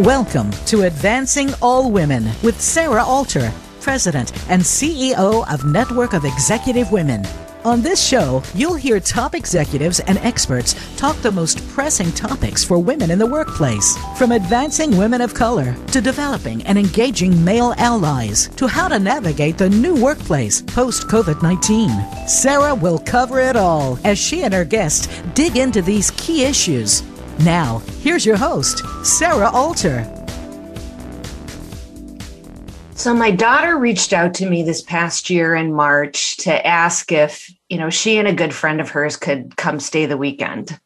Welcome 0.00 0.50
to 0.64 0.84
Advancing 0.84 1.50
All 1.60 1.90
Women 1.90 2.24
with 2.42 2.58
Sarah 2.58 3.04
Alter, 3.04 3.52
President 3.82 4.32
and 4.48 4.62
CEO 4.62 5.46
of 5.52 5.66
Network 5.66 6.14
of 6.14 6.24
Executive 6.24 6.90
Women. 6.90 7.26
On 7.66 7.82
this 7.82 8.02
show, 8.02 8.42
you'll 8.54 8.76
hear 8.76 8.98
top 8.98 9.34
executives 9.34 10.00
and 10.00 10.16
experts 10.20 10.74
talk 10.96 11.16
the 11.16 11.30
most 11.30 11.68
pressing 11.68 12.10
topics 12.12 12.64
for 12.64 12.78
women 12.78 13.10
in 13.10 13.18
the 13.18 13.26
workplace. 13.26 13.98
From 14.16 14.32
advancing 14.32 14.96
women 14.96 15.20
of 15.20 15.34
color 15.34 15.76
to 15.88 16.00
developing 16.00 16.62
and 16.62 16.78
engaging 16.78 17.44
male 17.44 17.74
allies 17.76 18.48
to 18.56 18.66
how 18.66 18.88
to 18.88 18.98
navigate 18.98 19.58
the 19.58 19.68
new 19.68 20.02
workplace 20.02 20.62
post 20.62 21.08
COVID 21.08 21.42
19. 21.42 21.90
Sarah 22.26 22.74
will 22.74 23.00
cover 23.00 23.38
it 23.38 23.54
all 23.54 23.98
as 24.04 24.18
she 24.18 24.44
and 24.44 24.54
her 24.54 24.64
guests 24.64 25.08
dig 25.34 25.58
into 25.58 25.82
these 25.82 26.10
key 26.12 26.44
issues. 26.44 27.02
Now, 27.44 27.78
here's 28.00 28.26
your 28.26 28.36
host, 28.36 28.82
Sarah 29.02 29.50
Alter. 29.50 30.04
So 32.94 33.14
my 33.14 33.30
daughter 33.30 33.78
reached 33.78 34.12
out 34.12 34.34
to 34.34 34.50
me 34.50 34.62
this 34.62 34.82
past 34.82 35.30
year 35.30 35.54
in 35.54 35.72
March 35.72 36.36
to 36.38 36.66
ask 36.66 37.10
if, 37.10 37.50
you 37.70 37.78
know, 37.78 37.88
she 37.88 38.18
and 38.18 38.28
a 38.28 38.34
good 38.34 38.52
friend 38.52 38.78
of 38.78 38.90
hers 38.90 39.16
could 39.16 39.56
come 39.56 39.80
stay 39.80 40.04
the 40.04 40.18
weekend. 40.18 40.78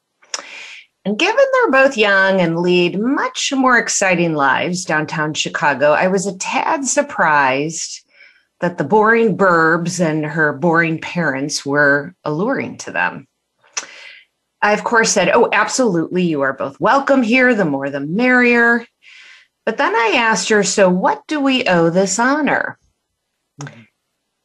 And 1.04 1.18
given 1.18 1.44
they're 1.52 1.72
both 1.72 1.96
young 1.96 2.40
and 2.40 2.60
lead 2.60 3.00
much 3.00 3.52
more 3.52 3.76
exciting 3.76 4.34
lives 4.34 4.84
downtown 4.84 5.34
Chicago, 5.34 5.90
I 5.90 6.06
was 6.06 6.24
a 6.24 6.38
tad 6.38 6.84
surprised 6.84 8.06
that 8.60 8.78
the 8.78 8.84
boring 8.84 9.36
burbs 9.36 9.98
and 9.98 10.24
her 10.24 10.52
boring 10.52 11.00
parents 11.00 11.66
were 11.66 12.14
alluring 12.22 12.78
to 12.78 12.92
them. 12.92 13.26
I, 14.64 14.72
of 14.72 14.82
course, 14.82 15.12
said, 15.12 15.30
Oh, 15.34 15.50
absolutely. 15.52 16.22
You 16.22 16.40
are 16.40 16.54
both 16.54 16.80
welcome 16.80 17.22
here. 17.22 17.54
The 17.54 17.66
more 17.66 17.90
the 17.90 18.00
merrier. 18.00 18.86
But 19.66 19.76
then 19.76 19.94
I 19.94 20.14
asked 20.16 20.48
her, 20.48 20.62
So 20.62 20.88
what 20.88 21.22
do 21.26 21.38
we 21.38 21.66
owe 21.66 21.90
this 21.90 22.18
honor? 22.18 22.78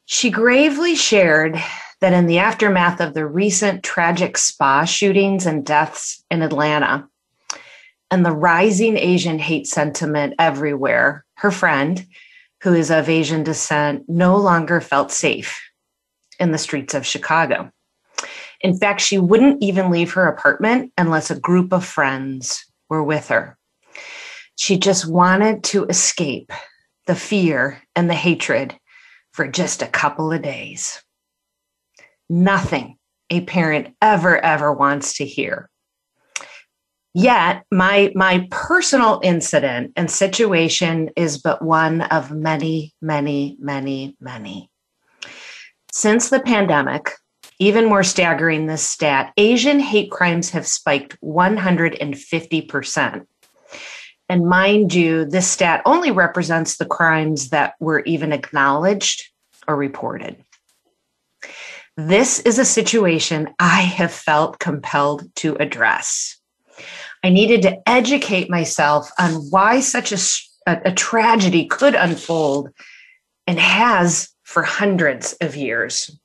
She 0.04 0.30
gravely 0.30 0.94
shared 0.94 1.58
that 2.02 2.12
in 2.12 2.26
the 2.26 2.38
aftermath 2.38 3.00
of 3.00 3.14
the 3.14 3.24
recent 3.26 3.82
tragic 3.82 4.36
spa 4.36 4.84
shootings 4.84 5.46
and 5.46 5.64
deaths 5.64 6.22
in 6.30 6.42
Atlanta 6.42 7.08
and 8.10 8.26
the 8.26 8.32
rising 8.32 8.98
Asian 8.98 9.38
hate 9.38 9.66
sentiment 9.66 10.34
everywhere, 10.38 11.24
her 11.36 11.50
friend, 11.50 12.04
who 12.62 12.74
is 12.74 12.90
of 12.90 13.08
Asian 13.08 13.42
descent, 13.42 14.04
no 14.06 14.36
longer 14.36 14.82
felt 14.82 15.12
safe 15.12 15.62
in 16.38 16.52
the 16.52 16.58
streets 16.58 16.92
of 16.92 17.06
Chicago. 17.06 17.72
In 18.60 18.76
fact, 18.76 19.00
she 19.00 19.18
wouldn't 19.18 19.62
even 19.62 19.90
leave 19.90 20.12
her 20.12 20.26
apartment 20.26 20.92
unless 20.98 21.30
a 21.30 21.40
group 21.40 21.72
of 21.72 21.84
friends 21.84 22.64
were 22.88 23.02
with 23.02 23.28
her. 23.28 23.56
She 24.56 24.78
just 24.78 25.08
wanted 25.08 25.64
to 25.64 25.86
escape 25.86 26.52
the 27.06 27.14
fear 27.14 27.82
and 27.96 28.10
the 28.10 28.14
hatred 28.14 28.78
for 29.32 29.48
just 29.48 29.80
a 29.80 29.86
couple 29.86 30.32
of 30.32 30.42
days. 30.42 31.02
Nothing 32.28 32.98
a 33.30 33.40
parent 33.42 33.94
ever, 34.02 34.38
ever 34.44 34.72
wants 34.72 35.16
to 35.16 35.24
hear. 35.24 35.70
Yet, 37.14 37.64
my, 37.72 38.12
my 38.14 38.46
personal 38.50 39.20
incident 39.24 39.92
and 39.96 40.10
situation 40.10 41.10
is 41.16 41.38
but 41.38 41.62
one 41.62 42.02
of 42.02 42.30
many, 42.30 42.94
many, 43.02 43.56
many, 43.58 44.16
many. 44.20 44.70
Since 45.90 46.30
the 46.30 46.40
pandemic, 46.40 47.10
even 47.60 47.84
more 47.84 48.02
staggering 48.02 48.66
this 48.66 48.82
stat, 48.82 49.32
Asian 49.36 49.78
hate 49.78 50.10
crimes 50.10 50.50
have 50.50 50.66
spiked 50.66 51.20
150%. 51.20 53.26
And 54.30 54.48
mind 54.48 54.94
you, 54.94 55.26
this 55.26 55.46
stat 55.46 55.82
only 55.84 56.10
represents 56.10 56.78
the 56.78 56.86
crimes 56.86 57.50
that 57.50 57.74
were 57.78 58.00
even 58.00 58.32
acknowledged 58.32 59.28
or 59.68 59.76
reported. 59.76 60.42
This 61.96 62.40
is 62.40 62.58
a 62.58 62.64
situation 62.64 63.50
I 63.58 63.82
have 63.82 64.12
felt 64.12 64.58
compelled 64.58 65.24
to 65.36 65.56
address. 65.56 66.38
I 67.22 67.28
needed 67.28 67.60
to 67.62 67.76
educate 67.86 68.48
myself 68.48 69.10
on 69.18 69.32
why 69.50 69.80
such 69.80 70.12
a, 70.12 70.18
a, 70.66 70.92
tragedy 70.92 71.66
could 71.66 71.94
unfold 71.94 72.70
and 73.46 73.60
has 73.60 74.30
for 74.44 74.62
hundreds 74.62 75.34
of 75.42 75.56
years. 75.56 76.18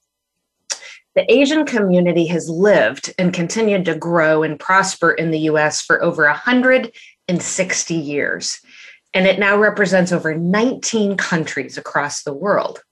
The 1.15 1.31
Asian 1.31 1.65
community 1.65 2.25
has 2.27 2.49
lived 2.49 3.13
and 3.17 3.33
continued 3.33 3.85
to 3.85 3.95
grow 3.95 4.43
and 4.43 4.59
prosper 4.59 5.11
in 5.11 5.31
the 5.31 5.39
US 5.51 5.81
for 5.81 6.03
over 6.03 6.25
160 6.25 7.93
years. 7.93 8.59
And 9.13 9.25
it 9.25 9.39
now 9.39 9.57
represents 9.57 10.11
over 10.11 10.35
19 10.35 11.15
countries 11.15 11.77
across 11.77 12.23
the 12.23 12.33
world. 12.33 12.83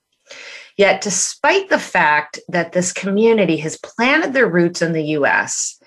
Yet, 0.77 1.01
despite 1.01 1.69
the 1.69 1.79
fact 1.79 2.39
that 2.47 2.71
this 2.71 2.93
community 2.93 3.57
has 3.57 3.77
planted 3.77 4.31
their 4.33 4.47
roots 4.47 4.81
in 4.81 4.93
the 4.93 5.03
US 5.17 5.79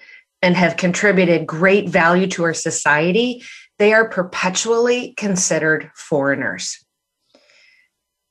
and 0.43 0.55
have 0.55 0.77
contributed 0.77 1.47
great 1.47 1.89
value 1.89 2.27
to 2.29 2.45
our 2.45 2.55
society, 2.55 3.43
they 3.79 3.95
are 3.95 4.11
perpetually 4.11 5.15
considered 5.17 5.91
foreigners. 5.95 6.85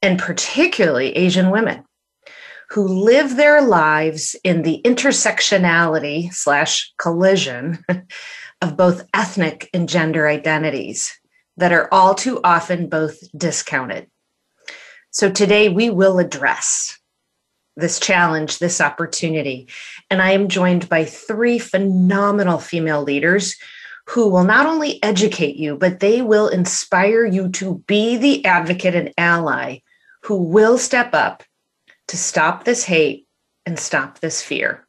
And 0.03 0.19
particularly 0.19 1.17
Asian 1.17 1.49
women 1.49 1.83
who 2.69 2.87
live 2.87 3.35
their 3.35 3.61
lives 3.61 4.35
in 4.43 4.61
the 4.63 4.81
intersectionality 4.83 6.33
slash 6.33 6.93
collision 6.97 7.83
of 8.61 8.77
both 8.77 9.07
ethnic 9.13 9.69
and 9.73 9.87
gender 9.87 10.27
identities 10.27 11.19
that 11.57 11.71
are 11.71 11.87
all 11.93 12.15
too 12.15 12.39
often 12.43 12.89
both 12.89 13.19
discounted. 13.37 14.07
So 15.11 15.31
today 15.31 15.69
we 15.69 15.89
will 15.89 16.19
address 16.19 16.99
this 17.77 17.99
challenge, 17.99 18.59
this 18.59 18.81
opportunity. 18.81 19.67
And 20.09 20.21
I 20.21 20.31
am 20.31 20.47
joined 20.47 20.89
by 20.89 21.05
three 21.05 21.59
phenomenal 21.59 22.57
female 22.57 23.03
leaders 23.03 23.55
who 24.07 24.29
will 24.29 24.43
not 24.43 24.65
only 24.65 25.01
educate 25.03 25.55
you, 25.55 25.77
but 25.77 25.99
they 25.99 26.21
will 26.21 26.47
inspire 26.47 27.25
you 27.25 27.49
to 27.49 27.83
be 27.87 28.17
the 28.17 28.45
advocate 28.45 28.95
and 28.95 29.13
ally 29.17 29.79
who 30.23 30.35
will 30.35 30.77
step 30.77 31.13
up 31.13 31.43
to 32.07 32.17
stop 32.17 32.63
this 32.63 32.83
hate 32.83 33.27
and 33.65 33.79
stop 33.79 34.19
this 34.19 34.41
fear. 34.41 34.85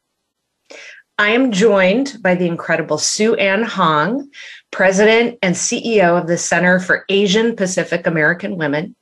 I 1.19 1.29
am 1.29 1.51
joined 1.51 2.17
by 2.21 2.35
the 2.35 2.45
incredible 2.45 2.99
Sue 2.99 3.33
Ann 3.35 3.63
Hong, 3.63 4.29
President 4.71 5.39
and 5.41 5.55
CEO 5.55 6.19
of 6.21 6.27
the 6.27 6.37
Center 6.37 6.79
for 6.79 7.05
Asian 7.09 7.55
Pacific 7.55 8.05
American 8.05 8.55
Women. 8.55 8.95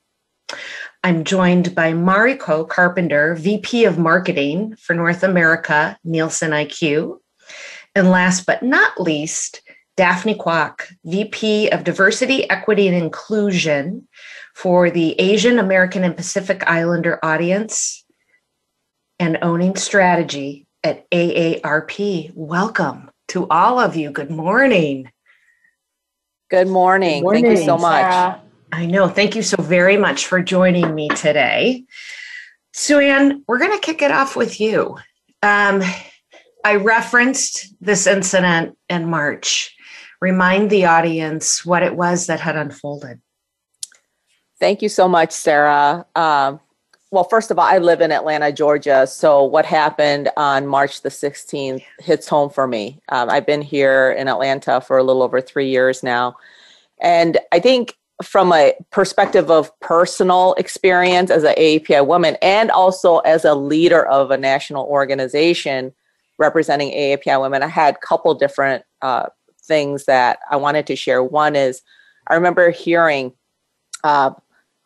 I'm 1.03 1.25
joined 1.25 1.75
by 1.75 1.91
Mariko 1.91 2.67
Carpenter, 2.67 3.35
VP 3.35 3.83
of 3.83 3.99
Marketing 3.99 4.77
for 4.77 4.93
North 4.93 5.23
America, 5.23 5.99
Nielsen 6.05 6.51
IQ. 6.51 7.19
And 7.95 8.09
last 8.09 8.45
but 8.45 8.63
not 8.63 8.99
least, 8.99 9.61
Daphne 9.97 10.35
Kwok, 10.35 10.83
VP 11.03 11.69
of 11.69 11.83
Diversity, 11.83 12.49
Equity, 12.49 12.87
and 12.87 12.95
Inclusion 12.95 14.07
for 14.53 14.89
the 14.89 15.19
Asian 15.19 15.59
American 15.59 16.05
and 16.05 16.15
Pacific 16.15 16.63
Islander 16.65 17.19
audience 17.23 18.04
and 19.19 19.37
owning 19.41 19.75
strategy 19.75 20.67
at 20.83 21.09
AARP. 21.09 22.31
Welcome 22.35 23.09
to 23.29 23.47
all 23.49 23.79
of 23.79 23.95
you. 23.95 24.11
Good 24.11 24.31
morning. 24.31 25.11
Good 26.49 26.67
morning. 26.67 27.19
Good 27.19 27.23
morning 27.23 27.43
Thank 27.45 27.57
you 27.57 27.65
so 27.65 27.77
much. 27.77 28.11
Sarah. 28.11 28.41
I 28.71 28.85
know. 28.85 29.07
Thank 29.07 29.35
you 29.35 29.41
so 29.41 29.61
very 29.61 29.97
much 29.97 30.27
for 30.27 30.41
joining 30.41 30.93
me 30.93 31.09
today. 31.09 31.85
Sue 32.73 32.99
Ann, 32.99 33.43
we're 33.47 33.57
going 33.59 33.71
to 33.71 33.79
kick 33.79 34.01
it 34.01 34.11
off 34.11 34.35
with 34.35 34.59
you. 34.59 34.97
Um, 35.41 35.81
I 36.65 36.75
referenced 36.75 37.73
this 37.79 38.05
incident 38.05 38.77
in 38.89 39.09
March. 39.09 39.75
Remind 40.19 40.69
the 40.69 40.85
audience 40.85 41.65
what 41.65 41.83
it 41.83 41.95
was 41.95 42.27
that 42.27 42.39
had 42.39 42.55
unfolded. 42.55 43.21
Thank 44.59 44.81
you 44.81 44.89
so 44.89 45.07
much, 45.07 45.31
Sarah. 45.31 46.05
Um, 46.15 46.59
well, 47.15 47.23
first 47.23 47.49
of 47.49 47.57
all, 47.57 47.65
I 47.65 47.77
live 47.77 48.01
in 48.01 48.11
Atlanta, 48.11 48.51
Georgia. 48.51 49.07
So 49.07 49.41
what 49.41 49.65
happened 49.65 50.29
on 50.35 50.67
March 50.67 51.01
the 51.01 51.07
16th 51.07 51.81
hits 51.99 52.27
home 52.27 52.49
for 52.49 52.67
me. 52.67 52.99
Um, 53.07 53.29
I've 53.29 53.45
been 53.45 53.61
here 53.61 54.11
in 54.11 54.27
Atlanta 54.27 54.81
for 54.81 54.97
a 54.97 55.03
little 55.03 55.23
over 55.23 55.39
three 55.39 55.69
years 55.69 56.03
now. 56.03 56.35
And 56.99 57.37
I 57.53 57.61
think 57.61 57.93
from 58.21 58.51
a 58.51 58.73
perspective 58.91 59.49
of 59.49 59.71
personal 59.79 60.55
experience 60.55 61.31
as 61.31 61.45
an 61.45 61.55
AAPI 61.55 62.05
woman 62.05 62.35
and 62.41 62.69
also 62.69 63.19
as 63.19 63.45
a 63.45 63.55
leader 63.55 64.05
of 64.05 64.29
a 64.29 64.37
national 64.37 64.85
organization 64.85 65.93
representing 66.37 66.91
AAPI 66.91 67.41
women, 67.41 67.63
I 67.63 67.67
had 67.67 67.95
a 67.95 68.05
couple 68.05 68.33
different 68.33 68.83
uh, 69.01 69.27
things 69.63 70.03
that 70.03 70.39
I 70.51 70.57
wanted 70.57 70.85
to 70.87 70.97
share. 70.97 71.23
One 71.23 71.55
is 71.55 71.81
I 72.27 72.35
remember 72.35 72.71
hearing 72.71 73.31
uh, 74.03 74.31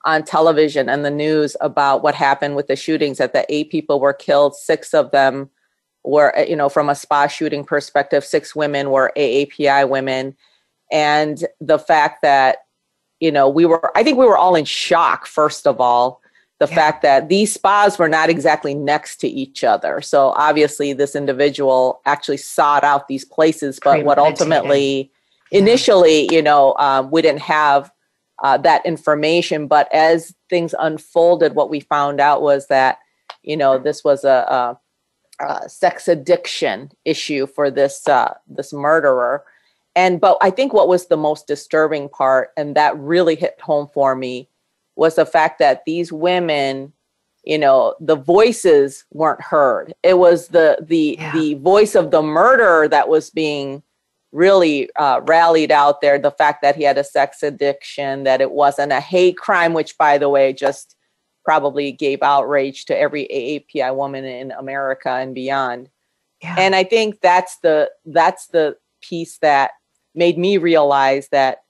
on 0.06 0.24
television 0.24 0.88
and 0.88 1.04
the 1.04 1.12
news 1.12 1.58
about 1.62 2.04
what 2.04 2.16
happened 2.16 2.56
with 2.56 2.68
the 2.68 2.76
shootings 2.76 3.18
that 3.18 3.34
the 3.34 3.46
eight 3.54 3.70
people 3.70 4.00
were 4.00 4.14
killed 4.14 4.56
six 4.56 4.94
of 4.94 5.12
them 5.12 5.50
were 6.04 6.34
you 6.48 6.56
know 6.56 6.70
from 6.70 6.90
a 6.90 6.96
spa 6.96 7.28
shooting 7.28 7.64
perspective 7.64 8.24
six 8.24 8.56
women 8.56 8.92
were 8.92 9.12
aapi 9.18 9.90
women. 9.90 10.36
And 10.92 11.46
the 11.60 11.78
fact 11.78 12.22
that 12.22 12.60
you 13.20 13.32
know 13.32 13.50
we 13.50 13.66
were 13.66 13.96
i 13.98 14.04
think 14.04 14.18
we 14.18 14.26
were 14.26 14.38
all 14.38 14.56
in 14.56 14.66
shock 14.66 15.26
first 15.26 15.68
of 15.68 15.82
all 15.82 16.22
the 16.60 16.68
yeah. 16.68 16.76
fact 16.76 17.02
that 17.04 17.30
these 17.30 17.54
spas 17.54 17.98
were 17.98 18.10
not 18.10 18.30
exactly 18.30 18.74
next 18.74 19.18
to 19.18 19.30
each 19.30 19.64
other. 19.64 20.02
So 20.02 20.34
obviously 20.36 20.92
this 20.92 21.16
individual 21.16 22.02
actually 22.06 22.36
sought 22.38 22.84
out 22.84 23.08
these 23.08 23.26
places 23.26 23.80
but 23.84 24.06
what 24.06 24.18
ultimately 24.18 25.12
initially 25.52 26.34
you 26.34 26.42
know 26.42 26.76
um, 26.78 27.12
we 27.12 27.22
didn't 27.22 27.42
have 27.42 27.92
uh, 28.44 28.58
that 28.58 28.86
information. 28.86 29.68
But 29.68 29.94
as 29.94 30.34
things 30.50 30.74
unfolded 30.80 31.56
what 31.56 31.70
we 31.70 31.80
found 31.80 32.20
out 32.20 32.42
was 32.42 32.68
that 32.68 33.00
you 33.44 33.56
know 33.56 33.78
this 33.78 34.04
was 34.04 34.24
a, 34.24 34.78
a, 35.40 35.46
a 35.46 35.70
sex 35.70 36.08
addiction 36.08 36.92
issue 37.06 37.48
for 37.48 37.72
this 37.72 38.08
uh, 38.08 38.34
this 38.48 38.74
murderer. 38.74 39.44
And 39.96 40.22
but 40.22 40.38
i 40.40 40.52
think 40.52 40.72
what 40.72 40.88
was 40.88 41.08
the 41.08 41.18
most 41.18 41.48
disturbing 41.48 42.10
part 42.10 42.52
and 42.56 42.76
that 42.76 42.98
really 42.98 43.36
hit 43.36 43.60
home 43.60 43.90
for 43.92 44.16
me 44.16 44.48
was 44.96 45.16
the 45.16 45.26
fact 45.26 45.60
that 45.60 45.84
these 45.86 46.12
women 46.12 46.94
you 47.44 47.58
know 47.58 47.96
the 48.00 48.16
voices 48.16 49.06
weren't 49.12 49.42
heard. 49.42 49.94
It 50.04 50.18
was 50.18 50.50
the 50.50 50.78
the 50.82 51.18
yeah. 51.20 51.34
the 51.34 51.56
voice 51.56 51.96
of 51.96 52.12
the 52.12 52.22
murderer 52.22 52.88
that 52.88 53.10
was 53.10 53.30
being 53.30 53.82
really 54.32 54.90
uh, 54.96 55.22
rallied 55.24 55.72
out 55.72 56.02
there 56.02 56.20
the 56.20 56.32
fact 56.32 56.62
that 56.62 56.76
he 56.76 56.84
had 56.84 56.98
a 56.98 57.04
sex 57.04 57.42
addiction 57.42 58.24
that 58.24 58.42
it 58.42 58.52
wasn't 58.52 58.92
a 58.92 59.00
hate 59.00 59.38
crime 59.38 59.74
which 59.74 59.98
by 59.98 60.18
the 60.18 60.30
way 60.30 60.54
just 60.54 60.96
probably 61.44 61.92
gave 61.92 62.22
outrage 62.22 62.86
to 62.86 62.98
every 62.98 63.28
aapi 63.34 63.96
woman 63.96 64.26
in 64.26 64.52
america 64.52 65.10
and 65.10 65.34
beyond 65.34 65.90
yeah. 66.44 66.56
and 66.60 66.76
i 66.76 66.84
think 66.84 67.20
that's 67.22 67.58
the 67.64 67.90
that's 68.06 68.48
the 68.48 68.76
piece 69.02 69.38
that 69.40 69.72
made 70.14 70.38
me 70.38 70.58
realize 70.58 71.30
that 71.30 71.64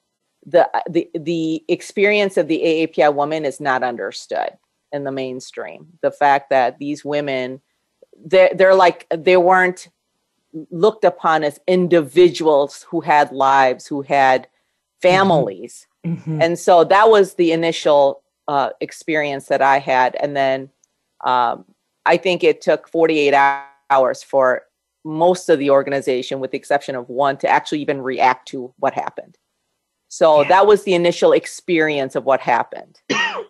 the 0.45 0.69
the 0.89 1.09
the 1.13 1.63
experience 1.67 2.37
of 2.37 2.47
the 2.47 2.59
AAPI 2.59 3.13
woman 3.13 3.45
is 3.45 3.59
not 3.59 3.83
understood 3.83 4.51
in 4.91 5.03
the 5.03 5.11
mainstream. 5.11 5.87
The 6.01 6.11
fact 6.11 6.49
that 6.49 6.79
these 6.79 7.03
women 7.03 7.61
they're 8.25 8.51
they're 8.53 8.75
like 8.75 9.05
they 9.15 9.37
weren't 9.37 9.89
looked 10.71 11.03
upon 11.03 11.43
as 11.43 11.59
individuals 11.67 12.85
who 12.89 13.01
had 13.01 13.31
lives, 13.31 13.87
who 13.87 14.01
had 14.01 14.47
families. 15.01 15.87
Mm-hmm. 16.05 16.41
And 16.41 16.59
so 16.59 16.83
that 16.83 17.09
was 17.09 17.35
the 17.35 17.51
initial 17.51 18.21
uh, 18.47 18.71
experience 18.81 19.45
that 19.47 19.61
I 19.61 19.79
had. 19.79 20.15
And 20.19 20.35
then 20.35 20.69
um, 21.23 21.65
I 22.05 22.17
think 22.17 22.43
it 22.43 22.61
took 22.61 22.87
48 22.87 23.33
hours 23.89 24.23
for 24.23 24.63
most 25.05 25.49
of 25.49 25.59
the 25.59 25.69
organization, 25.69 26.39
with 26.39 26.51
the 26.51 26.57
exception 26.57 26.95
of 26.95 27.09
one, 27.09 27.37
to 27.37 27.47
actually 27.47 27.81
even 27.81 28.01
react 28.01 28.47
to 28.49 28.73
what 28.77 28.93
happened. 28.93 29.37
So 30.07 30.41
yeah. 30.41 30.49
that 30.49 30.67
was 30.67 30.83
the 30.83 30.95
initial 30.95 31.31
experience 31.31 32.15
of 32.15 32.25
what 32.25 32.39
happened. 32.39 32.99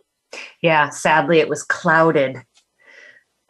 yeah, 0.62 0.90
sadly, 0.90 1.40
it 1.40 1.50
was 1.50 1.64
clouded 1.64 2.38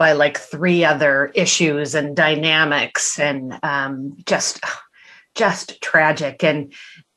by 0.00 0.12
like 0.12 0.36
three 0.36 0.84
other 0.84 1.30
issues 1.34 1.94
and 1.94 2.16
dynamics, 2.16 3.20
and 3.20 3.56
um, 3.62 4.16
just 4.26 4.60
just 5.36 5.80
tragic. 5.80 6.42
And 6.42 6.72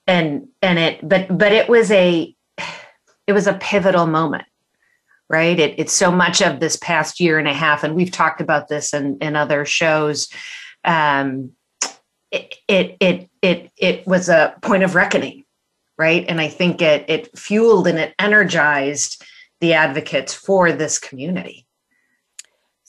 and 0.06 0.48
and 0.62 0.78
it, 0.78 1.08
but 1.08 1.36
but 1.36 1.52
it 1.52 1.68
was 1.68 1.90
a 1.90 2.36
it 3.26 3.34
was 3.34 3.48
a 3.48 3.54
pivotal 3.54 4.06
moment 4.06 4.44
right 5.30 5.58
it, 5.58 5.74
it's 5.80 5.94
so 5.94 6.12
much 6.12 6.42
of 6.42 6.60
this 6.60 6.76
past 6.76 7.22
year 7.22 7.40
and 7.40 7.48
a 7.48 7.54
half 7.54 7.82
and 7.82 7.96
we've 7.96 8.12
talked 8.12 8.42
about 8.42 8.68
this 8.68 8.94
in, 8.94 9.18
in 9.22 9.38
other 9.38 9.64
shows 9.64 10.28
um, 10.84 11.54
it, 12.34 12.56
it 12.68 12.98
it 13.00 13.30
it 13.42 13.72
it 13.78 14.08
was 14.08 14.28
a 14.28 14.56
point 14.62 14.84
of 14.84 14.96
reckoning, 14.96 15.46
right? 15.98 16.26
And 16.28 16.42
I 16.42 16.48
think 16.48 16.82
it 16.82 17.06
it 17.08 17.38
fueled 17.38 17.88
and 17.88 18.00
it 18.00 18.16
energized 18.18 19.24
the 19.62 19.74
advocates 19.74 20.34
for 20.34 20.72
this 20.72 20.98
community. 20.98 21.66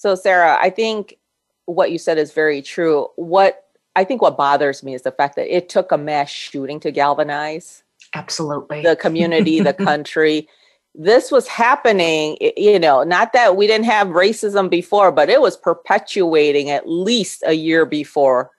So, 0.05 0.15
Sarah, 0.15 0.59
I 0.61 0.69
think 0.69 1.17
what 1.65 1.91
you 1.91 1.97
said 1.97 2.19
is 2.19 2.31
very 2.31 2.61
true. 2.61 3.09
What 3.17 3.65
I 3.97 4.05
think 4.05 4.21
what 4.21 4.37
bothers 4.37 4.83
me 4.83 4.93
is 4.93 5.01
the 5.01 5.11
fact 5.11 5.35
that 5.37 5.49
it 5.49 5.71
took 5.71 5.93
a 5.93 5.97
mass 5.97 6.29
shooting 6.29 6.79
to 6.81 6.91
galvanize 6.91 7.85
absolutely 8.15 8.83
the 8.83 8.97
community, 8.97 9.61
the 9.61 9.73
country. 9.91 10.47
This 10.95 11.31
was 11.31 11.49
happening, 11.49 12.37
you 12.55 12.79
know, 12.79 13.03
not 13.03 13.33
that 13.33 13.56
we 13.56 13.67
didn't 13.67 13.87
have 13.87 14.09
racism 14.09 14.69
before, 14.69 15.11
but 15.11 15.31
it 15.31 15.41
was 15.41 15.56
perpetuating 15.56 16.69
at 16.69 16.87
least 16.87 17.43
a 17.47 17.55
year 17.55 17.87
before 17.87 18.51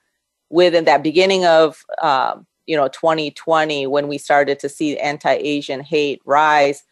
within 0.50 0.86
that 0.86 1.03
beginning 1.03 1.45
of 1.45 1.86
um, 2.01 2.47
you 2.65 2.75
know 2.75 2.88
2020 2.88 3.86
when 3.86 4.07
we 4.07 4.18
started 4.18 4.57
to 4.57 4.68
see 4.68 4.97
anti-asian 4.97 5.81
hate 5.81 6.24
rise 6.25 6.83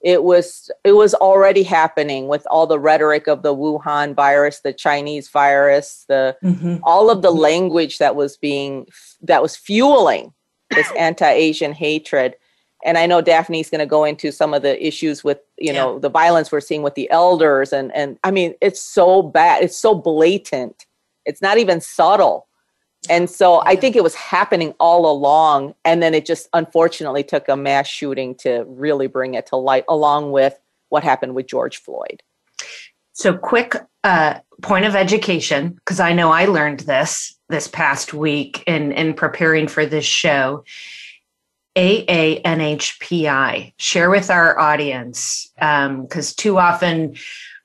it 0.00 0.24
was 0.24 0.70
it 0.84 0.92
was 0.92 1.14
already 1.14 1.62
happening 1.62 2.26
with 2.26 2.46
all 2.50 2.66
the 2.66 2.78
rhetoric 2.78 3.26
of 3.26 3.42
the 3.42 3.54
wuhan 3.54 4.14
virus 4.14 4.60
the 4.60 4.72
chinese 4.72 5.28
virus 5.28 6.04
the 6.08 6.36
mm-hmm. 6.42 6.76
all 6.82 7.10
of 7.10 7.22
the 7.22 7.30
language 7.30 7.98
that 7.98 8.16
was 8.16 8.36
being 8.36 8.86
that 9.20 9.42
was 9.42 9.56
fueling 9.56 10.32
this 10.70 10.90
anti-asian 10.98 11.72
hatred. 11.72 12.34
And 12.84 12.96
i 12.96 13.06
know 13.06 13.20
daphne's 13.20 13.68
going 13.68 13.80
to 13.80 13.86
go 13.86 14.04
into 14.04 14.32
some 14.32 14.54
of 14.54 14.62
the 14.62 14.84
issues 14.84 15.22
with 15.22 15.38
you 15.58 15.72
know 15.72 15.98
the 15.98 16.08
violence 16.08 16.50
we're 16.50 16.60
seeing 16.60 16.82
with 16.82 16.94
the 16.94 17.10
elders 17.10 17.72
and 17.72 17.94
and 17.94 18.18
i 18.24 18.30
mean 18.30 18.54
it's 18.62 18.80
so 18.80 19.22
bad 19.22 19.62
it's 19.62 19.76
so 19.76 19.94
blatant. 19.94 20.86
It's 21.26 21.42
not 21.42 21.58
even 21.58 21.82
subtle 21.82 22.48
and 23.08 23.30
so 23.30 23.62
I 23.64 23.76
think 23.76 23.96
it 23.96 24.02
was 24.02 24.14
happening 24.14 24.74
all 24.78 25.10
along. 25.10 25.74
And 25.84 26.02
then 26.02 26.12
it 26.12 26.26
just 26.26 26.48
unfortunately 26.52 27.22
took 27.22 27.48
a 27.48 27.56
mass 27.56 27.86
shooting 27.86 28.34
to 28.36 28.64
really 28.66 29.06
bring 29.06 29.34
it 29.34 29.46
to 29.46 29.56
light, 29.56 29.84
along 29.88 30.32
with 30.32 30.58
what 30.90 31.02
happened 31.02 31.34
with 31.34 31.46
George 31.46 31.78
Floyd. 31.78 32.22
So, 33.12 33.36
quick 33.36 33.76
uh, 34.04 34.40
point 34.62 34.84
of 34.84 34.94
education, 34.94 35.70
because 35.70 36.00
I 36.00 36.12
know 36.12 36.30
I 36.30 36.44
learned 36.46 36.80
this 36.80 37.34
this 37.48 37.68
past 37.68 38.14
week 38.14 38.62
in, 38.66 38.92
in 38.92 39.14
preparing 39.14 39.66
for 39.68 39.86
this 39.86 40.04
show. 40.04 40.64
AANHPI, 41.76 43.72
share 43.78 44.10
with 44.10 44.28
our 44.28 44.58
audience, 44.58 45.50
because 45.54 46.30
um, 46.30 46.34
too 46.36 46.58
often 46.58 47.14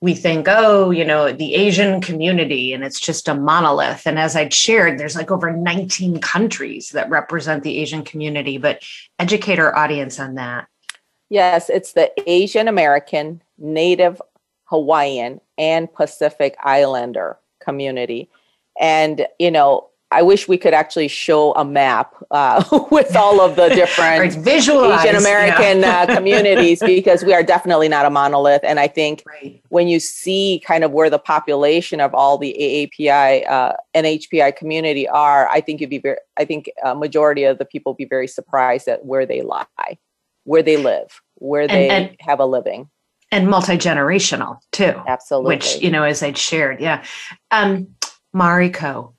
we 0.06 0.14
think, 0.14 0.46
oh, 0.48 0.92
you 0.92 1.04
know, 1.04 1.32
the 1.34 1.56
Asian 1.56 2.00
community 2.00 2.74
and 2.74 2.84
it's 2.84 3.00
just 3.00 3.28
a 3.28 3.34
monolith. 3.34 4.06
And 4.06 4.20
as 4.20 4.36
I'd 4.36 4.54
shared, 4.54 5.00
there's 5.00 5.16
like 5.16 5.32
over 5.32 5.52
19 5.52 6.22
countries 6.22 6.90
that 6.90 7.10
represent 7.10 7.64
the 7.64 7.80
Asian 7.80 8.04
community, 8.04 8.60
but 8.60 8.84
educate 9.18 9.58
our 9.58 9.76
audience 9.76 10.20
on 10.20 10.36
that. 10.36 10.68
Yes, 11.30 11.72
it's 11.72 11.94
the 11.94 12.12
Asian 12.30 12.68
American, 12.68 13.42
Native 13.58 14.22
Hawaiian, 14.66 15.42
and 15.58 15.92
Pacific 15.92 16.56
Islander 16.64 17.40
community. 17.60 18.30
And, 18.80 19.26
you 19.40 19.50
know, 19.50 19.90
I 20.16 20.22
wish 20.22 20.48
we 20.48 20.58
could 20.58 20.74
actually 20.74 21.10
show 21.10 21.52
a 21.56 21.66
map 21.66 22.16
uh, 22.32 22.64
with 22.90 23.18
all 23.18 23.42
of 23.42 23.58
the 23.58 23.68
different 23.68 24.48
Asian 24.48 25.16
American 25.16 25.82
yeah. 25.82 26.06
uh, 26.08 26.16
communities 26.16 26.80
because 26.86 27.26
we 27.26 27.34
are 27.34 27.44
definitely 27.44 27.90
not 27.90 28.06
a 28.06 28.10
monolith. 28.10 28.62
And 28.64 28.80
I 28.80 28.88
think 28.88 29.24
right. 29.28 29.62
when 29.68 29.90
you 29.90 30.00
see 30.00 30.64
kind 30.66 30.86
of 30.86 30.92
where 30.92 31.10
the 31.10 31.20
population 31.20 32.00
of 32.00 32.16
all 32.16 32.38
the 32.38 32.56
AAPI 32.58 33.50
uh, 33.50 33.74
and 33.94 34.06
HPI 34.06 34.56
community 34.56 35.06
are, 35.06 35.50
I 35.50 35.60
think 35.60 35.82
you'd 35.82 35.90
be 35.90 36.00
very. 36.00 36.18
I 36.38 36.46
think 36.46 36.72
a 36.82 36.96
majority 36.96 37.44
of 37.44 37.58
the 37.58 37.66
people 37.66 37.94
be 37.94 38.06
very 38.06 38.28
surprised 38.28 38.88
at 38.88 39.06
where 39.06 39.26
they 39.26 39.42
lie, 39.42 39.66
where 40.46 40.64
they 40.64 40.78
live, 40.78 41.22
where 41.36 41.68
they 41.68 41.90
and, 41.90 42.08
and, 42.08 42.16
have 42.22 42.40
a 42.40 42.46
living, 42.46 42.90
and 43.34 43.50
multi 43.50 43.78
generational 43.78 44.60
too. 44.72 44.94
Absolutely, 45.08 45.56
which 45.56 45.82
you 45.82 45.92
know, 45.92 46.04
as 46.04 46.24
i'd 46.24 46.38
shared, 46.38 46.80
yeah. 46.80 47.04
Um, 47.52 47.90
Mariko, 48.36 49.14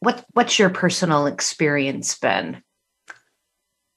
what 0.00 0.24
what's 0.32 0.58
your 0.58 0.70
personal 0.70 1.26
experience 1.26 2.16
been? 2.18 2.62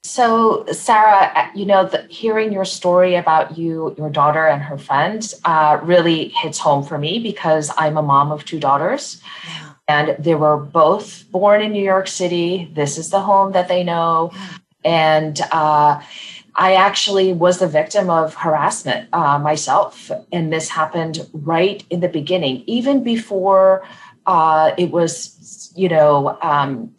So, 0.04 0.66
Sarah, 0.72 1.50
you 1.54 1.64
know, 1.64 1.86
the, 1.86 2.02
hearing 2.10 2.52
your 2.52 2.64
story 2.64 3.14
about 3.14 3.56
you, 3.56 3.94
your 3.96 4.10
daughter, 4.10 4.46
and 4.46 4.60
her 4.60 4.76
friend 4.76 5.32
uh, 5.44 5.78
really 5.82 6.28
hits 6.28 6.58
home 6.58 6.82
for 6.82 6.98
me 6.98 7.20
because 7.20 7.70
I'm 7.78 7.96
a 7.96 8.02
mom 8.02 8.32
of 8.32 8.44
two 8.44 8.58
daughters. 8.58 9.22
Yeah. 9.46 9.72
And 9.86 10.16
they 10.18 10.34
were 10.34 10.56
both 10.56 11.30
born 11.30 11.62
in 11.62 11.70
New 11.70 11.84
York 11.84 12.08
City. 12.08 12.70
This 12.74 12.98
is 12.98 13.10
the 13.10 13.20
home 13.20 13.52
that 13.52 13.68
they 13.68 13.84
know. 13.84 14.32
And 14.84 15.40
uh, 15.52 16.02
I 16.54 16.74
actually 16.74 17.32
was 17.32 17.60
the 17.60 17.68
victim 17.68 18.10
of 18.10 18.34
harassment 18.34 19.08
uh, 19.12 19.38
myself. 19.38 20.10
And 20.32 20.52
this 20.52 20.68
happened 20.68 21.28
right 21.32 21.84
in 21.90 22.00
the 22.00 22.08
beginning, 22.08 22.64
even 22.66 23.04
before 23.04 23.84
uh, 24.26 24.72
it 24.78 24.90
was 24.90 25.72
you 25.74 25.88
know, 25.88 26.38
um, 26.42 26.94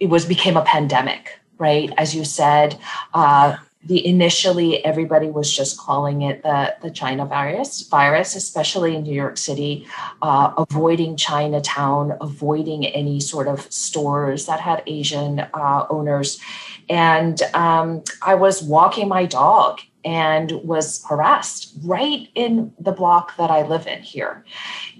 it 0.00 0.06
was 0.08 0.24
became 0.24 0.56
a 0.56 0.62
pandemic, 0.62 1.38
right? 1.58 1.92
As 1.96 2.14
you 2.14 2.24
said, 2.24 2.78
uh, 3.14 3.56
the 3.84 4.04
initially 4.04 4.84
everybody 4.84 5.28
was 5.28 5.54
just 5.54 5.78
calling 5.78 6.22
it 6.22 6.42
the, 6.42 6.74
the 6.82 6.90
China 6.90 7.24
virus, 7.24 7.82
virus, 7.82 8.34
especially 8.34 8.96
in 8.96 9.04
New 9.04 9.14
York 9.14 9.38
City, 9.38 9.86
uh, 10.22 10.52
avoiding 10.58 11.16
Chinatown, 11.16 12.16
avoiding 12.20 12.84
any 12.86 13.20
sort 13.20 13.46
of 13.46 13.72
stores 13.72 14.46
that 14.46 14.58
had 14.58 14.82
Asian 14.86 15.40
uh, 15.54 15.86
owners. 15.88 16.40
And 16.88 17.40
um, 17.54 18.02
I 18.22 18.34
was 18.34 18.62
walking 18.62 19.08
my 19.08 19.24
dog 19.24 19.80
and 20.06 20.52
was 20.62 21.04
harassed 21.04 21.74
right 21.82 22.28
in 22.36 22.72
the 22.78 22.92
block 22.92 23.36
that 23.36 23.50
I 23.50 23.66
live 23.66 23.88
in 23.88 24.02
here. 24.02 24.44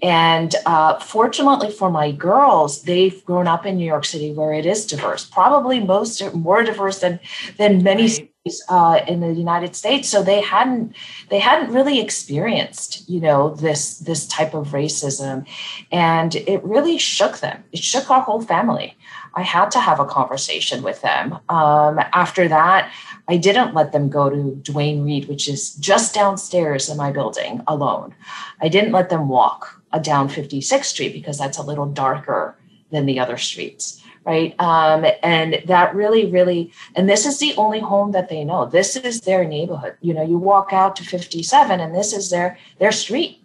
And 0.02 0.52
uh, 0.66 0.98
fortunately 0.98 1.70
for 1.70 1.90
my 1.92 2.10
girls, 2.10 2.82
they've 2.82 3.24
grown 3.24 3.46
up 3.46 3.64
in 3.64 3.76
New 3.76 3.86
York 3.86 4.04
City 4.04 4.32
where 4.32 4.52
it 4.52 4.66
is 4.66 4.84
diverse, 4.84 5.24
probably 5.24 5.78
most 5.78 6.34
more 6.34 6.64
diverse 6.64 6.98
than 6.98 7.20
than 7.56 7.84
many 7.84 8.08
cities 8.08 8.62
uh, 8.68 9.00
in 9.06 9.20
the 9.20 9.32
United 9.32 9.76
States. 9.76 10.08
So 10.08 10.24
they 10.24 10.40
hadn't 10.40 10.96
they 11.30 11.38
hadn't 11.38 11.72
really 11.72 12.00
experienced 12.00 13.08
you 13.08 13.20
know 13.20 13.54
this 13.54 13.98
this 14.00 14.26
type 14.26 14.54
of 14.54 14.68
racism, 14.68 15.46
and 15.92 16.34
it 16.34 16.64
really 16.64 16.98
shook 16.98 17.38
them. 17.38 17.62
It 17.70 17.78
shook 17.78 18.10
our 18.10 18.22
whole 18.22 18.42
family. 18.42 18.96
I 19.36 19.42
had 19.42 19.70
to 19.72 19.80
have 19.80 20.00
a 20.00 20.06
conversation 20.06 20.82
with 20.82 21.02
them. 21.02 21.38
Um, 21.50 22.00
after 22.14 22.48
that, 22.48 22.90
I 23.28 23.36
didn't 23.36 23.74
let 23.74 23.92
them 23.92 24.08
go 24.08 24.30
to 24.30 24.56
Duane 24.62 25.04
Reade, 25.04 25.28
which 25.28 25.46
is 25.46 25.74
just 25.74 26.14
downstairs 26.14 26.88
in 26.88 26.96
my 26.96 27.12
building 27.12 27.60
alone. 27.66 28.14
I 28.62 28.68
didn't 28.68 28.92
let 28.92 29.10
them 29.10 29.28
walk 29.28 29.82
uh, 29.92 29.98
down 29.98 30.30
56th 30.30 30.84
Street 30.84 31.12
because 31.12 31.36
that's 31.36 31.58
a 31.58 31.62
little 31.62 31.86
darker 31.86 32.56
than 32.90 33.04
the 33.04 33.20
other 33.20 33.36
streets. 33.36 34.02
Right. 34.24 34.58
Um, 34.58 35.06
and 35.22 35.62
that 35.66 35.94
really, 35.94 36.28
really, 36.28 36.72
and 36.96 37.08
this 37.08 37.26
is 37.26 37.38
the 37.38 37.54
only 37.56 37.78
home 37.78 38.10
that 38.10 38.28
they 38.28 38.42
know. 38.42 38.66
This 38.66 38.96
is 38.96 39.20
their 39.20 39.44
neighborhood. 39.44 39.96
You 40.00 40.14
know, 40.14 40.24
you 40.24 40.36
walk 40.36 40.72
out 40.72 40.96
to 40.96 41.04
57 41.04 41.78
and 41.78 41.94
this 41.94 42.12
is 42.12 42.30
their 42.30 42.58
their 42.80 42.90
street. 42.90 43.40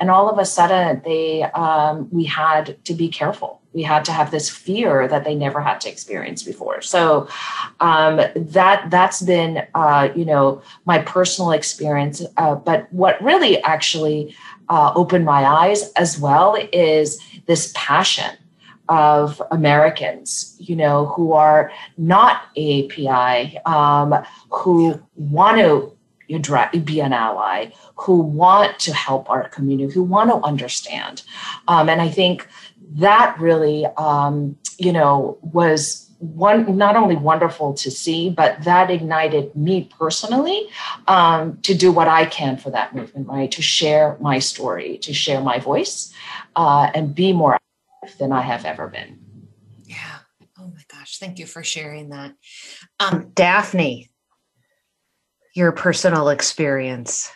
And 0.00 0.10
all 0.10 0.28
of 0.28 0.38
a 0.38 0.44
sudden 0.44 1.00
they 1.04 1.44
um, 1.44 2.08
we 2.10 2.24
had 2.24 2.84
to 2.86 2.94
be 2.94 3.08
careful 3.08 3.60
we 3.76 3.82
had 3.82 4.06
to 4.06 4.12
have 4.12 4.30
this 4.30 4.48
fear 4.48 5.06
that 5.06 5.24
they 5.24 5.34
never 5.34 5.60
had 5.60 5.80
to 5.82 5.88
experience 5.88 6.42
before 6.42 6.80
so 6.80 7.28
um, 7.80 8.16
that 8.34 8.88
that's 8.90 9.20
been 9.22 9.64
uh, 9.74 10.08
you 10.16 10.24
know 10.24 10.62
my 10.86 10.98
personal 10.98 11.50
experience 11.52 12.22
uh, 12.38 12.54
but 12.54 12.90
what 12.92 13.22
really 13.22 13.62
actually 13.62 14.34
uh, 14.70 14.92
opened 14.96 15.24
my 15.24 15.44
eyes 15.44 15.92
as 15.92 16.18
well 16.18 16.56
is 16.72 17.20
this 17.46 17.72
passion 17.76 18.36
of 18.88 19.42
Americans, 19.50 20.56
you 20.60 20.76
know, 20.76 21.06
who 21.06 21.32
are 21.32 21.72
not 21.98 22.42
API, 22.56 23.58
um, 23.66 24.14
who 24.48 25.00
want 25.16 25.58
to 25.58 25.96
be 26.84 27.00
an 27.00 27.12
ally, 27.12 27.70
who 27.94 28.20
want 28.20 28.78
to 28.80 28.92
help 28.92 29.30
our 29.30 29.48
community, 29.48 29.92
who 29.92 30.02
want 30.02 30.30
to 30.30 30.36
understand. 30.46 31.22
Um, 31.68 31.88
and 31.88 32.00
I 32.00 32.08
think 32.08 32.48
that 32.94 33.36
really, 33.38 33.86
um, 33.96 34.56
you 34.78 34.92
know, 34.92 35.38
was 35.42 36.06
one 36.18 36.76
not 36.76 36.96
only 36.96 37.16
wonderful 37.16 37.74
to 37.74 37.90
see, 37.90 38.30
but 38.30 38.62
that 38.64 38.90
ignited 38.90 39.54
me 39.54 39.90
personally 39.98 40.68
um, 41.08 41.58
to 41.62 41.74
do 41.74 41.92
what 41.92 42.08
I 42.08 42.26
can 42.26 42.56
for 42.56 42.70
that 42.70 42.94
movement, 42.94 43.28
right? 43.28 43.50
To 43.52 43.62
share 43.62 44.16
my 44.20 44.38
story, 44.38 44.98
to 44.98 45.12
share 45.12 45.40
my 45.40 45.58
voice, 45.58 46.12
uh, 46.54 46.90
and 46.94 47.14
be 47.14 47.32
more 47.32 47.58
active 48.02 48.18
than 48.18 48.32
I 48.32 48.40
have 48.40 48.64
ever 48.64 48.88
been. 48.88 49.18
Yeah. 49.84 50.18
Oh 50.58 50.68
my 50.68 50.82
gosh. 50.88 51.18
Thank 51.18 51.38
you 51.38 51.46
for 51.46 51.62
sharing 51.62 52.10
that. 52.10 52.34
Um, 52.98 53.30
Daphne, 53.34 54.10
your 55.54 55.72
personal 55.72 56.28
experience. 56.30 57.30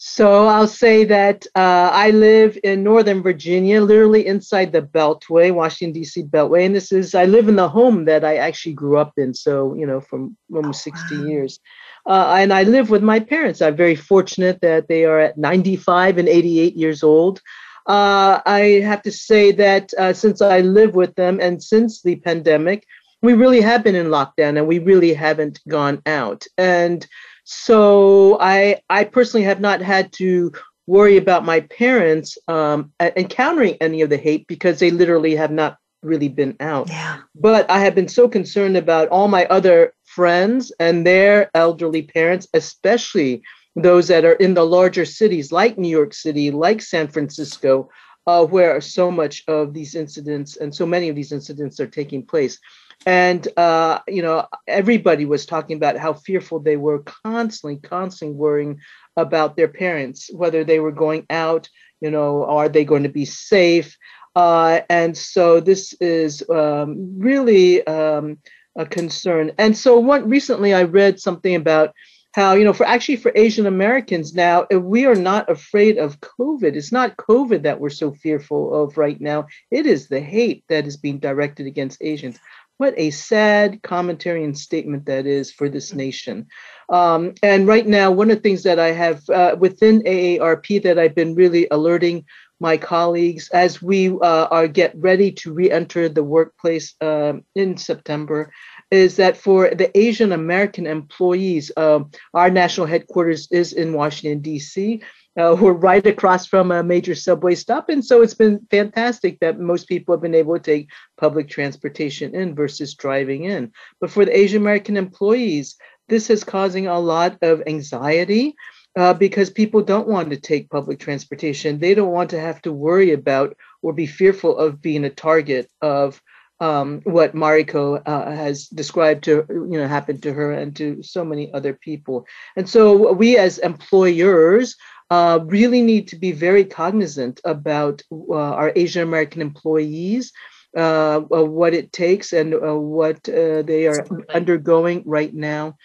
So 0.00 0.46
I'll 0.46 0.68
say 0.68 1.04
that 1.06 1.44
uh, 1.56 1.90
I 1.92 2.10
live 2.12 2.56
in 2.62 2.84
Northern 2.84 3.20
Virginia, 3.20 3.80
literally 3.80 4.28
inside 4.28 4.70
the 4.70 4.80
Beltway, 4.80 5.52
Washington 5.52 5.92
D.C. 5.92 6.22
Beltway, 6.22 6.64
and 6.64 6.74
this 6.74 6.92
is 6.92 7.16
I 7.16 7.24
live 7.24 7.48
in 7.48 7.56
the 7.56 7.68
home 7.68 8.04
that 8.04 8.24
I 8.24 8.36
actually 8.36 8.74
grew 8.74 8.96
up 8.96 9.14
in. 9.16 9.34
So 9.34 9.74
you 9.74 9.86
know, 9.86 10.00
from 10.00 10.36
almost 10.54 10.86
oh, 10.86 10.92
60 10.92 11.18
wow. 11.18 11.24
years, 11.24 11.58
uh, 12.06 12.36
and 12.38 12.52
I 12.52 12.62
live 12.62 12.90
with 12.90 13.02
my 13.02 13.18
parents. 13.18 13.60
I'm 13.60 13.74
very 13.74 13.96
fortunate 13.96 14.60
that 14.60 14.86
they 14.86 15.04
are 15.04 15.18
at 15.18 15.36
95 15.36 16.18
and 16.18 16.28
88 16.28 16.76
years 16.76 17.02
old. 17.02 17.42
Uh, 17.84 18.40
I 18.46 18.80
have 18.84 19.02
to 19.02 19.10
say 19.10 19.50
that 19.52 19.92
uh, 19.98 20.12
since 20.12 20.40
I 20.40 20.60
live 20.60 20.94
with 20.94 21.16
them 21.16 21.40
and 21.40 21.60
since 21.60 22.02
the 22.02 22.16
pandemic, 22.16 22.86
we 23.20 23.32
really 23.32 23.62
have 23.62 23.82
been 23.82 23.96
in 23.96 24.08
lockdown 24.08 24.58
and 24.58 24.68
we 24.68 24.78
really 24.78 25.12
haven't 25.12 25.58
gone 25.66 26.02
out 26.06 26.46
and 26.56 27.04
so 27.50 28.36
I 28.40 28.82
I 28.90 29.04
personally 29.04 29.44
have 29.44 29.58
not 29.58 29.80
had 29.80 30.12
to 30.14 30.52
worry 30.86 31.16
about 31.16 31.46
my 31.46 31.60
parents 31.60 32.36
um, 32.46 32.92
encountering 33.00 33.78
any 33.80 34.02
of 34.02 34.10
the 34.10 34.18
hate 34.18 34.46
because 34.46 34.78
they 34.78 34.90
literally 34.90 35.34
have 35.34 35.50
not 35.50 35.78
really 36.02 36.28
been 36.28 36.54
out. 36.60 36.90
Yeah. 36.90 37.20
But 37.34 37.70
I 37.70 37.78
have 37.78 37.94
been 37.94 38.06
so 38.06 38.28
concerned 38.28 38.76
about 38.76 39.08
all 39.08 39.28
my 39.28 39.46
other 39.46 39.94
friends 40.04 40.70
and 40.78 41.06
their 41.06 41.50
elderly 41.54 42.02
parents, 42.02 42.46
especially 42.52 43.42
those 43.74 44.08
that 44.08 44.26
are 44.26 44.32
in 44.32 44.52
the 44.52 44.66
larger 44.66 45.06
cities 45.06 45.50
like 45.50 45.78
New 45.78 45.88
York 45.88 46.12
City, 46.12 46.50
like 46.50 46.82
San 46.82 47.08
Francisco, 47.08 47.88
uh, 48.26 48.44
where 48.44 48.78
so 48.82 49.10
much 49.10 49.42
of 49.48 49.72
these 49.72 49.94
incidents 49.94 50.58
and 50.58 50.74
so 50.74 50.84
many 50.84 51.08
of 51.08 51.16
these 51.16 51.32
incidents 51.32 51.80
are 51.80 51.86
taking 51.86 52.26
place 52.26 52.58
and 53.06 53.46
uh, 53.56 54.00
you 54.08 54.22
know 54.22 54.46
everybody 54.66 55.24
was 55.24 55.46
talking 55.46 55.76
about 55.76 55.96
how 55.96 56.12
fearful 56.12 56.60
they 56.60 56.76
were 56.76 57.00
constantly 57.24 57.76
constantly 57.76 58.34
worrying 58.34 58.80
about 59.16 59.56
their 59.56 59.68
parents 59.68 60.30
whether 60.32 60.64
they 60.64 60.78
were 60.78 60.92
going 60.92 61.26
out 61.30 61.68
you 62.00 62.10
know 62.10 62.44
are 62.44 62.68
they 62.68 62.84
going 62.84 63.02
to 63.02 63.08
be 63.08 63.24
safe? 63.24 63.96
Uh, 64.36 64.80
and 64.88 65.16
so 65.16 65.58
this 65.58 65.94
is 65.94 66.48
um, 66.48 67.18
really 67.18 67.84
um, 67.86 68.38
a 68.76 68.86
concern. 68.86 69.50
And 69.58 69.76
so 69.76 69.98
one 69.98 70.28
recently 70.28 70.72
i 70.74 70.82
read 70.82 71.20
something 71.20 71.54
about 71.54 71.92
how 72.34 72.52
you 72.54 72.64
know 72.64 72.74
for 72.74 72.86
actually 72.86 73.16
for 73.16 73.32
asian 73.34 73.66
americans 73.66 74.34
now 74.34 74.66
we 74.70 75.06
are 75.06 75.14
not 75.14 75.50
afraid 75.50 75.98
of 75.98 76.20
covid. 76.20 76.76
It's 76.76 76.92
not 76.92 77.16
covid 77.16 77.62
that 77.62 77.80
we're 77.80 77.90
so 77.90 78.12
fearful 78.12 78.84
of 78.84 78.98
right 78.98 79.20
now. 79.20 79.46
It 79.70 79.86
is 79.86 80.08
the 80.08 80.20
hate 80.20 80.62
that 80.68 80.86
is 80.86 80.96
being 80.96 81.18
directed 81.18 81.66
against 81.66 82.02
asians 82.02 82.38
what 82.78 82.94
a 82.96 83.10
sad 83.10 83.82
commentary 83.82 84.44
and 84.44 84.56
statement 84.56 85.06
that 85.06 85.26
is 85.26 85.52
for 85.52 85.68
this 85.68 85.92
nation. 85.92 86.46
Um, 86.88 87.34
and 87.42 87.66
right 87.66 87.86
now, 87.86 88.10
one 88.10 88.30
of 88.30 88.38
the 88.38 88.42
things 88.42 88.62
that 88.62 88.78
I 88.78 88.92
have 88.92 89.28
uh, 89.28 89.56
within 89.58 90.02
AARP 90.02 90.82
that 90.84 90.98
I've 90.98 91.14
been 91.14 91.34
really 91.34 91.68
alerting 91.70 92.24
my 92.60 92.76
colleagues 92.76 93.48
as 93.50 93.80
we 93.82 94.08
uh, 94.08 94.46
are 94.50 94.66
get 94.66 94.92
ready 94.96 95.30
to 95.30 95.52
re-enter 95.52 96.08
the 96.08 96.24
workplace 96.24 96.94
uh, 97.00 97.34
in 97.54 97.76
September 97.76 98.52
is 98.90 99.16
that 99.16 99.36
for 99.36 99.70
the 99.74 99.96
Asian 99.96 100.32
American 100.32 100.86
employees, 100.86 101.70
um, 101.76 102.10
our 102.34 102.50
national 102.50 102.86
headquarters 102.86 103.48
is 103.52 103.72
in 103.72 103.92
Washington 103.92 104.40
D.C 104.40 105.02
uh, 105.38 105.56
we're 105.58 105.72
right 105.72 106.06
across 106.06 106.46
from 106.46 106.72
a 106.72 106.82
major 106.82 107.14
subway 107.14 107.54
stop. 107.54 107.88
And 107.88 108.04
so 108.04 108.22
it's 108.22 108.34
been 108.34 108.66
fantastic 108.70 109.38
that 109.40 109.60
most 109.60 109.86
people 109.88 110.14
have 110.14 110.22
been 110.22 110.34
able 110.34 110.54
to 110.54 110.60
take 110.60 110.90
public 111.16 111.48
transportation 111.48 112.34
in 112.34 112.54
versus 112.54 112.94
driving 112.94 113.44
in. 113.44 113.72
But 114.00 114.10
for 114.10 114.24
the 114.24 114.36
Asian 114.36 114.62
American 114.62 114.96
employees, 114.96 115.76
this 116.08 116.28
is 116.28 116.42
causing 116.42 116.88
a 116.88 116.98
lot 116.98 117.38
of 117.42 117.62
anxiety. 117.66 118.54
Uh, 118.96 119.14
because 119.14 119.48
people 119.48 119.80
don't 119.80 120.08
want 120.08 120.28
to 120.28 120.36
take 120.36 120.70
public 120.70 120.98
transportation. 120.98 121.78
They 121.78 121.94
don't 121.94 122.10
want 122.10 122.30
to 122.30 122.40
have 122.40 122.60
to 122.62 122.72
worry 122.72 123.12
about 123.12 123.56
or 123.80 123.92
be 123.92 124.06
fearful 124.06 124.58
of 124.58 124.82
being 124.82 125.04
a 125.04 125.10
target 125.10 125.70
of 125.80 126.20
um, 126.58 127.00
what 127.04 127.34
Mariko 127.34 128.02
uh, 128.04 128.30
has 128.30 128.66
described 128.68 129.24
to 129.24 129.44
you 129.48 129.78
know 129.78 129.86
happened 129.86 130.22
to 130.24 130.32
her 130.32 130.52
and 130.52 130.74
to 130.76 131.02
so 131.02 131.24
many 131.24 131.52
other 131.52 131.74
people. 131.74 132.26
And 132.56 132.68
so 132.68 133.12
we 133.12 133.36
as 133.36 133.58
employers 133.58 134.74
uh, 135.10 135.40
really 135.44 135.82
need 135.82 136.08
to 136.08 136.16
be 136.16 136.32
very 136.32 136.64
cognizant 136.64 137.40
about 137.44 138.02
uh, 138.12 138.34
our 138.34 138.72
Asian 138.76 139.02
American 139.02 139.40
employees, 139.40 140.32
uh, 140.76 141.22
uh 141.34 141.44
what 141.44 141.74
it 141.74 141.92
takes, 141.92 142.32
and 142.32 142.54
uh, 142.54 142.78
what 142.78 143.28
uh, 143.28 143.62
they 143.62 143.86
are 143.86 144.06
undergoing 144.34 145.02
right 145.06 145.34
now, 145.34 145.76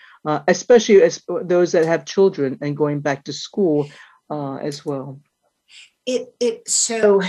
especially 0.47 1.01
as 1.01 1.21
those 1.43 1.71
that 1.71 1.85
have 1.85 2.05
children 2.05 2.57
and 2.61 2.75
going 2.75 2.99
back 2.99 3.23
to 3.23 3.33
school 3.33 3.89
as 4.29 4.85
well. 4.85 5.19
It 6.05 6.35
it 6.39 6.67
so 6.67 7.21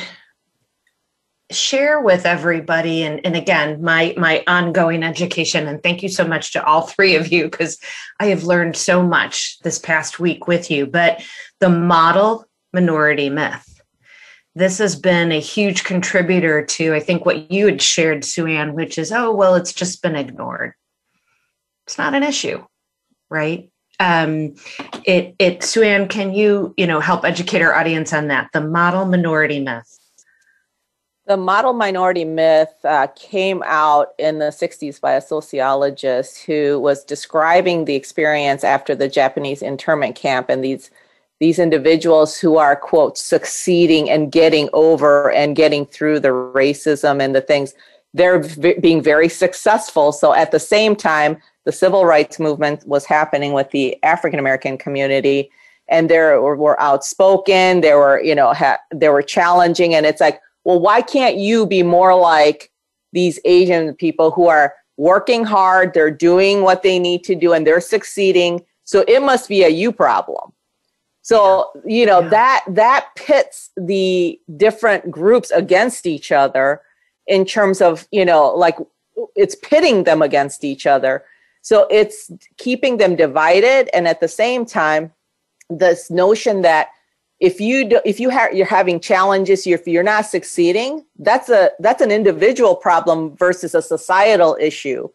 share 1.50 2.00
with 2.00 2.24
everybody 2.24 3.02
and, 3.02 3.20
and 3.24 3.36
again 3.36 3.80
my 3.82 4.14
my 4.16 4.42
ongoing 4.46 5.02
education 5.02 5.68
and 5.68 5.82
thank 5.82 6.02
you 6.02 6.08
so 6.08 6.26
much 6.26 6.52
to 6.52 6.64
all 6.64 6.82
three 6.82 7.16
of 7.16 7.30
you 7.30 7.44
because 7.44 7.78
i 8.18 8.26
have 8.26 8.44
learned 8.44 8.74
so 8.76 9.02
much 9.02 9.58
this 9.60 9.78
past 9.78 10.18
week 10.18 10.46
with 10.46 10.70
you 10.70 10.86
but 10.86 11.22
the 11.60 11.68
model 11.68 12.46
minority 12.72 13.28
myth 13.28 13.82
this 14.54 14.78
has 14.78 14.96
been 14.96 15.32
a 15.32 15.40
huge 15.40 15.84
contributor 15.84 16.64
to 16.64 16.94
i 16.94 17.00
think 17.00 17.26
what 17.26 17.52
you 17.52 17.66
had 17.66 17.82
shared 17.82 18.24
sue 18.24 18.72
which 18.72 18.96
is 18.96 19.12
oh 19.12 19.30
well 19.30 19.54
it's 19.54 19.72
just 19.72 20.00
been 20.00 20.16
ignored 20.16 20.72
it's 21.86 21.98
not 21.98 22.14
an 22.14 22.22
issue 22.22 22.64
right? 23.34 23.70
Um, 24.00 24.54
it 25.04 25.34
it 25.38 25.62
Sue 25.62 26.06
can 26.08 26.32
you 26.32 26.74
you 26.76 26.86
know 26.86 27.00
help 27.00 27.24
educate 27.24 27.62
our 27.62 27.74
audience 27.74 28.12
on 28.12 28.28
that? 28.28 28.50
The 28.52 28.60
model 28.60 29.04
minority 29.06 29.60
myth. 29.60 29.98
The 31.26 31.37
model 31.38 31.73
minority 31.73 32.25
myth 32.25 32.75
uh, 32.85 33.07
came 33.16 33.62
out 33.64 34.12
in 34.19 34.40
the 34.40 34.47
60s 34.47 35.00
by 35.00 35.12
a 35.12 35.23
sociologist 35.23 36.45
who 36.45 36.78
was 36.78 37.02
describing 37.02 37.87
the 37.87 37.95
experience 37.95 38.62
after 38.62 38.95
the 38.95 39.09
Japanese 39.09 39.62
internment 39.62 40.16
camp 40.16 40.49
and 40.49 40.62
these 40.62 40.90
these 41.40 41.59
individuals 41.59 42.38
who 42.38 42.59
are 42.59 42.76
quote 42.76 43.19
succeeding 43.19 44.09
and 44.09 44.31
getting 44.31 44.69
over 44.73 45.33
and 45.33 45.57
getting 45.57 45.85
through 45.85 46.21
the 46.21 46.28
racism 46.28 47.21
and 47.21 47.35
the 47.35 47.40
things. 47.40 47.75
They're 48.14 48.38
v- 48.38 48.78
being 48.81 49.02
very 49.02 49.28
successful. 49.28 50.12
So 50.12 50.33
at 50.33 50.52
the 50.52 50.61
same 50.61 50.95
time 50.95 51.38
the 51.64 51.73
civil 51.73 52.04
rights 52.04 52.38
movement 52.38 52.87
was 52.87 53.04
happening 53.04 53.52
with 53.52 53.71
the 53.71 54.02
african 54.02 54.38
american 54.38 54.78
community 54.78 55.50
and 55.88 56.09
they 56.09 56.19
were, 56.19 56.57
were, 56.57 56.81
outspoken 56.81 57.81
they 57.81 57.95
were 57.95 58.21
you 58.23 58.35
know 58.35 58.52
ha- 58.52 58.78
they 58.93 59.09
were 59.09 59.23
challenging 59.23 59.95
and 59.95 60.07
it's 60.07 60.21
like 60.21 60.40
well 60.64 60.80
why 60.80 61.00
can't 61.00 61.37
you 61.37 61.66
be 61.66 61.83
more 61.83 62.14
like 62.14 62.71
these 63.12 63.38
asian 63.44 63.94
people 63.94 64.30
who 64.30 64.47
are 64.49 64.75
working 64.97 65.44
hard 65.44 65.94
they're 65.94 66.11
doing 66.11 66.62
what 66.62 66.83
they 66.83 66.99
need 66.99 67.25
to 67.25 67.35
do 67.35 67.52
and 67.52 67.66
they're 67.66 67.80
succeeding 67.80 68.61
so 68.85 69.04
it 69.09 69.23
must 69.23 69.49
be 69.49 69.62
a 69.62 69.68
you 69.68 69.90
problem 69.90 70.52
so, 71.25 71.71
you 71.87 72.04
know, 72.04 72.21
yeah. 72.21 72.28
that 72.28 72.64
that 72.68 73.09
pits 73.16 73.71
the 73.78 74.38
different 74.59 75.11
groups 75.11 75.50
against 75.50 76.04
each 76.04 76.30
other 76.30 76.83
in 77.26 77.47
terms 77.47 77.80
of, 77.80 78.06
you 78.11 78.26
know, 78.26 78.54
like 78.54 78.76
it's 79.35 79.54
pitting 79.54 80.04
them 80.04 80.21
against 80.21 80.64
each 80.64 80.87
other. 80.87 81.25
So 81.62 81.87
it's 81.90 82.30
keeping 82.59 82.99
them 82.99 83.16
divided 83.16 83.88
and 83.94 84.06
at 84.06 84.21
the 84.21 84.28
same 84.28 84.66
time 84.66 85.12
this 85.71 86.11
notion 86.11 86.61
that 86.61 86.88
if 87.44 87.60
you 87.60 87.84
do, 87.84 88.00
if 88.04 88.18
you 88.18 88.30
have 88.30 88.54
you're 88.54 88.66
having 88.66 88.98
challenges 89.00 89.66
if 89.66 89.86
you're 89.86 90.02
not 90.02 90.26
succeeding 90.26 91.04
that's 91.18 91.48
a 91.48 91.70
that's 91.78 92.02
an 92.02 92.10
individual 92.10 92.74
problem 92.74 93.36
versus 93.36 93.74
a 93.74 93.82
societal 93.82 94.56
issue 94.60 95.08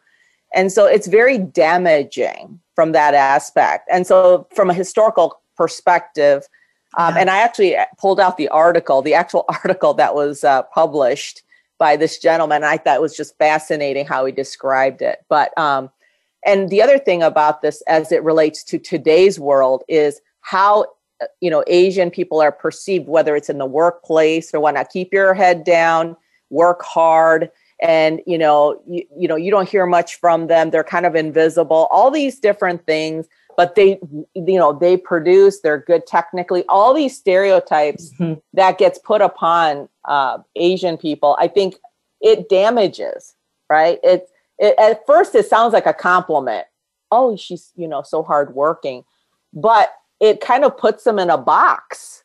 and 0.54 0.72
so 0.72 0.86
it's 0.86 1.08
very 1.08 1.38
damaging 1.38 2.60
from 2.76 2.92
that 2.92 3.14
aspect 3.14 3.88
and 3.92 4.06
so 4.08 4.48
from 4.54 4.70
a 4.70 4.74
historical 4.74 5.40
perspective. 5.60 6.48
Um, 6.98 7.14
yeah. 7.14 7.22
And 7.22 7.30
I 7.30 7.40
actually 7.44 7.76
pulled 8.00 8.20
out 8.20 8.38
the 8.38 8.48
article, 8.48 9.04
the 9.04 9.14
actual 9.14 9.46
article 9.64 9.94
that 9.96 10.16
was 10.16 10.44
uh, 10.44 10.64
published 10.74 11.44
by 11.78 11.96
this 11.96 12.18
gentleman. 12.18 12.64
I 12.64 12.78
thought 12.78 12.96
it 12.96 13.02
was 13.02 13.16
just 13.16 13.38
fascinating 13.38 14.08
how 14.08 14.26
he 14.26 14.32
described 14.32 15.04
it. 15.04 15.20
But 15.30 15.56
um, 15.58 15.92
and 16.46 16.70
the 16.70 16.82
other 16.82 16.98
thing 16.98 17.22
about 17.22 17.62
this, 17.62 17.82
as 17.82 18.12
it 18.12 18.24
relates 18.24 18.64
to 18.64 18.80
today's 18.80 19.40
world, 19.40 19.84
is 19.88 20.22
how 20.42 20.86
you 21.42 21.50
know 21.50 21.64
Asian 21.68 22.12
people 22.12 22.42
are 22.42 22.52
perceived, 22.52 23.08
whether 23.08 23.36
it's 23.36 23.50
in 23.50 23.58
the 23.58 23.66
workplace 23.66 24.54
or 24.54 24.60
whatnot. 24.60 24.90
Keep 24.90 25.14
your 25.14 25.34
head 25.34 25.64
down, 25.64 26.16
work 26.50 26.82
hard, 26.84 27.52
and 27.82 28.22
you 28.26 28.38
know 28.38 28.82
you, 28.88 29.04
you 29.18 29.28
know 29.28 29.36
you 29.36 29.52
don't 29.52 29.70
hear 29.70 29.86
much 29.86 30.16
from 30.16 30.48
them. 30.48 30.70
They're 30.70 30.84
kind 30.84 31.06
of 31.06 31.16
invisible. 31.16 31.88
All 31.92 32.12
these 32.12 32.40
different 32.40 32.86
things 32.86 33.28
but 33.60 33.76
they 33.76 34.00
you 34.36 34.58
know 34.58 34.72
they 34.72 34.96
produce 34.96 35.60
they're 35.60 35.80
good 35.80 36.08
technically 36.08 36.64
all 36.70 36.94
these 36.94 37.18
stereotypes 37.18 38.14
mm-hmm. 38.14 38.40
that 38.54 38.78
gets 38.78 38.98
put 39.00 39.22
upon 39.22 39.90
uh, 40.06 40.38
asian 40.56 40.96
people 40.96 41.36
i 41.42 41.48
think 41.48 41.76
it 42.22 42.48
damages 42.48 43.36
right 43.70 44.00
it, 44.02 44.30
it 44.60 44.74
at 44.80 45.06
first 45.06 45.36
it 45.36 45.46
sounds 45.46 45.74
like 45.74 45.86
a 45.86 45.94
compliment 45.94 46.68
oh 47.12 47.36
she's 47.36 47.74
you 47.76 47.86
know 47.88 48.02
so 48.02 48.24
hardworking 48.24 49.04
but 49.52 49.94
it 50.20 50.42
kind 50.42 50.64
of 50.64 50.78
puts 50.78 51.04
them 51.04 51.20
in 51.20 51.30
a 51.30 51.38
box 51.38 52.24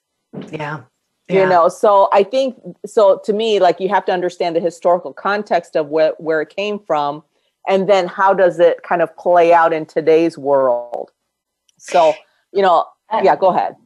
yeah 0.50 0.80
yeah. 1.28 1.42
you 1.42 1.48
know 1.48 1.68
so 1.68 2.08
i 2.12 2.22
think 2.22 2.56
so 2.84 3.20
to 3.24 3.32
me 3.32 3.60
like 3.60 3.80
you 3.80 3.88
have 3.88 4.04
to 4.04 4.12
understand 4.12 4.54
the 4.54 4.60
historical 4.60 5.12
context 5.12 5.76
of 5.76 5.88
where, 5.88 6.12
where 6.18 6.40
it 6.40 6.54
came 6.54 6.78
from 6.78 7.22
and 7.66 7.88
then 7.88 8.06
how 8.06 8.34
does 8.34 8.58
it 8.58 8.82
kind 8.82 9.00
of 9.00 9.16
play 9.16 9.52
out 9.52 9.72
in 9.72 9.86
today's 9.86 10.36
world 10.36 11.10
so, 11.84 12.14
you 12.52 12.62
know, 12.62 12.86
uh, 13.10 13.20
yeah, 13.22 13.36
go 13.36 13.48
ahead. 13.48 13.76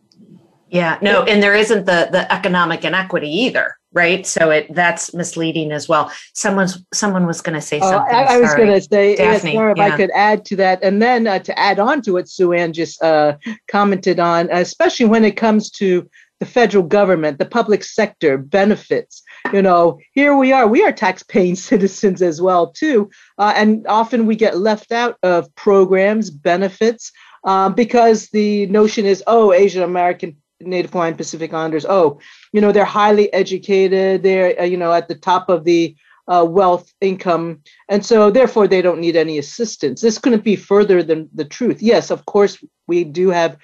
Yeah, 0.68 0.98
no, 1.00 1.24
and 1.24 1.42
there 1.42 1.54
isn't 1.54 1.86
the 1.86 2.08
the 2.12 2.30
economic 2.32 2.84
inequity 2.84 3.28
either, 3.28 3.77
right? 3.98 4.24
So 4.24 4.50
it 4.50 4.72
that's 4.72 5.12
misleading 5.12 5.72
as 5.72 5.88
well. 5.88 6.10
Someone's 6.32 6.78
someone 6.94 7.26
was 7.26 7.40
going 7.40 7.54
to 7.54 7.60
say 7.60 7.80
oh, 7.82 7.90
something. 7.90 8.14
I, 8.14 8.34
I 8.34 8.38
was 8.38 8.54
going 8.54 8.72
to 8.72 8.80
say, 8.80 9.16
Daphne, 9.16 9.56
if 9.56 9.76
yeah. 9.76 9.84
I 9.84 9.96
could 9.96 10.10
add 10.14 10.44
to 10.46 10.56
that, 10.56 10.82
and 10.82 11.02
then 11.02 11.26
uh, 11.26 11.40
to 11.40 11.58
add 11.58 11.80
on 11.80 12.00
to 12.02 12.12
what 12.12 12.28
Sue 12.28 12.52
Ann 12.52 12.72
just 12.72 13.02
uh, 13.02 13.36
commented 13.66 14.20
on, 14.20 14.48
especially 14.50 15.06
when 15.06 15.24
it 15.24 15.36
comes 15.36 15.70
to 15.72 16.08
the 16.38 16.46
federal 16.46 16.84
government, 16.84 17.38
the 17.38 17.44
public 17.44 17.82
sector 17.82 18.38
benefits. 18.38 19.22
You 19.52 19.62
know, 19.62 19.98
here 20.12 20.36
we 20.36 20.52
are. 20.52 20.68
We 20.68 20.84
are 20.84 20.92
tax-paying 20.92 21.56
citizens 21.70 22.22
as 22.22 22.40
well 22.40 22.70
too, 22.70 23.10
uh, 23.38 23.52
and 23.56 23.84
often 23.88 24.26
we 24.26 24.36
get 24.36 24.58
left 24.58 24.92
out 24.92 25.16
of 25.24 25.52
programs, 25.56 26.30
benefits 26.30 27.10
um, 27.44 27.74
because 27.74 28.28
the 28.28 28.66
notion 28.66 29.04
is, 29.06 29.22
oh, 29.26 29.52
Asian 29.52 29.82
American, 29.82 30.36
Native 30.60 30.92
Hawaiian, 30.92 31.14
Pacific 31.14 31.52
Islanders, 31.52 31.86
oh, 31.88 32.20
you 32.52 32.60
know, 32.60 32.72
they're 32.72 32.84
highly 32.84 33.32
educated, 33.32 34.22
they're, 34.22 34.60
uh, 34.60 34.64
you 34.64 34.76
know, 34.76 34.92
at 34.92 35.08
the 35.08 35.14
top 35.14 35.48
of 35.48 35.64
the 35.64 35.96
uh, 36.28 36.44
wealth 36.44 36.92
income, 37.00 37.62
and 37.88 38.04
so 38.04 38.30
therefore 38.30 38.68
they 38.68 38.82
don't 38.82 39.00
need 39.00 39.16
any 39.16 39.38
assistance. 39.38 40.00
This 40.00 40.18
couldn't 40.18 40.44
be 40.44 40.56
further 40.56 41.02
than 41.02 41.28
the 41.34 41.44
truth. 41.44 41.80
Yes, 41.80 42.10
of 42.10 42.26
course, 42.26 42.62
we 42.86 43.04
do 43.04 43.30
have 43.30 43.56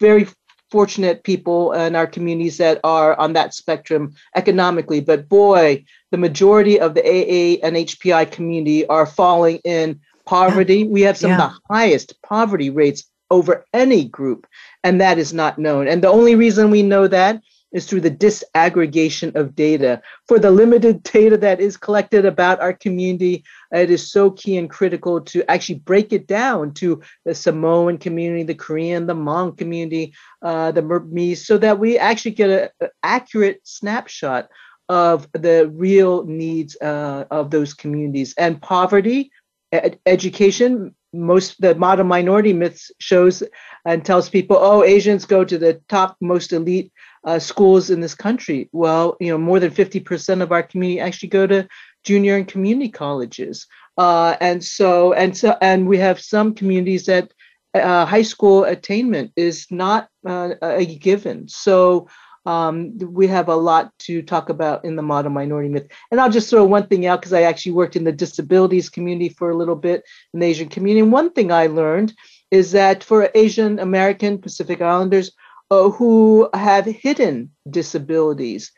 very 0.00 0.26
fortunate 0.70 1.22
people 1.24 1.72
in 1.72 1.94
our 1.94 2.06
communities 2.06 2.58
that 2.58 2.80
are 2.82 3.18
on 3.18 3.34
that 3.34 3.54
spectrum 3.54 4.14
economically, 4.34 5.00
but 5.00 5.28
boy, 5.28 5.84
the 6.10 6.16
majority 6.16 6.80
of 6.80 6.94
the 6.94 7.02
AA 7.02 7.64
and 7.64 7.76
HPI 7.76 8.30
community 8.30 8.86
are 8.86 9.06
falling 9.06 9.58
in 9.64 10.00
poverty. 10.24 10.84
We 10.84 11.02
have 11.02 11.16
some 11.16 11.30
yeah. 11.30 11.46
of 11.46 11.52
the 11.52 11.58
highest 11.74 12.20
poverty 12.22 12.70
rates 12.70 13.04
over 13.30 13.64
any 13.72 14.04
group, 14.04 14.46
and 14.84 15.00
that 15.00 15.18
is 15.18 15.32
not 15.32 15.58
known. 15.58 15.88
And 15.88 16.02
the 16.02 16.08
only 16.08 16.34
reason 16.34 16.70
we 16.70 16.82
know 16.82 17.08
that 17.08 17.42
is 17.72 17.84
through 17.86 18.00
the 18.00 18.10
disaggregation 18.10 19.34
of 19.34 19.54
data. 19.54 20.00
For 20.28 20.38
the 20.38 20.50
limited 20.50 21.02
data 21.02 21.36
that 21.38 21.60
is 21.60 21.76
collected 21.76 22.24
about 22.24 22.60
our 22.60 22.72
community, 22.72 23.44
it 23.72 23.90
is 23.90 24.10
so 24.10 24.30
key 24.30 24.56
and 24.56 24.70
critical 24.70 25.20
to 25.20 25.48
actually 25.50 25.80
break 25.80 26.12
it 26.12 26.26
down 26.26 26.72
to 26.74 27.02
the 27.24 27.34
Samoan 27.34 27.98
community, 27.98 28.44
the 28.44 28.54
Korean, 28.54 29.06
the 29.06 29.14
Hmong 29.14 29.58
community, 29.58 30.14
uh, 30.42 30.70
the 30.72 30.82
Burmese, 30.82 31.46
so 31.46 31.58
that 31.58 31.78
we 31.78 31.98
actually 31.98 32.30
get 32.32 32.72
an 32.80 32.88
accurate 33.02 33.60
snapshot 33.64 34.48
of 34.88 35.28
the 35.32 35.68
real 35.74 36.24
needs 36.24 36.76
uh, 36.80 37.24
of 37.30 37.50
those 37.50 37.74
communities. 37.74 38.32
And 38.38 38.62
poverty, 38.62 39.32
ed- 39.72 39.98
education, 40.06 40.94
most 41.16 41.60
the 41.60 41.74
model 41.74 42.04
minority 42.04 42.52
myths 42.52 42.90
shows 42.98 43.42
and 43.84 44.04
tells 44.04 44.28
people, 44.28 44.56
oh, 44.58 44.82
Asians 44.82 45.24
go 45.24 45.44
to 45.44 45.58
the 45.58 45.80
top 45.88 46.16
most 46.20 46.52
elite 46.52 46.92
uh, 47.24 47.38
schools 47.38 47.90
in 47.90 48.00
this 48.00 48.14
country. 48.14 48.68
Well, 48.72 49.16
you 49.20 49.30
know, 49.30 49.38
more 49.38 49.60
than 49.60 49.70
50% 49.70 50.42
of 50.42 50.52
our 50.52 50.62
community 50.62 51.00
actually 51.00 51.28
go 51.28 51.46
to 51.46 51.68
junior 52.04 52.36
and 52.36 52.46
community 52.46 52.88
colleges. 52.88 53.66
Uh, 53.98 54.36
and 54.40 54.62
so, 54.62 55.12
and 55.12 55.36
so, 55.36 55.56
and 55.60 55.88
we 55.88 55.98
have 55.98 56.20
some 56.20 56.54
communities 56.54 57.06
that 57.06 57.32
uh, 57.74 58.06
high 58.06 58.22
school 58.22 58.64
attainment 58.64 59.32
is 59.36 59.66
not 59.70 60.08
uh, 60.26 60.54
a 60.62 60.84
given. 60.84 61.48
So, 61.48 62.08
um, 62.46 62.96
we 62.98 63.26
have 63.26 63.48
a 63.48 63.56
lot 63.56 63.92
to 63.98 64.22
talk 64.22 64.48
about 64.48 64.84
in 64.84 64.96
the 64.96 65.02
model 65.02 65.32
minority 65.32 65.68
myth. 65.68 65.88
And 66.10 66.20
I'll 66.20 66.30
just 66.30 66.48
throw 66.48 66.64
one 66.64 66.86
thing 66.86 67.04
out 67.04 67.20
because 67.20 67.32
I 67.32 67.42
actually 67.42 67.72
worked 67.72 67.96
in 67.96 68.04
the 68.04 68.12
disabilities 68.12 68.88
community 68.88 69.28
for 69.30 69.50
a 69.50 69.56
little 69.56 69.74
bit 69.74 70.04
in 70.32 70.40
the 70.40 70.46
Asian 70.46 70.68
community. 70.68 71.00
And 71.02 71.12
one 71.12 71.32
thing 71.32 71.50
I 71.50 71.66
learned 71.66 72.14
is 72.50 72.72
that 72.72 73.02
for 73.02 73.30
Asian 73.34 73.80
American 73.80 74.38
Pacific 74.38 74.80
Islanders 74.80 75.32
uh, 75.70 75.90
who 75.90 76.48
have 76.54 76.84
hidden 76.84 77.50
disabilities, 77.68 78.70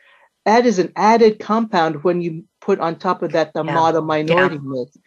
that 0.45 0.65
is 0.65 0.79
an 0.79 0.91
added 0.95 1.39
compound 1.39 2.03
when 2.03 2.21
you 2.21 2.45
put 2.61 2.79
on 2.79 2.95
top 2.95 3.21
of 3.21 3.33
that 3.33 3.53
the 3.53 3.63
yeah. 3.63 3.73
model 3.73 4.01
minority 4.01 4.55
yeah. 4.55 4.61
myth. 4.63 4.97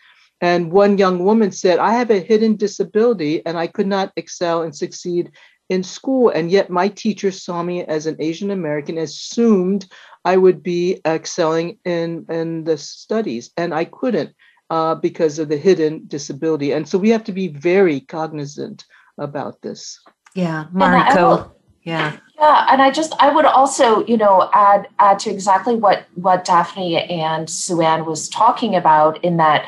And 0.40 0.72
one 0.72 0.98
young 0.98 1.24
woman 1.24 1.52
said, 1.52 1.78
I 1.78 1.92
have 1.94 2.10
a 2.10 2.18
hidden 2.18 2.56
disability 2.56 3.44
and 3.46 3.56
I 3.56 3.68
could 3.68 3.86
not 3.86 4.12
excel 4.16 4.62
and 4.62 4.74
succeed 4.74 5.30
in 5.72 5.82
school. 5.82 6.28
And 6.28 6.50
yet 6.50 6.68
my 6.68 6.88
teacher 6.88 7.30
saw 7.30 7.62
me 7.62 7.82
as 7.84 8.06
an 8.06 8.16
Asian 8.18 8.50
American, 8.50 8.98
assumed 8.98 9.86
I 10.24 10.36
would 10.36 10.62
be 10.62 11.00
excelling 11.06 11.78
in, 11.84 12.26
in 12.28 12.64
the 12.64 12.76
studies, 12.76 13.50
and 13.56 13.74
I 13.74 13.86
couldn't 13.86 14.34
uh, 14.68 14.94
because 14.96 15.38
of 15.38 15.48
the 15.48 15.56
hidden 15.56 16.04
disability. 16.06 16.72
And 16.72 16.86
so 16.86 16.98
we 16.98 17.10
have 17.10 17.24
to 17.24 17.32
be 17.32 17.48
very 17.48 18.00
cognizant 18.00 18.84
about 19.18 19.62
this. 19.62 19.98
Yeah, 20.34 20.66
Mariko. 20.74 21.50
Yeah. 21.82 22.16
Yeah, 22.38 22.66
and 22.70 22.82
I 22.82 22.90
just 22.90 23.14
I 23.20 23.32
would 23.32 23.44
also, 23.44 24.04
you 24.06 24.16
know, 24.16 24.50
add 24.52 24.88
add 24.98 25.20
to 25.20 25.30
exactly 25.30 25.76
what 25.76 26.06
what 26.14 26.44
Daphne 26.44 26.96
and 26.96 27.48
Sue-Ann 27.48 28.04
was 28.04 28.28
talking 28.28 28.74
about 28.74 29.22
in 29.22 29.36
that 29.36 29.64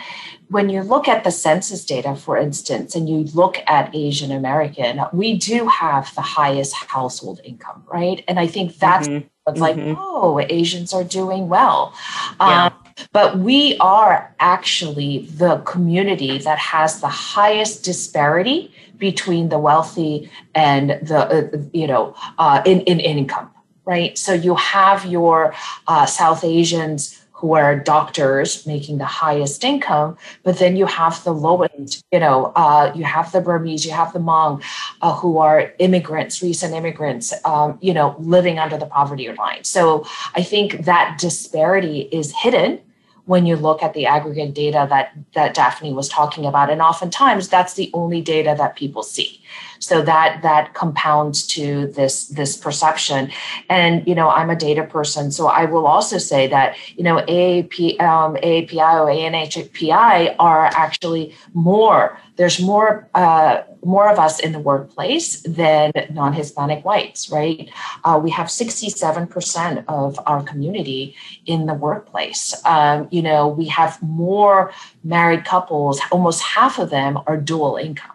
when 0.49 0.69
you 0.69 0.83
look 0.83 1.09
at 1.09 1.25
the 1.25 1.31
census 1.31 1.85
data, 1.85 2.15
for 2.17 2.37
instance, 2.37 2.95
and 2.95 3.09
you 3.09 3.25
look 3.35 3.59
at 3.67 3.95
Asian 3.95 4.31
American, 4.31 5.01
we 5.13 5.37
do 5.37 5.69
have 5.69 6.15
the 6.15 6.21
highest 6.21 6.75
household 6.75 7.41
income, 7.45 7.85
right? 7.87 8.25
And 8.29 8.39
I 8.39 8.47
think 8.47 8.77
that's 8.79 9.09
mm-hmm. 9.09 9.27
what's 9.45 9.61
mm-hmm. 9.61 9.89
like, 9.91 9.99
oh, 10.01 10.45
Asians 10.49 10.93
are 10.93 11.05
doing 11.05 11.49
well. 11.49 11.95
Yeah. 12.41 12.67
Um, 12.67 12.84
but 13.13 13.39
we 13.39 13.77
are 13.79 14.35
actually 14.41 15.27
the 15.37 15.59
community 15.59 16.39
that 16.39 16.59
has 16.59 17.01
the 17.01 17.09
highest 17.09 17.85
disparity 17.85 18.73
between 18.99 19.49
the 19.49 19.59
wealthy 19.59 20.31
and 20.55 20.91
the 21.03 21.19
uh, 21.19 21.59
you 21.73 21.87
know 21.87 22.15
uh, 22.39 22.63
in, 22.65 22.81
in 22.83 23.01
income 23.01 23.51
right? 23.85 24.17
So 24.17 24.33
you 24.33 24.55
have 24.55 25.05
your 25.05 25.55
uh, 25.87 26.07
south 26.07 26.45
asians 26.45 27.24
who 27.35 27.55
are 27.55 27.79
doctors 27.79 28.65
making 28.67 28.99
the 28.99 29.05
highest 29.05 29.65
income, 29.65 30.17
but 30.45 30.59
then 30.59 30.77
you 30.77 30.87
have 30.87 31.23
the 31.25 31.33
lowest, 31.33 32.03
you 32.13 32.21
know, 32.21 32.53
uh, 32.57 32.93
you 32.95 33.05
have 33.05 33.31
the 33.33 33.41
Burmese, 33.41 33.85
you 33.85 33.93
have 33.93 34.13
the 34.13 34.21
Hmong 34.21 34.63
uh, 35.03 35.15
who 35.15 35.39
are 35.39 35.75
immigrants, 35.79 36.43
recent 36.43 36.73
immigrants, 36.73 37.35
um, 37.45 37.77
you 37.83 37.93
know, 37.93 38.15
living 38.21 38.59
under 38.59 38.79
the 38.79 38.87
poverty 38.87 39.29
line. 39.33 39.65
So 39.65 40.07
I 40.35 40.43
think 40.43 40.85
that 40.85 41.19
disparity 41.19 42.09
is 42.13 42.33
hidden 42.33 42.81
when 43.27 43.47
you 43.47 43.57
look 43.57 43.83
at 43.83 43.95
the 43.95 44.07
aggregate 44.07 44.55
data 44.55 44.87
that 44.91 45.13
that 45.35 45.55
Daphne 45.55 45.93
was 45.93 46.09
talking 46.09 46.45
about 46.47 46.71
and 46.71 46.83
oftentimes 46.83 47.49
that's 47.49 47.75
the 47.75 47.91
only 47.95 48.21
data 48.21 48.55
that 48.57 48.77
people 48.77 49.03
see 49.03 49.41
so 49.79 50.03
that 50.03 50.43
that 50.43 50.75
compounds 50.75 51.47
to 51.49 51.89
this 51.89 52.27
this 52.29 52.57
perception. 52.57 53.31
And 53.69 54.07
you 54.07 54.15
know 54.15 54.29
i'm 54.29 54.51
a 54.51 54.57
data 54.57 54.85
person 54.85 55.31
so 55.31 55.47
i 55.47 55.65
will 55.65 55.87
also 55.87 56.19
say 56.19 56.47
that 56.49 56.77
you 56.97 57.05
know 57.05 57.17
aap 57.17 58.01
um, 58.01 58.37
aapi 58.37 58.79
or 59.01 59.09
anhpi 59.09 60.35
are 60.39 60.67
actually 60.67 61.35
more 61.53 62.19
there's 62.37 62.61
more 62.61 63.09
uh, 63.15 63.63
more 63.85 64.11
of 64.11 64.19
us 64.19 64.41
in 64.41 64.51
the 64.53 64.59
workplace 64.59 65.43
than 65.43 65.93
non-hispanic 66.11 66.85
whites 66.85 67.31
right? 67.31 67.71
Uh, 68.03 68.19
we 68.23 68.31
have 68.31 68.49
67% 68.49 69.85
of 69.89 70.19
our 70.27 70.43
community 70.43 71.15
in 71.47 71.67
the 71.67 71.75
workplace. 71.75 72.55
Um, 72.65 73.09
you 73.11 73.23
know 73.23 73.49
we 73.49 73.67
have 73.69 74.03
more 74.03 74.73
married 75.03 75.45
couples 75.45 76.01
almost 76.11 76.43
half 76.43 76.79
of 76.79 76.91
them 76.91 77.19
are 77.27 77.37
dual 77.37 77.77
income 77.77 78.14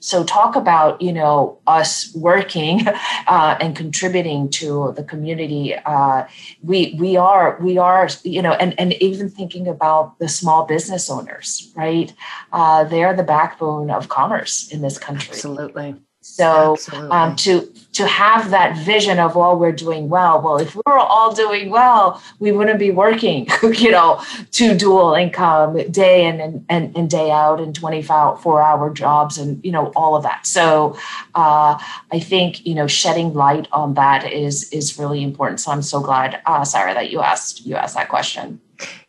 so 0.00 0.24
talk 0.24 0.56
about 0.56 1.00
you 1.00 1.12
know 1.12 1.58
us 1.66 2.14
working 2.14 2.86
uh, 3.26 3.56
and 3.60 3.76
contributing 3.76 4.48
to 4.50 4.92
the 4.96 5.04
community. 5.04 5.74
Uh, 5.74 6.26
we 6.62 6.96
we 6.98 7.16
are 7.16 7.58
we 7.60 7.78
are 7.78 8.08
you 8.24 8.42
know 8.42 8.52
and 8.52 8.78
and 8.80 8.94
even 8.94 9.30
thinking 9.30 9.68
about 9.68 10.18
the 10.18 10.28
small 10.28 10.64
business 10.64 11.08
owners, 11.10 11.72
right? 11.76 12.12
Uh, 12.52 12.84
they 12.84 13.04
are 13.04 13.14
the 13.14 13.22
backbone 13.22 13.90
of 13.90 14.08
commerce 14.08 14.68
in 14.72 14.80
this 14.80 14.98
country. 14.98 15.30
Absolutely. 15.30 15.94
So 16.34 16.76
um, 17.10 17.36
to 17.36 17.70
to 17.92 18.06
have 18.06 18.50
that 18.50 18.76
vision 18.78 19.18
of 19.18 19.36
all 19.36 19.58
we're 19.58 19.72
doing 19.72 20.08
well. 20.08 20.40
Well, 20.40 20.58
if 20.58 20.76
we 20.76 20.82
were 20.86 20.98
all 20.98 21.34
doing 21.34 21.70
well, 21.70 22.22
we 22.38 22.52
wouldn't 22.52 22.78
be 22.78 22.92
working, 22.92 23.48
you 23.62 23.90
know, 23.90 24.22
two 24.52 24.76
dual 24.76 25.14
income 25.14 25.76
day 25.90 26.26
in 26.26 26.40
and, 26.40 26.64
and, 26.68 26.96
and 26.96 27.10
day 27.10 27.30
out 27.32 27.60
and 27.60 27.74
24 27.74 28.62
hour 28.62 28.90
jobs 28.94 29.38
and, 29.38 29.62
you 29.64 29.72
know, 29.72 29.92
all 29.96 30.14
of 30.14 30.22
that. 30.22 30.46
So 30.46 30.96
uh, 31.34 31.78
I 32.12 32.20
think, 32.20 32.64
you 32.64 32.74
know, 32.74 32.86
shedding 32.86 33.34
light 33.34 33.66
on 33.72 33.94
that 33.94 34.30
is 34.30 34.72
is 34.72 34.98
really 34.98 35.22
important. 35.22 35.58
So 35.60 35.72
I'm 35.72 35.82
so 35.82 36.00
glad, 36.00 36.40
uh, 36.46 36.64
Sarah, 36.64 36.94
that 36.94 37.10
you 37.10 37.20
asked 37.20 37.66
you 37.66 37.74
asked 37.74 37.96
that 37.96 38.08
question. 38.08 38.60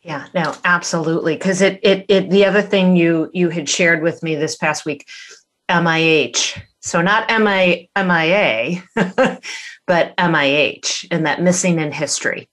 Yeah, 0.01 0.25
no, 0.33 0.55
absolutely. 0.65 1.35
Because 1.35 1.61
it, 1.61 1.79
it 1.83 2.05
it 2.09 2.29
the 2.31 2.45
other 2.45 2.63
thing 2.63 2.95
you 2.95 3.29
you 3.33 3.49
had 3.49 3.69
shared 3.69 4.01
with 4.01 4.23
me 4.23 4.35
this 4.35 4.55
past 4.55 4.85
week, 4.85 5.07
MIH 5.69 6.59
so 6.81 7.01
not 7.01 7.29
MI, 7.29 7.89
MIA, 7.95 8.83
but 9.87 10.17
MIH, 10.17 11.07
and 11.11 11.25
that 11.25 11.41
missing 11.41 11.79
in 11.79 11.91
history, 11.91 12.49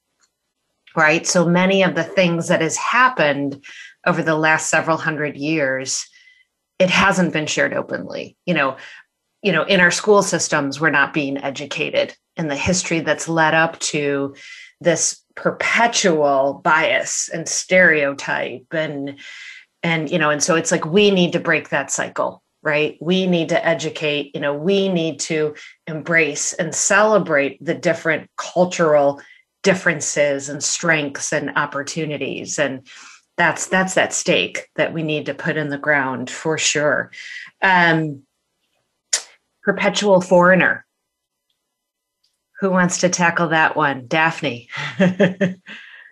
right? 0.94 1.26
So 1.26 1.46
many 1.46 1.82
of 1.82 1.94
the 1.94 2.04
things 2.04 2.48
that 2.48 2.60
has 2.60 2.76
happened 2.76 3.64
over 4.06 4.22
the 4.22 4.36
last 4.36 4.68
several 4.70 4.98
hundred 4.98 5.36
years, 5.36 6.06
it 6.78 6.90
hasn't 6.90 7.32
been 7.32 7.46
shared 7.46 7.72
openly. 7.72 8.36
You 8.44 8.54
know, 8.54 8.76
you 9.42 9.52
know, 9.52 9.62
in 9.64 9.80
our 9.80 9.90
school 9.90 10.22
systems, 10.22 10.80
we're 10.80 10.90
not 10.90 11.14
being 11.14 11.38
educated 11.38 12.14
in 12.36 12.48
the 12.48 12.56
history 12.56 13.00
that's 13.00 13.28
led 13.28 13.54
up 13.54 13.78
to 13.80 14.34
this 14.80 15.22
perpetual 15.34 16.60
bias 16.64 17.28
and 17.32 17.48
stereotype 17.48 18.66
and 18.72 19.18
and 19.84 20.10
you 20.10 20.18
know 20.18 20.30
and 20.30 20.42
so 20.42 20.56
it's 20.56 20.72
like 20.72 20.84
we 20.84 21.12
need 21.12 21.32
to 21.32 21.38
break 21.38 21.68
that 21.68 21.92
cycle 21.92 22.42
right? 22.68 22.98
We 23.00 23.26
need 23.26 23.48
to 23.48 23.66
educate 23.66 24.34
you 24.34 24.40
know 24.40 24.54
we 24.54 24.88
need 24.88 25.20
to 25.20 25.54
embrace 25.86 26.52
and 26.52 26.74
celebrate 26.74 27.64
the 27.64 27.74
different 27.74 28.30
cultural 28.36 29.20
differences 29.62 30.48
and 30.48 30.62
strengths 30.62 31.32
and 31.32 31.50
opportunities. 31.56 32.58
And 32.58 32.86
that's 33.36 33.66
that's 33.66 33.94
that 33.94 34.12
stake 34.12 34.66
that 34.76 34.92
we 34.92 35.02
need 35.02 35.26
to 35.26 35.34
put 35.34 35.56
in 35.56 35.68
the 35.70 35.78
ground 35.78 36.30
for 36.30 36.58
sure. 36.58 37.10
Um, 37.62 38.22
perpetual 39.62 40.20
foreigner. 40.20 40.84
Who 42.60 42.70
wants 42.70 42.98
to 42.98 43.08
tackle 43.08 43.48
that 43.48 43.76
one? 43.76 44.06
Daphne. 44.06 44.68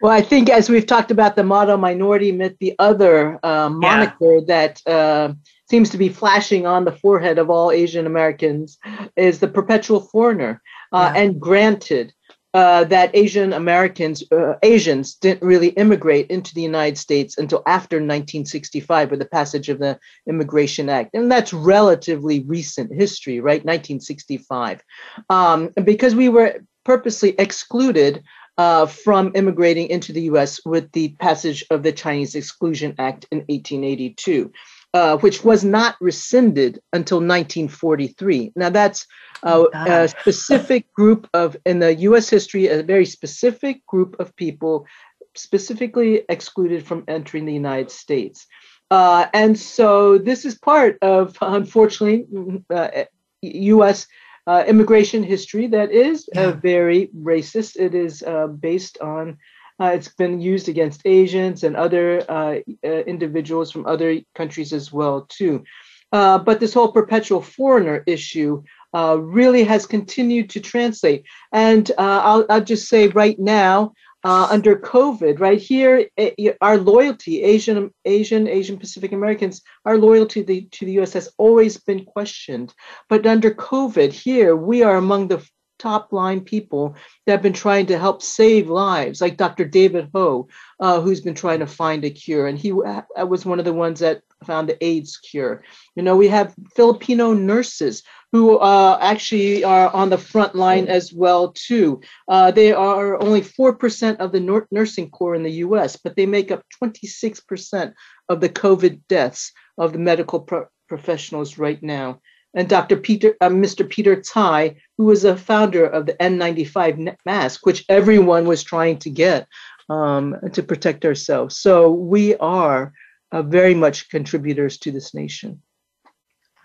Well 0.03 0.13
i 0.13 0.21
think 0.21 0.51
as 0.51 0.69
we've 0.69 0.87
talked 0.87 1.11
about 1.11 1.37
the 1.37 1.43
model 1.43 1.79
minority 1.79 2.31
myth 2.31 2.57
the 2.61 2.75
other 2.79 3.41
uh, 3.43 3.71
moniker 3.71 4.37
yeah. 4.37 4.45
that 4.47 4.87
uh, 4.87 5.33
seems 5.69 5.91
to 5.91 5.99
be 5.99 6.09
flashing 6.09 6.67
on 6.67 6.85
the 6.85 6.93
forehead 6.93 7.39
of 7.39 7.51
all 7.51 7.71
Asian 7.71 8.07
Americans 8.07 8.79
is 9.17 9.41
the 9.41 9.49
perpetual 9.49 10.01
foreigner. 10.01 10.63
Uh, 10.93 11.13
yeah. 11.15 11.23
And 11.23 11.41
granted, 11.41 12.13
uh, 12.55 12.85
that 12.85 13.11
Asian 13.13 13.53
Americans, 13.53 14.23
uh, 14.33 14.55
Asians 14.63 15.15
didn't 15.17 15.47
really 15.47 15.69
immigrate 15.69 16.29
into 16.29 16.55
the 16.55 16.63
United 16.63 16.97
States 16.97 17.37
until 17.37 17.63
after 17.67 17.97
1965 17.97 19.11
with 19.11 19.19
the 19.19 19.27
passage 19.27 19.69
of 19.69 19.79
the 19.79 19.99
Immigration 20.27 20.89
Act. 20.89 21.11
And 21.13 21.31
that's 21.31 21.53
relatively 21.53 22.45
recent 22.45 22.95
history, 22.95 23.41
right? 23.41 23.63
1965. 23.63 24.83
Um, 25.29 25.71
because 25.85 26.15
we 26.15 26.31
were 26.31 26.61
purposely 26.83 27.35
excluded 27.39 28.23
uh, 28.57 28.87
from 28.87 29.33
immigrating 29.35 29.89
into 29.89 30.15
the 30.15 30.23
US 30.23 30.59
with 30.65 30.91
the 30.93 31.11
passage 31.21 31.63
of 31.71 31.83
the 31.83 31.93
Chinese 31.93 32.35
Exclusion 32.35 32.95
Act 32.99 33.27
in 33.31 33.41
1882 33.41 34.51
uh, 34.95 35.19
which 35.19 35.45
was 35.45 35.65
not 35.65 35.97
rescinded 36.01 36.81
until 36.93 37.19
1943. 37.19 38.53
Now, 38.57 38.71
that's 38.71 39.07
uh, 39.43 39.65
oh, 39.65 39.71
a 39.75 40.09
specific 40.21 40.93
group 40.93 41.29
of, 41.35 41.57
in 41.67 41.79
the 41.81 41.95
US 41.95 42.29
history, 42.29 42.69
a 42.69 42.83
very 42.83 43.07
specific 43.07 43.85
group 43.87 44.17
of 44.19 44.35
people 44.37 44.87
specifically 45.35 46.23
excluded 46.29 46.87
from 46.87 47.05
entering 47.09 47.45
the 47.45 47.53
United 47.53 47.91
States. 47.91 48.47
Uh, 48.91 49.27
and 49.35 49.59
so 49.59 50.17
this 50.19 50.45
is 50.45 50.57
part 50.57 50.99
of, 51.03 51.37
unfortunately, 51.43 52.27
uh, 52.71 53.05
US 53.43 54.07
uh, 54.47 54.65
immigration 54.67 55.23
history 55.23 55.67
that 55.67 55.91
is 55.91 56.29
yeah. 56.35 56.53
very 56.53 57.11
racist. 57.19 57.77
It 57.77 57.95
is 57.95 58.23
uh, 58.23 58.47
based 58.47 58.99
on 59.01 59.39
uh, 59.81 59.93
it's 59.95 60.09
been 60.09 60.41
used 60.41 60.69
against 60.69 61.03
Asians 61.05 61.65
and 61.65 61.77
other 61.77 62.23
uh, 62.29 62.57
uh, 62.85 62.89
individuals 62.89 63.71
from 63.71 63.87
other 63.87 64.21
countries 64.35 64.73
as 64.73 64.93
well 64.93 65.27
too. 65.29 65.65
Uh, 66.13 66.39
but 66.39 66.61
this 66.61 66.73
whole 66.73 66.93
perpetual 66.93 67.43
foreigner 67.43 68.03
issue 68.07 68.63
uh, 68.95 69.19
really 69.21 69.65
has 69.65 69.87
continued 69.87 70.49
to 70.49 70.61
translate. 70.61 71.25
And 71.53 71.91
uh, 71.99 72.21
I'll, 72.25 72.47
I'll, 72.49 72.65
just 72.65 72.89
say 72.89 73.09
right 73.09 73.39
now, 73.39 73.93
under 74.25 74.75
COVID, 74.75 75.39
right 75.39 75.61
here, 75.61 76.07
it, 76.17 76.57
our 76.61 76.79
loyalty, 76.79 77.45
Asian, 77.45 77.95
Asian, 78.05 78.49
Asian 78.49 78.77
Pacific 78.77 79.13
Americans, 79.13 79.63
our 79.85 79.99
loyalty 79.99 80.41
to 80.41 80.47
the, 80.47 80.69
to 80.73 80.85
the 80.85 80.93
U.S. 80.93 81.13
has 81.13 81.29
always 81.39 81.77
been 81.77 82.05
questioned. 82.05 82.75
But 83.09 83.27
under 83.27 83.53
COVID, 83.53 84.13
here 84.13 84.57
we 84.57 84.83
are 84.83 84.97
among 84.97 85.29
the 85.29 85.47
top 85.79 86.13
line 86.13 86.41
people 86.41 86.97
that 87.25 87.33
have 87.33 87.43
been 87.43 87.53
trying 87.53 87.87
to 87.87 87.99
help 87.99 88.23
save 88.23 88.69
lives, 88.69 89.21
like 89.21 89.37
Dr. 89.37 89.65
David 89.65 90.11
Ho, 90.15 90.49
uh, 90.81 91.01
who's 91.01 91.21
been 91.21 91.35
trying 91.35 91.61
to 91.61 91.67
find 91.67 92.05
a 92.05 92.11
cure. 92.11 92.47
And 92.47 92.59
he 92.59 92.73
uh, 92.73 93.03
was 93.27 93.45
one 93.45 93.59
of 93.59 93.65
the 93.65 93.73
ones 93.73 94.01
that 94.01 94.23
found 94.45 94.69
the 94.69 94.85
AIDS 94.85 95.19
cure. 95.19 95.63
You 95.95 96.03
know, 96.03 96.17
we 96.17 96.29
have 96.29 96.55
Filipino 96.75 97.33
nurses 97.33 98.03
who 98.33 98.59
uh, 98.59 98.99
actually 99.01 99.65
are 99.65 99.89
on 99.95 100.11
the 100.11 100.19
front 100.19 100.55
line 100.55 100.89
as 100.89 101.13
well 101.13 101.53
too. 101.53 102.01
Uh, 102.29 102.51
they 102.51 102.73
are 102.73 103.23
only 103.23 103.41
4% 103.41 104.17
of 104.17 104.33
the 104.33 104.65
nursing 104.71 105.11
corps 105.11 105.35
in 105.35 105.43
the 105.43 105.65
US, 105.65 105.97
but 105.97 106.17
they 106.17 106.27
make 106.27 106.51
up 106.51 106.63
26% 106.83 107.93
of 108.29 108.41
the 108.41 108.49
COVID 108.49 109.01
deaths 109.09 109.53
of 109.79 109.93
the 109.93 109.99
medical 109.99 110.41
pro- 110.41 110.67
professionals 110.89 111.59
right 111.59 111.83
now. 111.83 112.21
And 112.57 112.69
Dr. 112.69 112.97
Peter, 112.97 113.37
uh, 113.41 113.51
Mr. 113.51 113.89
Peter 113.89 114.21
Tsai, 114.21 114.77
who 114.97 115.05
was 115.05 115.25
a 115.25 115.37
founder 115.37 115.85
of 115.85 116.07
the 116.07 116.15
N95 116.15 117.17
mask, 117.27 117.67
which 117.67 117.85
everyone 117.89 118.47
was 118.47 118.65
trying 118.65 118.99
to 119.01 119.11
get 119.11 119.47
um, 119.91 120.35
to 120.53 120.63
protect 120.63 121.05
ourselves. 121.05 121.59
So 121.59 121.91
we 121.91 122.35
are 122.37 122.93
uh, 123.31 123.43
very 123.43 123.75
much 123.75 124.09
contributors 124.09 124.79
to 124.79 124.91
this 124.91 125.15
nation. 125.15 125.63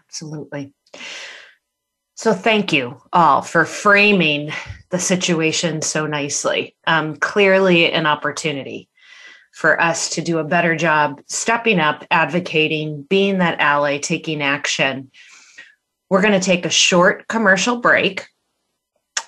Absolutely. 0.07 0.73
So 2.15 2.33
thank 2.33 2.71
you 2.71 3.01
all 3.11 3.41
for 3.41 3.65
framing 3.65 4.51
the 4.91 4.99
situation 4.99 5.81
so 5.81 6.05
nicely. 6.05 6.75
Um, 6.87 7.17
clearly, 7.17 7.91
an 7.91 8.05
opportunity 8.05 8.89
for 9.53 9.81
us 9.81 10.09
to 10.11 10.21
do 10.21 10.37
a 10.37 10.43
better 10.43 10.75
job 10.75 11.21
stepping 11.27 11.79
up, 11.79 12.05
advocating, 12.11 13.03
being 13.03 13.39
that 13.39 13.59
ally, 13.59 13.97
taking 13.97 14.41
action. 14.41 15.11
We're 16.11 16.21
going 16.21 16.37
to 16.37 16.45
take 16.45 16.65
a 16.65 16.69
short 16.69 17.29
commercial 17.29 17.77
break. 17.77 18.27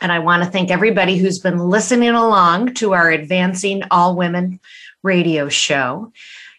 And 0.01 0.11
I 0.11 0.19
want 0.19 0.43
to 0.43 0.49
thank 0.49 0.69
everybody 0.69 1.15
who's 1.15 1.39
been 1.39 1.69
listening 1.69 2.09
along 2.09 2.73
to 2.73 2.93
our 2.93 3.09
Advancing 3.09 3.83
All 3.89 4.17
Women 4.17 4.59
radio 5.01 5.47
show. 5.47 6.11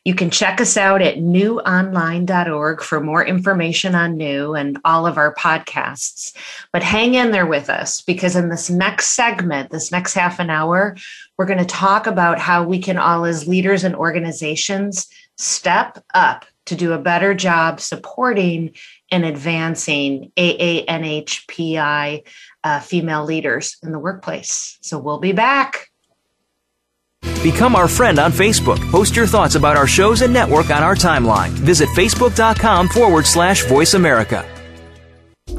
You 0.07 0.15
can 0.15 0.31
check 0.31 0.63
us 0.63 0.79
out 0.79 1.03
at 1.03 1.19
newonline.org 1.19 2.81
for 2.81 3.01
more 3.01 3.23
information 3.23 3.95
on 3.95 4.17
New 4.17 4.55
and 4.55 4.79
all 4.83 5.07
of 5.07 5.19
our 5.19 5.35
podcasts. 5.35 6.35
But 6.73 6.83
hang 6.83 7.13
in 7.13 7.31
there 7.31 7.45
with 7.45 7.69
us 7.69 8.01
because 8.01 8.35
in 8.35 8.49
this 8.49 8.71
next 8.71 9.11
segment, 9.11 9.73
this 9.73 9.93
next 9.93 10.15
half 10.15 10.39
an 10.39 10.49
hour, 10.49 10.97
we're 11.37 11.45
going 11.45 11.59
to 11.59 11.67
talk 11.67 12.07
about 12.07 12.39
how 12.39 12.65
we 12.65 12.79
can 12.79 12.97
all, 12.97 13.27
as 13.27 13.47
leaders 13.47 13.85
and 13.85 13.95
organizations, 13.95 15.07
step 15.37 16.03
up 16.15 16.47
to 16.65 16.75
do 16.75 16.93
a 16.93 16.99
better 16.99 17.35
job 17.35 17.79
supporting 17.79 18.73
and 19.14 19.24
advancing 19.24 20.33
AANHPI 20.37 22.27
uh, 22.64 22.81
female 22.81 23.24
leaders 23.24 23.77
in 23.83 23.92
the 23.92 23.98
workplace. 23.98 24.77
So 24.83 24.98
we'll 24.98 25.20
be 25.20 25.31
back. 25.31 25.88
Become 27.42 27.77
our 27.77 27.87
friend 27.88 28.18
on 28.18 28.33
Facebook. 28.33 28.81
Post 28.90 29.14
your 29.14 29.27
thoughts 29.27 29.55
about 29.55 29.77
our 29.77 29.87
shows 29.87 30.22
and 30.22 30.33
network 30.33 30.70
on 30.70 30.83
our 30.83 30.96
timeline. 30.96 31.50
Visit 31.50 31.88
facebook.com 31.90 32.88
forward 32.88 33.27
slash 33.27 33.64
voice 33.66 33.94
America. 33.94 34.54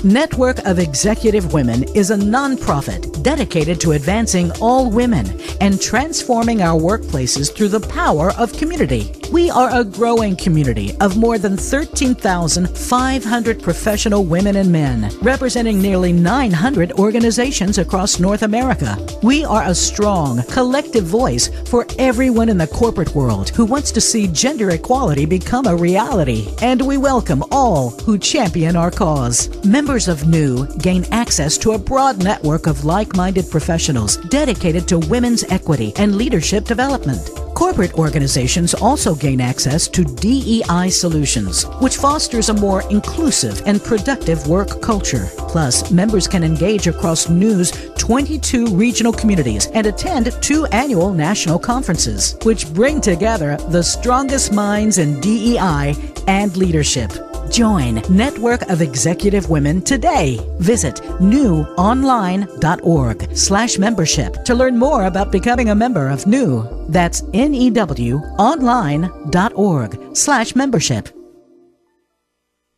Network 0.03 0.59
of 0.65 0.77
Executive 0.77 1.53
Women 1.53 1.85
is 1.95 2.11
a 2.11 2.15
nonprofit 2.15 3.23
dedicated 3.23 3.81
to 3.81 3.93
advancing 3.93 4.51
all 4.61 4.91
women 4.91 5.25
and 5.61 5.81
transforming 5.81 6.61
our 6.61 6.79
workplaces 6.79 7.51
through 7.51 7.69
the 7.69 7.79
power 7.79 8.29
of 8.33 8.53
community. 8.53 9.11
We 9.31 9.49
are 9.49 9.73
a 9.73 9.83
growing 9.83 10.35
community 10.35 10.95
of 10.99 11.17
more 11.17 11.39
than 11.39 11.57
13,500 11.57 13.63
professional 13.63 14.23
women 14.23 14.57
and 14.57 14.71
men, 14.71 15.09
representing 15.21 15.81
nearly 15.81 16.13
900 16.13 16.91
organizations 16.93 17.79
across 17.79 18.19
North 18.19 18.43
America. 18.43 18.95
We 19.23 19.43
are 19.43 19.63
a 19.63 19.73
strong, 19.73 20.43
collective 20.43 21.05
voice 21.05 21.49
for 21.67 21.87
everyone 21.97 22.49
in 22.49 22.59
the 22.59 22.67
corporate 22.67 23.15
world 23.15 23.49
who 23.49 23.65
wants 23.65 23.91
to 23.93 24.01
see 24.01 24.27
gender 24.27 24.69
equality 24.69 25.25
become 25.25 25.65
a 25.65 25.75
reality, 25.75 26.47
and 26.61 26.85
we 26.85 26.97
welcome 26.97 27.43
all 27.51 27.89
who 28.01 28.19
champion 28.19 28.75
our 28.75 28.91
cause. 28.91 29.47
Members 29.85 30.07
of 30.07 30.27
NEW 30.27 30.65
gain 30.79 31.05
access 31.11 31.59
to 31.59 31.73
a 31.73 31.77
broad 31.77 32.17
network 32.23 32.65
of 32.65 32.85
like 32.85 33.15
minded 33.15 33.51
professionals 33.51 34.17
dedicated 34.17 34.87
to 34.87 34.97
women's 34.97 35.43
equity 35.43 35.93
and 35.97 36.15
leadership 36.15 36.65
development. 36.65 37.29
Corporate 37.53 37.93
organizations 37.93 38.73
also 38.73 39.13
gain 39.13 39.39
access 39.39 39.87
to 39.89 40.03
DEI 40.03 40.89
solutions, 40.89 41.65
which 41.81 41.97
fosters 41.97 42.49
a 42.49 42.53
more 42.55 42.81
inclusive 42.89 43.61
and 43.67 43.79
productive 43.79 44.47
work 44.47 44.81
culture. 44.81 45.27
Plus, 45.37 45.91
members 45.91 46.27
can 46.27 46.43
engage 46.43 46.87
across 46.87 47.29
New's 47.29 47.71
22 47.99 48.75
regional 48.75 49.13
communities 49.13 49.67
and 49.67 49.85
attend 49.85 50.31
two 50.41 50.65
annual 50.71 51.13
national 51.13 51.59
conferences, 51.59 52.35
which 52.41 52.73
bring 52.73 52.99
together 52.99 53.55
the 53.69 53.83
strongest 53.83 54.51
minds 54.51 54.97
in 54.97 55.21
DEI 55.21 55.93
and 56.27 56.57
leadership. 56.57 57.11
Join 57.51 58.01
Network 58.09 58.63
of 58.63 58.81
Executive 58.81 59.49
Women 59.49 59.81
today. 59.81 60.39
Visit 60.59 60.95
newonline.org 61.21 63.37
slash 63.37 63.77
membership 63.77 64.43
to 64.45 64.55
learn 64.55 64.77
more 64.77 65.05
about 65.05 65.31
becoming 65.31 65.69
a 65.69 65.75
member 65.75 66.09
of 66.09 66.27
New. 66.27 66.67
That's 66.89 67.23
N-E-W 67.33 68.21
newonline.org 68.55 70.15
slash 70.15 70.55
membership. 70.55 71.09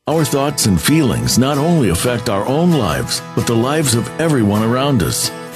Our 0.08 0.23
thoughts 0.23 0.67
and 0.67 0.82
feelings 0.82 1.38
not 1.38 1.58
only 1.58 1.89
affect 1.89 2.30
our 2.30 2.45
own 2.45 2.71
lives, 2.71 3.21
but 3.36 3.45
the 3.45 3.56
lives 3.56 3.93
of 3.93 4.08
everyone 4.21 4.63
around 4.63 5.03
us. 5.03 5.30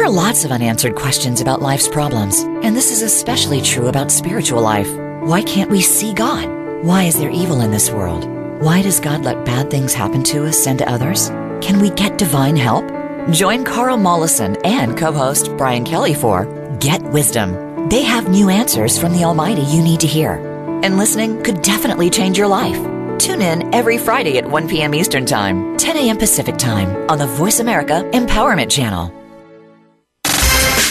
There 0.00 0.08
are 0.08 0.12
lots 0.12 0.46
of 0.46 0.50
unanswered 0.50 0.94
questions 0.94 1.42
about 1.42 1.60
life's 1.60 1.86
problems, 1.86 2.40
and 2.64 2.74
this 2.74 2.90
is 2.90 3.02
especially 3.02 3.60
true 3.60 3.88
about 3.88 4.10
spiritual 4.10 4.62
life. 4.62 4.90
Why 5.20 5.42
can't 5.42 5.70
we 5.70 5.82
see 5.82 6.14
God? 6.14 6.48
Why 6.82 7.02
is 7.02 7.18
there 7.18 7.28
evil 7.28 7.60
in 7.60 7.70
this 7.70 7.90
world? 7.90 8.24
Why 8.62 8.80
does 8.80 8.98
God 8.98 9.24
let 9.24 9.44
bad 9.44 9.70
things 9.70 9.92
happen 9.92 10.22
to 10.22 10.46
us 10.46 10.66
and 10.66 10.78
to 10.78 10.88
others? 10.90 11.28
Can 11.60 11.80
we 11.80 11.90
get 11.90 12.16
divine 12.16 12.56
help? 12.56 12.90
Join 13.30 13.62
Carl 13.62 13.98
Mollison 13.98 14.56
and 14.64 14.96
co 14.96 15.12
host 15.12 15.54
Brian 15.58 15.84
Kelly 15.84 16.14
for 16.14 16.46
Get 16.78 17.02
Wisdom. 17.02 17.90
They 17.90 18.02
have 18.02 18.30
new 18.30 18.48
answers 18.48 18.98
from 18.98 19.12
the 19.12 19.24
Almighty 19.24 19.64
you 19.64 19.82
need 19.82 20.00
to 20.00 20.06
hear 20.06 20.36
and 20.82 20.96
listening 20.96 21.42
could 21.42 21.60
definitely 21.60 22.08
change 22.08 22.38
your 22.38 22.48
life. 22.48 22.78
Tune 23.18 23.42
in 23.42 23.74
every 23.74 23.98
Friday 23.98 24.38
at 24.38 24.48
1 24.48 24.66
p.m. 24.66 24.94
Eastern 24.94 25.26
Time, 25.26 25.76
10 25.76 25.98
a.m. 25.98 26.16
Pacific 26.16 26.56
Time 26.56 26.88
on 27.10 27.18
the 27.18 27.26
Voice 27.26 27.60
America 27.60 28.08
Empowerment 28.14 28.70
Channel. 28.70 29.19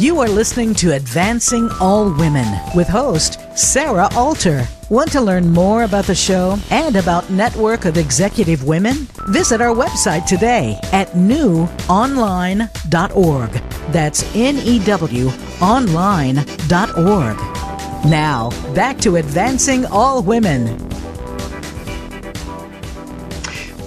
You 0.00 0.18
are 0.20 0.28
listening 0.30 0.72
to 0.76 0.94
Advancing 0.94 1.68
All 1.78 2.10
Women 2.10 2.46
with 2.74 2.88
host 2.88 3.38
Sarah 3.54 4.08
Alter. 4.14 4.66
Want 4.88 5.12
to 5.12 5.20
learn 5.20 5.52
more 5.52 5.82
about 5.82 6.06
the 6.06 6.14
show 6.14 6.56
and 6.70 6.96
about 6.96 7.28
Network 7.28 7.84
of 7.84 7.98
Executive 7.98 8.64
Women? 8.64 9.06
Visit 9.28 9.60
our 9.60 9.74
website 9.74 10.24
today 10.24 10.80
at 10.94 11.08
newonline.org. 11.08 13.50
That's 13.92 14.34
N 14.34 14.56
E 14.60 14.78
W 14.86 15.28
online.org. 15.60 17.36
Now, 18.10 18.48
back 18.74 18.96
to 19.00 19.16
Advancing 19.16 19.84
All 19.84 20.22
Women. 20.22 20.89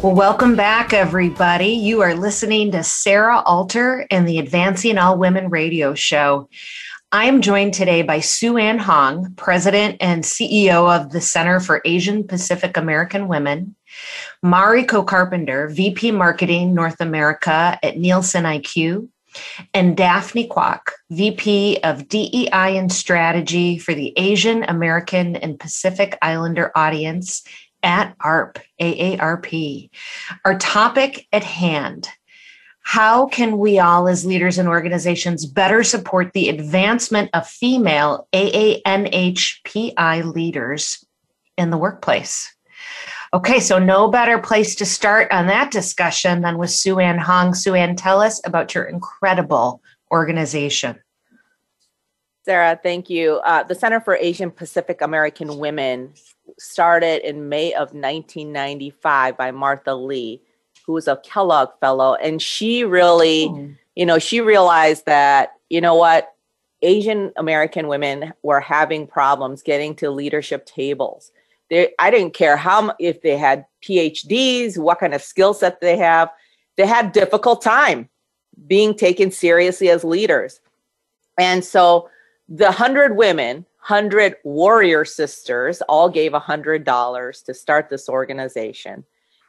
Well, 0.03 0.15
welcome 0.15 0.57
back, 0.57 0.91
everybody. 0.91 1.69
You 1.69 2.01
are 2.01 2.13
listening 2.13 2.73
to 2.73 2.83
Sarah 2.83 3.39
Alter 3.39 4.05
and 4.11 4.27
the 4.27 4.37
Advancing 4.37 4.97
All 4.97 5.17
Women 5.17 5.49
radio 5.49 5.93
show. 5.93 6.49
I 7.13 7.23
am 7.23 7.41
joined 7.41 7.73
today 7.73 8.01
by 8.01 8.19
Sue 8.19 8.57
Ann 8.57 8.79
Hong, 8.79 9.33
President 9.35 9.95
and 10.01 10.25
CEO 10.25 10.93
of 10.93 11.13
the 11.13 11.21
Center 11.21 11.61
for 11.61 11.81
Asian 11.85 12.27
Pacific 12.27 12.75
American 12.75 13.29
Women, 13.29 13.77
Mariko 14.43 15.07
Carpenter, 15.07 15.69
VP 15.69 16.11
Marketing 16.11 16.73
North 16.73 16.99
America 16.99 17.79
at 17.81 17.97
Nielsen 17.97 18.43
IQ, 18.43 19.07
and 19.73 19.95
Daphne 19.95 20.49
Kwok, 20.49 20.91
VP 21.11 21.79
of 21.81 22.09
DEI 22.09 22.77
and 22.77 22.91
Strategy 22.91 23.77
for 23.77 23.93
the 23.93 24.13
Asian 24.17 24.63
American 24.63 25.37
and 25.37 25.57
Pacific 25.57 26.17
Islander 26.21 26.73
audience 26.75 27.43
at 27.83 28.15
ARP, 28.19 28.59
AARP. 28.81 29.89
Our 30.45 30.57
topic 30.57 31.27
at 31.31 31.43
hand 31.43 32.09
how 32.83 33.27
can 33.27 33.57
we 33.57 33.79
all, 33.79 34.07
as 34.07 34.25
leaders 34.25 34.57
and 34.57 34.67
organizations, 34.67 35.45
better 35.45 35.83
support 35.83 36.33
the 36.33 36.49
advancement 36.49 37.29
of 37.33 37.47
female 37.47 38.27
AANHPI 38.33 40.33
leaders 40.33 41.05
in 41.57 41.69
the 41.69 41.77
workplace? 41.77 42.53
Okay, 43.33 43.61
so 43.61 43.79
no 43.79 44.09
better 44.09 44.37
place 44.37 44.75
to 44.75 44.85
start 44.85 45.31
on 45.31 45.47
that 45.47 45.71
discussion 45.71 46.41
than 46.41 46.59
with 46.59 46.69
Sue 46.69 46.99
Ann 46.99 47.17
Hong. 47.17 47.55
Sue 47.55 47.73
Ann, 47.73 47.95
tell 47.95 48.21
us 48.21 48.39
about 48.45 48.75
your 48.75 48.83
incredible 48.83 49.81
organization. 50.11 50.99
Sarah, 52.45 52.77
thank 52.83 53.09
you. 53.09 53.39
Uh, 53.45 53.63
the 53.63 53.75
Center 53.75 54.01
for 54.01 54.17
Asian 54.17 54.51
Pacific 54.51 55.01
American 55.01 55.57
Women 55.57 56.13
started 56.59 57.27
in 57.27 57.49
May 57.49 57.73
of 57.73 57.93
1995 57.93 59.37
by 59.37 59.51
Martha 59.51 59.93
Lee 59.95 60.41
who 60.85 60.93
was 60.93 61.07
a 61.07 61.17
Kellogg 61.17 61.69
fellow, 61.79 62.15
and 62.15 62.41
she 62.41 62.83
really, 62.83 63.77
you 63.95 64.05
know, 64.05 64.19
she 64.19 64.41
realized 64.41 65.05
that 65.05 65.53
you 65.69 65.81
know 65.81 65.95
what, 65.95 66.33
Asian 66.81 67.31
American 67.37 67.87
women 67.87 68.33
were 68.43 68.59
having 68.59 69.07
problems 69.07 69.63
getting 69.63 69.95
to 69.95 70.11
leadership 70.11 70.65
tables. 70.65 71.31
They, 71.69 71.93
I 71.97 72.11
didn't 72.11 72.33
care 72.33 72.57
how 72.57 72.93
if 72.99 73.21
they 73.21 73.37
had 73.37 73.65
PhDs, 73.81 74.77
what 74.77 74.99
kind 74.99 75.13
of 75.13 75.21
skill 75.21 75.53
set 75.53 75.81
they 75.81 75.97
have. 75.97 76.29
They 76.75 76.85
had 76.85 77.11
difficult 77.11 77.61
time 77.61 78.09
being 78.67 78.95
taken 78.95 79.31
seriously 79.31 79.89
as 79.89 80.03
leaders. 80.03 80.59
And 81.37 81.63
so 81.63 82.09
the 82.49 82.65
100 82.65 83.15
women, 83.15 83.65
100 83.87 84.37
warrior 84.45 85.03
sisters 85.03 85.81
all 85.89 86.09
gave 86.09 86.33
a 86.33 86.39
$100 86.39 87.45
to 87.45 87.53
start 87.53 87.89
this 87.89 88.07
organization. 88.07 89.03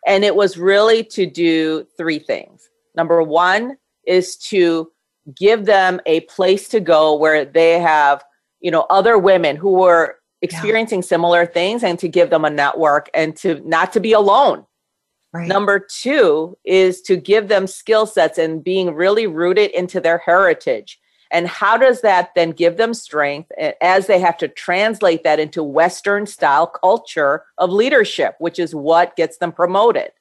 And 0.08 0.24
it 0.24 0.34
was 0.34 0.58
really 0.58 1.04
to 1.04 1.24
do 1.24 1.86
three 1.96 2.18
things. 2.18 2.68
Number 2.96 3.22
one 3.22 3.76
is 4.06 4.36
to 4.48 4.90
give 5.36 5.66
them 5.66 6.00
a 6.04 6.20
place 6.22 6.68
to 6.70 6.80
go 6.80 7.14
where 7.14 7.44
they 7.44 7.78
have, 7.78 8.24
you 8.60 8.72
know, 8.72 8.86
other 8.90 9.18
women 9.18 9.54
who 9.54 9.70
were 9.70 10.16
experiencing 10.42 10.98
yeah. 10.98 11.06
similar 11.06 11.46
things 11.46 11.84
and 11.84 11.98
to 12.00 12.08
give 12.08 12.30
them 12.30 12.44
a 12.44 12.50
network 12.50 13.08
and 13.14 13.36
to 13.36 13.62
not 13.64 13.92
to 13.92 14.00
be 14.00 14.12
alone. 14.12 14.66
Right. 15.32 15.46
Number 15.46 15.78
two 15.78 16.58
is 16.64 17.00
to 17.02 17.16
give 17.16 17.46
them 17.46 17.68
skill 17.68 18.06
sets 18.06 18.36
and 18.36 18.62
being 18.62 18.94
really 18.94 19.28
rooted 19.28 19.70
into 19.70 20.00
their 20.00 20.18
heritage 20.18 20.98
and 21.34 21.48
how 21.48 21.76
does 21.76 22.00
that 22.02 22.32
then 22.36 22.52
give 22.52 22.76
them 22.76 22.94
strength 22.94 23.50
as 23.80 24.06
they 24.06 24.20
have 24.20 24.38
to 24.38 24.46
translate 24.46 25.24
that 25.24 25.40
into 25.40 25.64
Western 25.64 26.26
style 26.26 26.68
culture 26.68 27.44
of 27.58 27.70
leadership, 27.70 28.36
which 28.38 28.60
is 28.60 28.72
what 28.72 29.16
gets 29.16 29.38
them 29.38 29.50
promoted? 29.50 30.12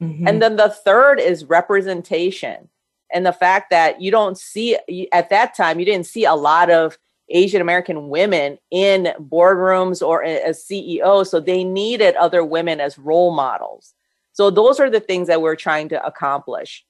Mm-hmm. 0.00 0.28
And 0.28 0.40
then 0.40 0.54
the 0.54 0.68
third 0.68 1.18
is 1.18 1.44
representation. 1.44 2.68
And 3.12 3.26
the 3.26 3.32
fact 3.32 3.70
that 3.70 4.00
you 4.00 4.12
don't 4.12 4.38
see, 4.38 4.78
at 5.12 5.28
that 5.30 5.56
time, 5.56 5.80
you 5.80 5.84
didn't 5.84 6.06
see 6.06 6.24
a 6.24 6.34
lot 6.34 6.70
of 6.70 6.98
Asian 7.30 7.60
American 7.60 8.08
women 8.08 8.58
in 8.70 9.12
boardrooms 9.18 10.06
or 10.06 10.22
as 10.22 10.64
CEOs. 10.64 11.32
So 11.32 11.40
they 11.40 11.64
needed 11.64 12.14
other 12.14 12.44
women 12.44 12.80
as 12.80 12.96
role 12.96 13.34
models. 13.34 13.92
So 14.32 14.50
those 14.50 14.78
are 14.78 14.88
the 14.88 15.00
things 15.00 15.26
that 15.26 15.42
we're 15.42 15.56
trying 15.56 15.88
to 15.88 16.06
accomplish. 16.06 16.84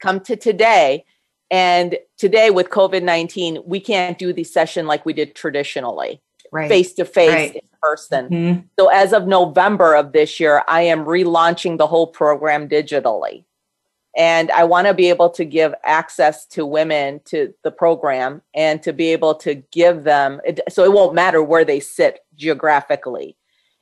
Come 0.00 0.18
to 0.20 0.34
today, 0.34 1.04
and 1.54 1.96
today 2.18 2.50
with 2.50 2.70
COVID 2.70 3.04
19, 3.04 3.62
we 3.64 3.78
can't 3.78 4.18
do 4.18 4.32
the 4.32 4.42
session 4.42 4.88
like 4.88 5.06
we 5.06 5.12
did 5.12 5.36
traditionally, 5.36 6.20
face 6.52 6.92
to 6.94 7.04
face 7.04 7.52
in 7.52 7.60
person. 7.80 8.28
Mm-hmm. 8.28 8.60
So 8.76 8.88
as 8.88 9.12
of 9.12 9.28
November 9.28 9.94
of 9.94 10.10
this 10.10 10.40
year, 10.40 10.64
I 10.66 10.80
am 10.80 11.04
relaunching 11.04 11.78
the 11.78 11.86
whole 11.86 12.08
program 12.08 12.68
digitally. 12.68 13.44
And 14.16 14.50
I 14.50 14.64
want 14.64 14.88
to 14.88 14.94
be 14.94 15.08
able 15.08 15.30
to 15.30 15.44
give 15.44 15.74
access 15.84 16.44
to 16.46 16.66
women 16.66 17.20
to 17.26 17.54
the 17.62 17.70
program 17.70 18.42
and 18.52 18.82
to 18.82 18.92
be 18.92 19.12
able 19.12 19.36
to 19.36 19.54
give 19.54 20.02
them, 20.02 20.40
so 20.68 20.82
it 20.82 20.92
won't 20.92 21.14
matter 21.14 21.40
where 21.40 21.64
they 21.64 21.78
sit 21.78 22.18
geographically. 22.34 23.36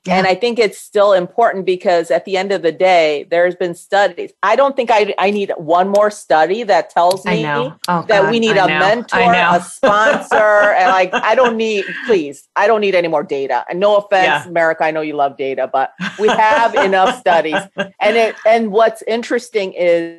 Yeah. 0.05 0.17
And 0.17 0.27
I 0.27 0.35
think 0.35 0.59
it's 0.59 0.79
still 0.79 1.13
important 1.13 1.65
because 1.65 2.11
at 2.11 2.25
the 2.25 2.37
end 2.37 2.51
of 2.51 2.63
the 2.63 2.73
day, 2.73 3.25
there's 3.31 3.55
been 3.55 3.75
studies. 3.75 4.33
I 4.43 4.57
don't 4.57 4.75
think 4.75 4.91
I, 4.91 5.15
I 5.17 5.31
need 5.31 5.53
one 5.57 5.89
more 5.89 6.11
study 6.11 6.65
that 6.65 6.91
tells 6.91 7.25
me 7.25 7.47
oh, 7.47 7.77
that 7.87 8.09
God, 8.09 8.31
we 8.31 8.41
need 8.41 8.57
I 8.57 8.65
a 8.65 8.69
know. 8.69 8.79
mentor, 8.81 9.33
a 9.33 9.63
sponsor. 9.63 10.35
and 10.77 10.91
like, 10.91 11.15
I 11.15 11.37
don't 11.37 11.57
need, 11.57 11.85
please, 12.07 12.49
I 12.57 12.67
don't 12.67 12.81
need 12.81 12.97
any 12.97 13.07
more 13.07 13.23
data. 13.23 13.65
And 13.71 13.79
no 13.79 13.97
offense, 13.97 14.27
yeah. 14.27 14.49
America, 14.49 14.83
I 14.83 14.91
know 14.91 15.03
you 15.03 15.15
love 15.15 15.37
data, 15.37 15.71
but 15.73 15.93
we 16.19 16.27
have 16.29 16.75
enough 16.75 17.21
studies. 17.21 17.61
And 17.77 18.17
it, 18.17 18.35
and 18.45 18.73
what's 18.73 19.03
interesting 19.03 19.73
is 19.73 20.19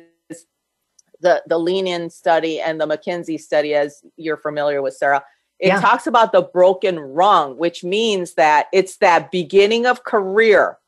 the, 1.20 1.42
the 1.46 1.58
lean 1.58 1.86
in 1.86 2.08
study 2.08 2.58
and 2.58 2.80
the 2.80 2.86
McKinsey 2.86 3.38
study, 3.38 3.74
as 3.74 4.02
you're 4.16 4.38
familiar 4.38 4.80
with, 4.80 4.94
Sarah, 4.94 5.22
it 5.58 5.68
yeah. 5.68 5.80
talks 5.80 6.06
about 6.06 6.32
the 6.32 6.42
broken 6.42 6.98
rung, 6.98 7.56
which 7.56 7.84
means 7.84 8.34
that 8.34 8.66
it's 8.72 8.96
that 8.96 9.30
beginning 9.30 9.86
of 9.86 10.04
career, 10.04 10.78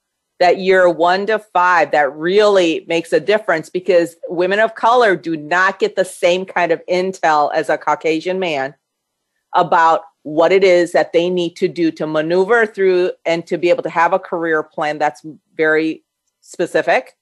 that 0.41 0.59
year 0.59 0.89
one 0.89 1.27
to 1.27 1.39
five, 1.39 1.93
that 1.93 2.13
really 2.15 2.85
makes 2.89 3.13
a 3.13 3.21
difference 3.21 3.71
because 3.71 4.17
women 4.29 4.59
of 4.59 4.75
color 4.75 5.17
do 5.17 5.37
not 5.37 5.79
get 5.79 5.97
the 5.97 6.05
same 6.05 6.45
kind 6.45 6.73
of 6.73 6.83
intel 6.91 7.53
as 7.55 7.69
a 7.69 7.79
Caucasian 7.79 8.39
man 8.39 8.75
about 9.55 10.03
what 10.23 10.51
it 10.51 10.65
is 10.65 10.91
that 10.93 11.13
they 11.13 11.31
need 11.31 11.55
to 11.55 11.69
do 11.69 11.93
to 11.93 12.07
maneuver 12.07 12.67
through 12.67 13.13
and 13.25 13.47
to 13.47 13.57
be 13.57 13.71
able 13.71 13.85
to 13.85 13.89
have 13.89 14.13
a 14.13 14.19
career 14.19 14.63
plan 14.63 14.99
that's 14.99 15.25
very 15.55 16.03
specific. 16.41 17.17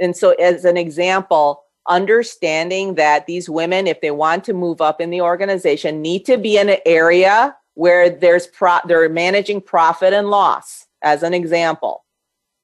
And 0.00 0.16
so, 0.16 0.32
as 0.32 0.64
an 0.64 0.76
example, 0.76 1.63
understanding 1.88 2.94
that 2.94 3.26
these 3.26 3.48
women, 3.48 3.86
if 3.86 4.00
they 4.00 4.10
want 4.10 4.44
to 4.44 4.52
move 4.52 4.80
up 4.80 5.00
in 5.00 5.10
the 5.10 5.20
organization, 5.20 6.02
need 6.02 6.24
to 6.26 6.36
be 6.36 6.56
in 6.56 6.68
an 6.68 6.78
area 6.86 7.56
where 7.74 8.08
there's 8.08 8.46
pro- 8.46 8.80
they're 8.86 9.08
managing 9.08 9.60
profit 9.60 10.12
and 10.12 10.30
loss, 10.30 10.86
as 11.02 11.22
an 11.22 11.34
example. 11.34 12.04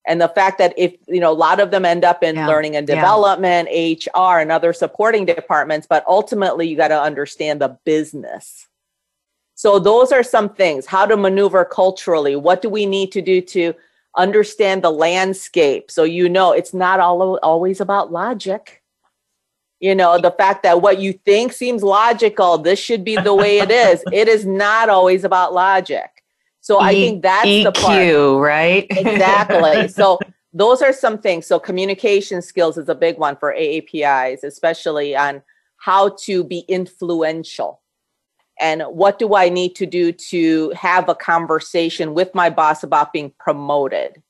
And 0.06 0.20
the 0.20 0.28
fact 0.28 0.58
that 0.58 0.72
if 0.78 0.94
you 1.08 1.20
know 1.20 1.32
a 1.32 1.34
lot 1.34 1.60
of 1.60 1.70
them 1.70 1.84
end 1.84 2.04
up 2.04 2.22
in 2.22 2.36
yeah. 2.36 2.46
learning 2.46 2.76
and 2.76 2.86
development, 2.86 3.68
yeah. 3.70 3.94
HR, 4.14 4.38
and 4.38 4.50
other 4.50 4.72
supporting 4.72 5.26
departments, 5.26 5.86
but 5.86 6.04
ultimately 6.08 6.66
you 6.66 6.76
got 6.76 6.88
to 6.88 7.00
understand 7.00 7.60
the 7.60 7.78
business. 7.84 8.66
So 9.54 9.78
those 9.78 10.10
are 10.10 10.22
some 10.22 10.48
things: 10.48 10.86
how 10.86 11.04
to 11.04 11.16
maneuver 11.16 11.64
culturally. 11.66 12.34
What 12.34 12.62
do 12.62 12.70
we 12.70 12.86
need 12.86 13.12
to 13.12 13.20
do 13.20 13.42
to 13.42 13.74
understand 14.16 14.82
the 14.82 14.90
landscape? 14.90 15.90
So 15.90 16.04
you 16.04 16.30
know 16.30 16.52
it's 16.52 16.72
not 16.72 16.98
all 16.98 17.36
always 17.42 17.80
about 17.80 18.10
logic 18.10 18.79
you 19.80 19.94
know 19.94 20.18
the 20.18 20.30
fact 20.30 20.62
that 20.62 20.82
what 20.82 21.00
you 21.00 21.12
think 21.12 21.52
seems 21.52 21.82
logical 21.82 22.58
this 22.58 22.78
should 22.78 23.04
be 23.04 23.16
the 23.16 23.34
way 23.34 23.58
it 23.58 23.70
is. 23.70 24.04
It 24.12 24.28
is 24.28 24.46
not 24.46 24.88
always 24.88 25.24
about 25.24 25.52
logic. 25.52 26.10
So 26.60 26.80
e- 26.80 26.84
i 26.84 26.92
think 26.92 27.22
that's 27.22 27.46
EQ, 27.46 27.62
the 27.64 27.72
part. 27.72 28.42
right? 28.42 28.86
Exactly. 28.96 29.88
So 29.88 30.18
those 30.52 30.82
are 30.82 30.92
some 30.92 31.18
things. 31.18 31.46
So 31.46 31.58
communication 31.58 32.42
skills 32.42 32.76
is 32.76 32.88
a 32.88 32.94
big 32.94 33.18
one 33.18 33.36
for 33.36 33.54
aapis 33.54 34.44
especially 34.44 35.16
on 35.16 35.42
how 35.78 36.10
to 36.24 36.44
be 36.44 36.60
influential. 36.68 37.80
And 38.60 38.82
what 38.82 39.18
do 39.18 39.34
i 39.34 39.48
need 39.48 39.74
to 39.76 39.86
do 39.86 40.12
to 40.12 40.70
have 40.70 41.08
a 41.08 41.14
conversation 41.14 42.12
with 42.12 42.34
my 42.34 42.50
boss 42.50 42.82
about 42.82 43.12
being 43.12 43.32
promoted 43.38 44.22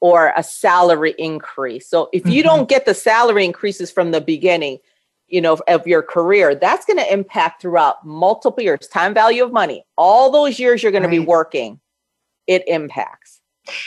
or 0.00 0.32
a 0.36 0.42
salary 0.42 1.14
increase. 1.18 1.88
So 1.88 2.08
if 2.12 2.26
you 2.26 2.42
mm-hmm. 2.42 2.48
don't 2.48 2.68
get 2.68 2.84
the 2.84 2.94
salary 2.94 3.44
increases 3.44 3.90
from 3.90 4.10
the 4.10 4.20
beginning, 4.20 4.78
you 5.28 5.40
know, 5.40 5.58
of 5.68 5.86
your 5.86 6.02
career, 6.02 6.54
that's 6.54 6.84
going 6.84 6.98
to 6.98 7.12
impact 7.12 7.62
throughout 7.62 8.04
multiple 8.04 8.62
years. 8.62 8.86
Time 8.88 9.14
value 9.14 9.42
of 9.42 9.52
money, 9.52 9.84
all 9.96 10.30
those 10.30 10.58
years 10.58 10.82
you're 10.82 10.92
going 10.92 11.04
right. 11.04 11.10
to 11.10 11.20
be 11.20 11.26
working, 11.26 11.80
it 12.46 12.62
impacts. 12.68 13.40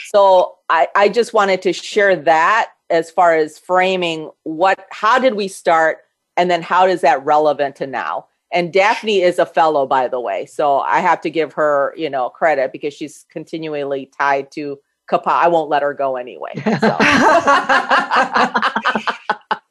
So 0.06 0.56
I, 0.68 0.88
I 0.96 1.08
just 1.08 1.32
wanted 1.32 1.62
to 1.62 1.72
share 1.72 2.16
that 2.16 2.72
as 2.90 3.10
far 3.10 3.36
as 3.36 3.58
framing 3.58 4.30
what, 4.42 4.86
how 4.90 5.18
did 5.20 5.34
we 5.34 5.46
start, 5.46 5.98
and 6.36 6.50
then 6.50 6.62
how 6.62 6.86
is 6.86 7.02
that 7.02 7.24
relevant 7.24 7.76
to 7.76 7.86
now? 7.86 8.26
And 8.52 8.72
Daphne 8.72 9.20
is 9.20 9.38
a 9.38 9.46
fellow, 9.46 9.86
by 9.86 10.08
the 10.08 10.18
way, 10.18 10.46
so 10.46 10.80
I 10.80 11.00
have 11.00 11.20
to 11.20 11.30
give 11.30 11.52
her, 11.52 11.94
you 11.96 12.08
know, 12.10 12.30
credit 12.30 12.72
because 12.72 12.94
she's 12.94 13.26
continually 13.30 14.10
tied 14.18 14.50
to 14.52 14.78
CAPA. 15.08 15.30
I 15.30 15.48
won't 15.48 15.70
let 15.70 15.82
her 15.82 15.94
go 15.94 16.16
anyway. 16.16 16.52
So. 16.54 16.62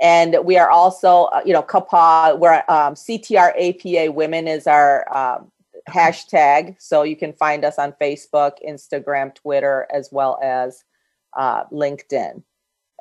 And 0.00 0.36
we 0.44 0.58
are 0.58 0.70
also, 0.70 1.24
uh, 1.26 1.42
you 1.46 1.52
know, 1.52 1.62
CAPA, 1.62 2.36
where 2.40 2.68
um, 2.68 2.94
CTR 2.94 3.52
APA 3.56 4.10
Women 4.10 4.48
is 4.48 4.66
our 4.66 5.06
um, 5.16 5.51
hashtag. 5.88 6.76
So 6.78 7.02
you 7.02 7.16
can 7.16 7.32
find 7.32 7.64
us 7.64 7.78
on 7.78 7.94
Facebook, 8.00 8.52
Instagram, 8.66 9.34
Twitter, 9.34 9.86
as 9.92 10.10
well 10.12 10.38
as 10.42 10.84
uh, 11.36 11.64
LinkedIn 11.72 12.32
and 12.32 12.44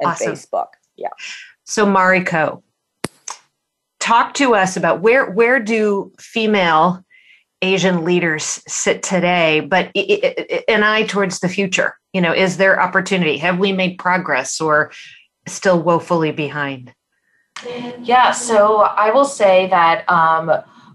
awesome. 0.03 0.33
Facebook. 0.33 0.67
Yeah. 0.95 1.09
So 1.65 1.85
Mariko, 1.85 2.63
talk 3.99 4.33
to 4.35 4.55
us 4.55 4.75
about 4.75 5.01
where 5.01 5.31
where 5.31 5.59
do 5.59 6.11
female 6.19 7.03
Asian 7.61 8.03
leaders 8.03 8.61
sit 8.67 9.03
today, 9.03 9.59
but 9.59 9.95
an 9.95 10.83
eye 10.83 11.03
towards 11.03 11.39
the 11.39 11.49
future. 11.49 11.95
You 12.13 12.21
know, 12.21 12.33
is 12.33 12.57
there 12.57 12.81
opportunity? 12.81 13.37
Have 13.37 13.59
we 13.59 13.71
made 13.71 13.97
progress 13.99 14.59
or 14.59 14.91
still 15.47 15.81
woefully 15.81 16.31
behind? 16.31 16.93
Yeah, 17.99 18.31
so 18.31 18.81
I 18.81 19.11
will 19.11 19.25
say 19.25 19.67
that 19.67 20.09
um, 20.09 20.51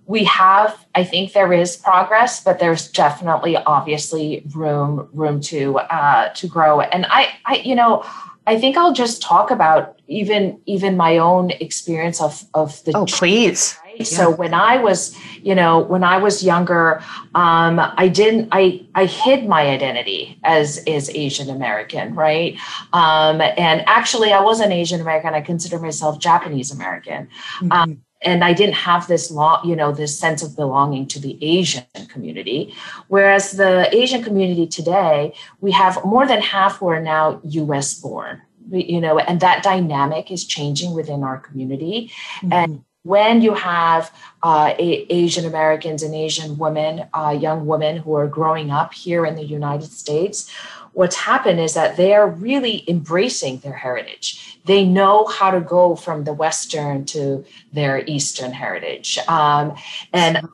we 0.06 0.24
have. 0.24 0.86
I 0.94 1.04
think 1.04 1.32
there 1.32 1.52
is 1.52 1.76
progress, 1.76 2.42
but 2.42 2.58
there's 2.58 2.88
definitely, 2.88 3.56
obviously, 3.56 4.42
room 4.54 5.08
room 5.12 5.40
to 5.42 5.78
uh, 5.78 6.28
to 6.30 6.46
grow. 6.46 6.80
And 6.80 7.06
I, 7.08 7.34
I, 7.44 7.56
you 7.56 7.74
know, 7.74 8.04
I 8.46 8.58
think 8.58 8.76
I'll 8.76 8.92
just 8.92 9.20
talk 9.20 9.50
about 9.50 10.00
even 10.06 10.60
even 10.66 10.96
my 10.96 11.18
own 11.18 11.50
experience 11.50 12.20
of 12.20 12.44
of 12.54 12.82
the. 12.84 12.96
Oh, 12.96 13.06
please. 13.06 13.76
Right? 13.82 13.98
Yeah. 13.98 14.04
So 14.04 14.30
when 14.30 14.54
I 14.54 14.76
was, 14.76 15.16
you 15.42 15.54
know, 15.54 15.80
when 15.80 16.04
I 16.04 16.18
was 16.18 16.44
younger, 16.44 17.02
um, 17.34 17.80
I 17.80 18.08
didn't. 18.08 18.48
I 18.52 18.86
I 18.94 19.06
hid 19.06 19.48
my 19.48 19.62
identity 19.62 20.38
as 20.44 20.78
is 20.84 21.10
Asian 21.10 21.50
American, 21.50 22.14
right? 22.14 22.56
Um, 22.92 23.40
and 23.40 23.82
actually, 23.86 24.32
I 24.32 24.40
wasn't 24.40 24.72
Asian 24.72 25.00
American. 25.00 25.34
I 25.34 25.40
consider 25.40 25.80
myself 25.80 26.20
Japanese 26.20 26.70
American. 26.70 27.28
Mm-hmm. 27.58 27.72
Um, 27.72 28.02
and 28.26 28.42
I 28.42 28.52
didn't 28.52 28.74
have 28.74 29.06
this 29.06 29.30
law, 29.30 29.62
you 29.64 29.76
know, 29.76 29.92
this 29.92 30.18
sense 30.18 30.42
of 30.42 30.56
belonging 30.56 31.06
to 31.08 31.20
the 31.20 31.38
Asian 31.40 31.84
community. 32.08 32.74
Whereas 33.06 33.52
the 33.52 33.88
Asian 33.96 34.22
community 34.22 34.66
today, 34.66 35.32
we 35.60 35.70
have 35.70 36.04
more 36.04 36.26
than 36.26 36.42
half 36.42 36.78
who 36.78 36.88
are 36.88 37.00
now 37.00 37.40
US 37.44 37.94
born, 37.94 38.42
you 38.70 39.00
know, 39.00 39.18
and 39.18 39.40
that 39.40 39.62
dynamic 39.62 40.30
is 40.30 40.44
changing 40.44 40.92
within 40.92 41.22
our 41.22 41.38
community. 41.38 42.10
Mm-hmm. 42.38 42.52
And 42.52 42.84
when 43.04 43.40
you 43.40 43.54
have 43.54 44.12
uh, 44.42 44.74
Asian 44.78 45.44
Americans 45.46 46.02
and 46.02 46.12
Asian 46.12 46.58
women, 46.58 47.06
uh, 47.14 47.30
young 47.30 47.64
women 47.64 47.98
who 47.98 48.14
are 48.14 48.26
growing 48.26 48.72
up 48.72 48.92
here 48.92 49.24
in 49.24 49.36
the 49.36 49.44
United 49.44 49.92
States, 49.92 50.50
what's 50.92 51.14
happened 51.14 51.60
is 51.60 51.74
that 51.74 51.96
they 51.96 52.12
are 52.14 52.28
really 52.28 52.82
embracing 52.88 53.58
their 53.58 53.74
heritage 53.74 54.55
they 54.66 54.84
know 54.84 55.24
how 55.26 55.50
to 55.50 55.60
go 55.60 55.94
from 55.94 56.24
the 56.24 56.32
Western 56.32 57.04
to 57.06 57.44
their 57.72 58.04
Eastern 58.06 58.52
heritage. 58.52 59.18
Um, 59.28 59.76
and 60.12 60.46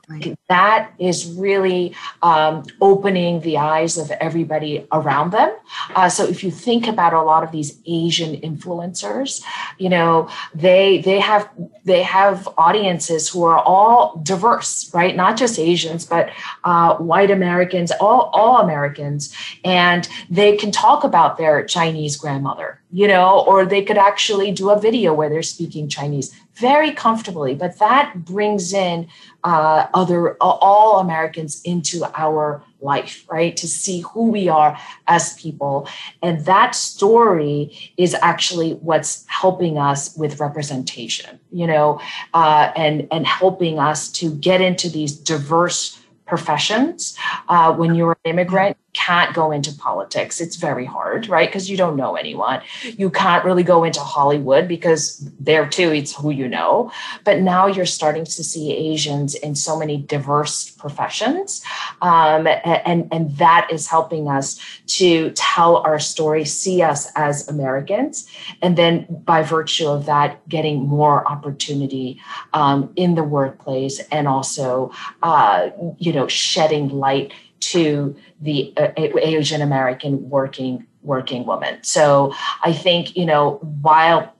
that 0.49 0.91
is 0.99 1.33
really 1.33 1.95
um, 2.21 2.63
opening 2.79 3.41
the 3.41 3.57
eyes 3.57 3.97
of 3.97 4.11
everybody 4.11 4.87
around 4.91 5.31
them. 5.31 5.51
Uh, 5.95 6.09
so 6.09 6.25
if 6.25 6.43
you 6.43 6.51
think 6.51 6.87
about 6.87 7.13
a 7.13 7.21
lot 7.21 7.43
of 7.43 7.51
these 7.51 7.79
Asian 7.87 8.39
influencers, 8.41 9.43
you 9.79 9.89
know, 9.89 10.29
they 10.53 10.99
they 10.99 11.19
have 11.19 11.49
they 11.83 12.03
have 12.03 12.47
audiences 12.57 13.29
who 13.29 13.43
are 13.43 13.59
all 13.59 14.21
diverse, 14.23 14.93
right? 14.93 15.15
Not 15.15 15.37
just 15.37 15.57
Asians, 15.57 16.05
but 16.05 16.29
uh, 16.63 16.95
white 16.97 17.31
Americans, 17.31 17.91
all 17.99 18.29
all 18.33 18.57
Americans, 18.57 19.35
and 19.65 20.07
they 20.29 20.55
can 20.55 20.71
talk 20.71 21.03
about 21.03 21.37
their 21.37 21.65
Chinese 21.65 22.15
grandmother 22.15 22.79
you 22.93 23.07
know, 23.07 23.43
or 23.47 23.65
they 23.65 23.83
could 23.83 23.97
actually 23.97 24.51
do 24.51 24.69
a 24.69 24.79
video 24.79 25.15
where 25.15 25.27
they're 25.27 25.41
speaking 25.41 25.89
Chinese 25.89 26.31
very 26.53 26.91
comfortably. 26.91 27.55
But 27.55 27.79
that 27.79 28.23
brings 28.23 28.71
in 28.71 29.07
uh, 29.43 29.87
other 29.95 30.35
all 30.39 30.99
Americans 30.99 31.59
into 31.63 32.05
our 32.15 32.63
life, 32.81 33.25
right? 33.27 33.57
To 33.57 33.67
see 33.67 34.01
who 34.01 34.29
we 34.29 34.47
are 34.47 34.77
as 35.07 35.33
people, 35.41 35.87
and 36.21 36.45
that 36.45 36.75
story 36.75 37.75
is 37.97 38.15
actually 38.21 38.73
what's 38.73 39.25
helping 39.27 39.79
us 39.79 40.15
with 40.15 40.39
representation, 40.39 41.39
you 41.51 41.65
know, 41.65 41.99
uh, 42.35 42.71
and 42.75 43.07
and 43.11 43.25
helping 43.25 43.79
us 43.79 44.11
to 44.11 44.35
get 44.35 44.61
into 44.61 44.87
these 44.87 45.13
diverse 45.13 45.99
professions. 46.27 47.17
Uh, 47.49 47.73
when 47.73 47.95
you're 47.95 48.15
an 48.23 48.31
immigrant, 48.31 48.77
can't 48.93 49.33
go 49.33 49.51
into 49.51 49.73
politics. 49.73 50.39
It's 50.39 50.55
very 50.55 50.85
hard, 50.85 51.27
right? 51.27 51.49
Because 51.49 51.69
you 51.69 51.77
don't 51.77 51.95
know 51.95 52.15
anyone. 52.15 52.61
You 52.83 53.09
can't 53.09 53.43
really 53.43 53.63
go 53.63 53.83
into 53.83 53.99
Hollywood 53.99 54.67
because 54.67 55.17
there 55.39 55.67
too, 55.67 55.91
it's 55.91 56.15
who 56.15 56.29
you 56.29 56.47
know. 56.47 56.91
But 57.23 57.41
now 57.41 57.67
you're 57.67 57.85
starting 57.85 58.25
to 58.25 58.43
see 58.43 58.71
Asians 58.71 59.35
in 59.35 59.55
so 59.55 59.77
many 59.77 59.97
diverse 59.97 60.69
professions. 60.69 61.63
Um, 62.01 62.47
and, 62.47 63.07
and 63.11 63.35
that 63.37 63.67
is 63.71 63.87
helping 63.87 64.27
us 64.27 64.59
to 64.87 65.31
tell 65.31 65.77
our 65.77 65.99
story, 65.99 66.45
see 66.45 66.81
us 66.81 67.11
as 67.15 67.47
Americans. 67.47 68.29
And 68.61 68.77
then 68.77 69.07
by 69.25 69.41
virtue 69.41 69.87
of 69.87 70.05
that, 70.05 70.47
getting 70.47 70.87
more 70.87 71.27
opportunity 71.27 72.21
um, 72.53 72.91
in 72.95 73.15
the 73.15 73.23
workplace 73.23 73.99
and 74.11 74.27
also, 74.27 74.91
uh, 75.23 75.69
you 75.97 76.13
know, 76.13 76.27
shedding 76.27 76.89
light 76.89 77.33
to 77.71 78.15
the 78.41 78.73
uh, 78.77 78.89
Asian 78.97 79.61
American 79.61 80.29
working 80.29 80.85
working 81.01 81.45
woman. 81.45 81.83
So 81.83 82.33
I 82.63 82.73
think 82.73 83.15
you 83.15 83.25
know 83.25 83.59
while 83.81 84.33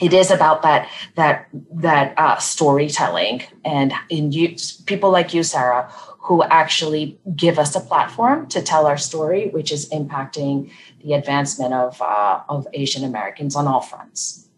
it 0.00 0.12
is 0.12 0.30
about 0.30 0.62
that 0.62 0.88
that 1.14 1.48
that 1.72 2.14
uh, 2.16 2.36
storytelling 2.36 3.42
and 3.64 3.92
in 4.08 4.32
you 4.32 4.56
people 4.86 5.10
like 5.10 5.32
you 5.32 5.42
sarah 5.42 5.90
who 6.18 6.42
actually 6.42 7.18
give 7.36 7.58
us 7.58 7.74
a 7.76 7.80
platform 7.80 8.46
to 8.48 8.60
tell 8.60 8.86
our 8.86 8.98
story 8.98 9.48
which 9.50 9.72
is 9.72 9.88
impacting 9.90 10.70
the 11.02 11.14
advancement 11.14 11.72
of 11.72 12.00
uh, 12.02 12.40
of 12.48 12.66
asian 12.74 13.04
americans 13.04 13.56
on 13.56 13.66
all 13.66 13.80
fronts 13.80 14.48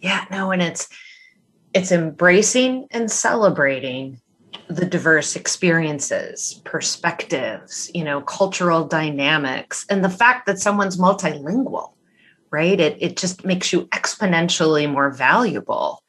yeah 0.00 0.24
no 0.30 0.50
and 0.50 0.60
it's 0.60 0.88
it's 1.72 1.90
embracing 1.90 2.86
and 2.90 3.10
celebrating 3.10 4.20
the 4.68 4.86
diverse 4.86 5.36
experiences, 5.36 6.60
perspectives, 6.64 7.90
you 7.94 8.04
know, 8.04 8.20
cultural 8.22 8.86
dynamics, 8.86 9.84
and 9.90 10.04
the 10.04 10.10
fact 10.10 10.46
that 10.46 10.58
someone's 10.58 10.96
multilingual, 10.96 11.92
right? 12.50 12.78
It 12.78 12.96
it 13.00 13.16
just 13.16 13.44
makes 13.44 13.72
you 13.72 13.86
exponentially 13.86 14.90
more 14.90 15.10
valuable, 15.10 16.02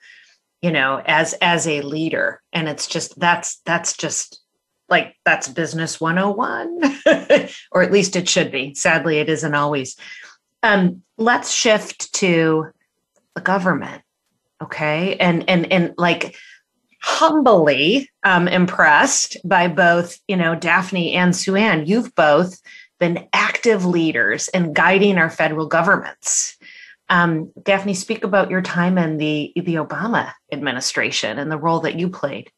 you 0.62 0.72
know, 0.72 1.02
as 1.06 1.34
as 1.42 1.68
a 1.68 1.82
leader. 1.82 2.42
And 2.54 2.68
it's 2.68 2.88
just 2.88 3.20
that's 3.20 3.62
that's 3.66 3.96
just 3.96 4.42
like 4.90 5.16
that's 5.26 5.48
business 5.48 6.00
101 6.00 6.80
or 7.72 7.82
at 7.82 7.92
least 7.92 8.16
it 8.16 8.30
should 8.30 8.52
be 8.52 8.74
sadly 8.74 9.18
it 9.18 9.30
isn't 9.30 9.56
always 9.56 9.96
um, 10.64 11.02
let's 11.18 11.52
shift 11.52 12.14
to 12.14 12.72
the 13.36 13.42
government 13.42 14.02
okay 14.62 15.16
and 15.18 15.50
and 15.50 15.72
and 15.72 15.94
like 15.98 16.36
humbly 17.06 18.10
um, 18.24 18.48
impressed 18.48 19.38
by 19.46 19.68
both, 19.68 20.18
you 20.28 20.36
know, 20.36 20.56
Daphne 20.56 21.14
and 21.14 21.36
Sue 21.36 21.56
Ann. 21.56 21.86
You've 21.86 22.16
both 22.16 22.60
been 23.00 23.28
active 23.32 23.86
leaders 23.86 24.48
in 24.48 24.74
guiding 24.74 25.20
our 25.20 25.30
federal 25.30 25.68
governments. 25.68 26.58
Um, 27.08 27.52
Daphne, 27.62 27.94
speak 27.94 28.24
about 28.24 28.50
your 28.50 28.64
time 28.64 28.98
in 28.98 29.18
the 29.18 29.54
the 29.56 29.76
Obama 29.76 30.32
administration 30.52 31.38
and 31.38 31.52
the 31.52 31.60
role 31.60 31.82
that 31.82 32.00
you 32.00 32.10
played. 32.10 32.50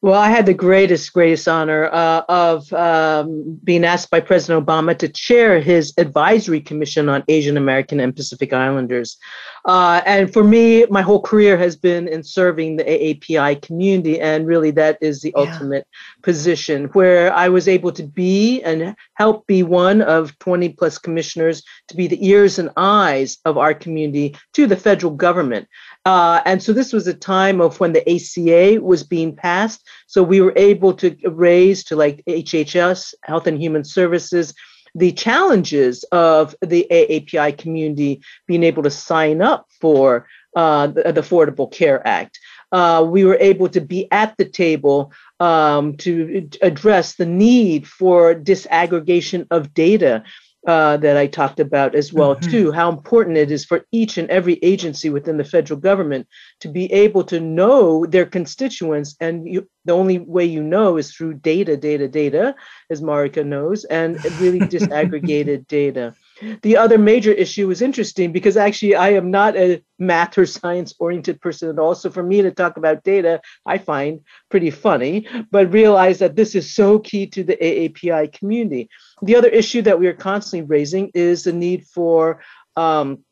Well, 0.00 0.14
I 0.14 0.30
had 0.30 0.46
the 0.46 0.54
greatest, 0.54 1.12
greatest 1.12 1.48
honor 1.48 1.86
uh, 1.92 2.22
of 2.28 2.72
um, 2.72 3.58
being 3.64 3.84
asked 3.84 4.10
by 4.10 4.20
President 4.20 4.64
Obama 4.64 4.96
to 4.96 5.08
chair 5.08 5.58
his 5.58 5.92
advisory 5.98 6.60
commission 6.60 7.08
on 7.08 7.24
Asian 7.26 7.56
American 7.56 7.98
and 7.98 8.14
Pacific 8.14 8.52
Islanders. 8.52 9.18
Uh, 9.64 10.00
and 10.06 10.32
for 10.32 10.44
me, 10.44 10.86
my 10.86 11.02
whole 11.02 11.20
career 11.20 11.58
has 11.58 11.74
been 11.74 12.06
in 12.06 12.22
serving 12.22 12.76
the 12.76 12.84
AAPI 12.84 13.60
community. 13.60 14.20
And 14.20 14.46
really, 14.46 14.70
that 14.70 14.98
is 15.00 15.20
the 15.20 15.34
yeah. 15.36 15.42
ultimate 15.42 15.84
position 16.22 16.84
where 16.92 17.32
I 17.34 17.48
was 17.48 17.66
able 17.66 17.90
to 17.92 18.04
be 18.04 18.62
and 18.62 18.94
help 19.14 19.48
be 19.48 19.64
one 19.64 20.00
of 20.00 20.38
20 20.38 20.68
plus 20.70 20.98
commissioners 20.98 21.64
to 21.88 21.96
be 21.96 22.06
the 22.06 22.24
ears 22.24 22.60
and 22.60 22.70
eyes 22.76 23.38
of 23.44 23.58
our 23.58 23.74
community 23.74 24.36
to 24.52 24.68
the 24.68 24.76
federal 24.76 25.12
government. 25.12 25.66
Uh, 26.08 26.40
and 26.46 26.62
so 26.62 26.72
this 26.72 26.90
was 26.90 27.06
a 27.06 27.12
time 27.12 27.60
of 27.60 27.78
when 27.80 27.92
the 27.92 28.10
ACA 28.10 28.80
was 28.80 29.02
being 29.02 29.36
passed. 29.36 29.86
So 30.06 30.22
we 30.22 30.40
were 30.40 30.54
able 30.56 30.94
to 30.94 31.14
raise 31.26 31.84
to 31.84 31.96
like 31.96 32.24
HHS, 32.26 33.12
Health 33.24 33.46
and 33.46 33.60
Human 33.60 33.84
Services, 33.84 34.54
the 34.94 35.12
challenges 35.12 36.04
of 36.04 36.54
the 36.62 36.86
AAPI 36.90 37.58
community 37.58 38.22
being 38.46 38.62
able 38.62 38.82
to 38.84 38.90
sign 38.90 39.42
up 39.42 39.66
for 39.82 40.26
uh, 40.56 40.86
the, 40.86 41.12
the, 41.12 41.20
Affordable 41.20 41.70
Care 41.70 42.00
Act. 42.08 42.40
Uh, 42.72 43.06
we 43.06 43.26
were 43.26 43.36
able 43.38 43.68
to 43.68 43.82
be 43.82 44.10
at 44.10 44.34
the 44.38 44.46
table 44.46 45.12
um, 45.40 45.94
to 45.98 46.48
address 46.62 47.16
the 47.16 47.26
need 47.26 47.86
for 47.86 48.34
disaggregation 48.34 49.46
of 49.50 49.74
data 49.74 50.24
uh, 50.66 50.96
that 50.98 51.16
I 51.16 51.26
talked 51.26 51.60
about 51.60 51.94
as 51.94 52.12
well 52.12 52.34
mm-hmm. 52.34 52.50
too. 52.50 52.72
How 52.72 52.90
important 52.90 53.36
it 53.36 53.50
is 53.50 53.64
for 53.64 53.86
each 53.92 54.18
and 54.18 54.28
every 54.28 54.54
agency 54.54 55.08
within 55.08 55.36
the 55.36 55.44
federal 55.44 55.78
government 55.78 56.26
to 56.60 56.68
be 56.68 56.92
able 56.92 57.24
to 57.24 57.40
know 57.40 58.04
their 58.06 58.26
constituents, 58.26 59.16
and 59.20 59.46
you, 59.46 59.68
the 59.84 59.92
only 59.92 60.18
way 60.18 60.44
you 60.44 60.62
know 60.62 60.96
is 60.96 61.14
through 61.14 61.34
data, 61.34 61.76
data, 61.76 62.08
data, 62.08 62.54
as 62.90 63.00
Mariko 63.00 63.46
knows, 63.46 63.84
and 63.84 64.22
really 64.40 64.60
disaggregated 64.60 65.66
data. 65.68 66.14
The 66.62 66.76
other 66.76 66.98
major 66.98 67.32
issue 67.32 67.70
is 67.70 67.82
interesting 67.82 68.32
because 68.32 68.56
actually 68.56 68.94
I 68.94 69.10
am 69.10 69.30
not 69.30 69.56
a 69.56 69.82
math 69.98 70.38
or 70.38 70.46
science 70.46 70.94
oriented 71.00 71.40
person 71.40 71.68
at 71.68 71.78
all. 71.78 71.94
So 71.94 72.10
for 72.10 72.22
me 72.22 72.42
to 72.42 72.50
talk 72.52 72.76
about 72.76 73.02
data, 73.02 73.40
I 73.66 73.78
find 73.78 74.20
pretty 74.48 74.70
funny, 74.70 75.26
but 75.50 75.72
realize 75.72 76.20
that 76.20 76.36
this 76.36 76.54
is 76.54 76.72
so 76.72 77.00
key 77.00 77.26
to 77.28 77.42
the 77.42 77.56
AAPI 77.56 78.32
community. 78.32 78.88
The 79.22 79.36
other 79.36 79.48
issue 79.48 79.82
that 79.82 79.98
we 79.98 80.06
are 80.06 80.14
constantly 80.14 80.66
raising 80.66 81.10
is 81.14 81.44
the 81.44 81.52
need 81.52 81.86
for 81.86 82.40
um, 82.76 83.24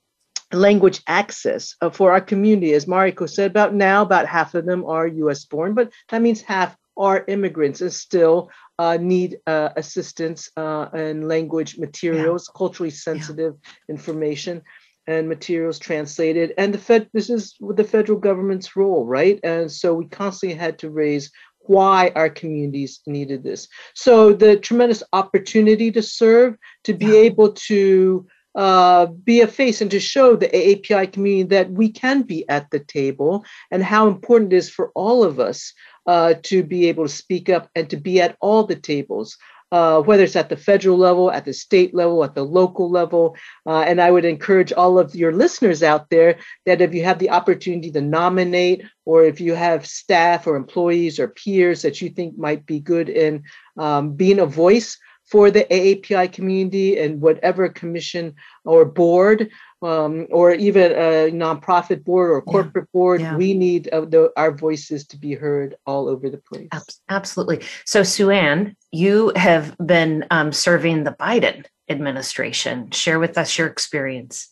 language 0.52 1.02
access 1.06 1.74
uh, 1.80 1.90
for 1.90 2.12
our 2.12 2.20
community. 2.20 2.72
As 2.72 2.86
Mariko 2.86 3.28
said, 3.28 3.50
about 3.50 3.74
now, 3.74 4.02
about 4.02 4.26
half 4.26 4.54
of 4.54 4.66
them 4.66 4.84
are 4.84 5.06
US 5.06 5.44
born, 5.44 5.74
but 5.74 5.92
that 6.10 6.22
means 6.22 6.40
half 6.40 6.76
are 6.96 7.24
immigrants 7.28 7.80
and 7.80 7.92
still 7.92 8.50
uh, 8.78 8.96
need 9.00 9.38
uh, 9.46 9.70
assistance 9.76 10.50
uh, 10.56 10.88
and 10.92 11.28
language 11.28 11.78
materials, 11.78 12.48
yeah. 12.48 12.58
culturally 12.58 12.90
sensitive 12.90 13.54
yeah. 13.62 13.94
information 13.94 14.62
and 15.06 15.28
materials 15.28 15.78
translated. 15.78 16.52
And 16.58 16.74
the 16.74 16.78
Fed, 16.78 17.08
this 17.12 17.30
is 17.30 17.54
the 17.60 17.84
federal 17.84 18.18
government's 18.18 18.74
role, 18.76 19.06
right? 19.06 19.38
And 19.44 19.70
so 19.70 19.94
we 19.94 20.06
constantly 20.06 20.56
had 20.58 20.78
to 20.80 20.90
raise 20.90 21.30
why 21.68 22.12
our 22.14 22.28
communities 22.28 23.00
needed 23.06 23.42
this. 23.42 23.68
So 23.94 24.32
the 24.32 24.56
tremendous 24.56 25.02
opportunity 25.12 25.90
to 25.92 26.02
serve, 26.02 26.56
to 26.84 26.94
be 26.94 27.06
yeah. 27.06 27.28
able 27.28 27.52
to 27.52 28.26
uh, 28.56 29.06
be 29.06 29.42
a 29.42 29.46
face 29.46 29.82
and 29.82 29.90
to 29.90 30.00
show 30.00 30.34
the 30.34 30.48
AAPI 30.48 31.12
community 31.12 31.48
that 31.48 31.70
we 31.70 31.90
can 31.90 32.22
be 32.22 32.48
at 32.48 32.70
the 32.70 32.80
table 32.80 33.44
and 33.70 33.82
how 33.82 34.08
important 34.08 34.52
it 34.52 34.56
is 34.56 34.70
for 34.70 34.90
all 34.94 35.22
of 35.22 35.38
us 35.38 35.74
uh, 36.06 36.34
to 36.42 36.62
be 36.62 36.88
able 36.88 37.04
to 37.04 37.12
speak 37.12 37.50
up 37.50 37.68
and 37.74 37.90
to 37.90 37.96
be 37.96 38.20
at 38.20 38.36
all 38.40 38.64
the 38.64 38.76
tables. 38.76 39.36
Uh, 39.72 40.00
whether 40.00 40.22
it's 40.22 40.36
at 40.36 40.48
the 40.48 40.56
federal 40.56 40.96
level, 40.96 41.28
at 41.30 41.44
the 41.44 41.52
state 41.52 41.92
level, 41.92 42.22
at 42.22 42.36
the 42.36 42.44
local 42.44 42.88
level. 42.88 43.36
Uh, 43.66 43.80
and 43.80 44.00
I 44.00 44.12
would 44.12 44.24
encourage 44.24 44.72
all 44.72 44.96
of 44.96 45.16
your 45.16 45.32
listeners 45.32 45.82
out 45.82 46.08
there 46.08 46.38
that 46.66 46.80
if 46.80 46.94
you 46.94 47.02
have 47.02 47.18
the 47.18 47.30
opportunity 47.30 47.90
to 47.90 48.00
nominate, 48.00 48.84
or 49.04 49.24
if 49.24 49.40
you 49.40 49.54
have 49.54 49.84
staff 49.84 50.46
or 50.46 50.54
employees 50.54 51.18
or 51.18 51.28
peers 51.28 51.82
that 51.82 52.00
you 52.00 52.10
think 52.10 52.38
might 52.38 52.64
be 52.64 52.78
good 52.78 53.08
in 53.08 53.42
um, 53.76 54.12
being 54.12 54.38
a 54.38 54.46
voice 54.46 54.98
for 55.26 55.50
the 55.50 55.64
AAPI 55.64 56.32
community 56.32 56.98
and 56.98 57.20
whatever 57.20 57.68
commission 57.68 58.34
or 58.64 58.84
board 58.84 59.50
um, 59.82 60.26
or 60.30 60.52
even 60.52 60.92
a 60.92 61.30
nonprofit 61.30 62.04
board 62.04 62.30
or 62.30 62.42
corporate 62.42 62.86
yeah. 62.88 62.92
board, 62.92 63.20
yeah. 63.20 63.36
we 63.36 63.54
need 63.54 63.88
uh, 63.88 64.02
the, 64.02 64.32
our 64.36 64.52
voices 64.52 65.06
to 65.08 65.18
be 65.18 65.34
heard 65.34 65.76
all 65.86 66.08
over 66.08 66.30
the 66.30 66.38
place. 66.38 66.68
Absolutely. 67.08 67.60
So, 67.84 68.02
Sue 68.02 68.30
Ann, 68.30 68.76
you 68.92 69.32
have 69.36 69.76
been 69.84 70.24
um, 70.30 70.52
serving 70.52 71.04
the 71.04 71.12
Biden 71.12 71.64
administration. 71.88 72.90
Share 72.90 73.18
with 73.18 73.36
us 73.36 73.58
your 73.58 73.66
experience. 73.66 74.48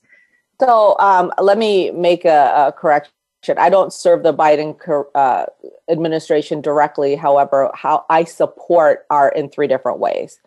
So, 0.61 0.97
um, 0.99 1.33
let 1.41 1.59
me 1.59 1.91
make 1.91 2.25
a, 2.25 2.69
a, 2.69 2.73
correction. 2.73 3.11
I 3.59 3.71
don't 3.71 3.93
serve 3.93 4.23
the 4.23 4.33
Biden 4.33 4.77
uh, 5.15 5.47
administration 5.91 6.61
directly. 6.61 7.17
However, 7.17 7.71
how 7.75 8.05
I 8.09 8.25
support 8.25 9.05
are 9.11 9.31
in 9.31 9.49
three 9.49 9.67
different 9.67 9.99
ways. 9.99 10.39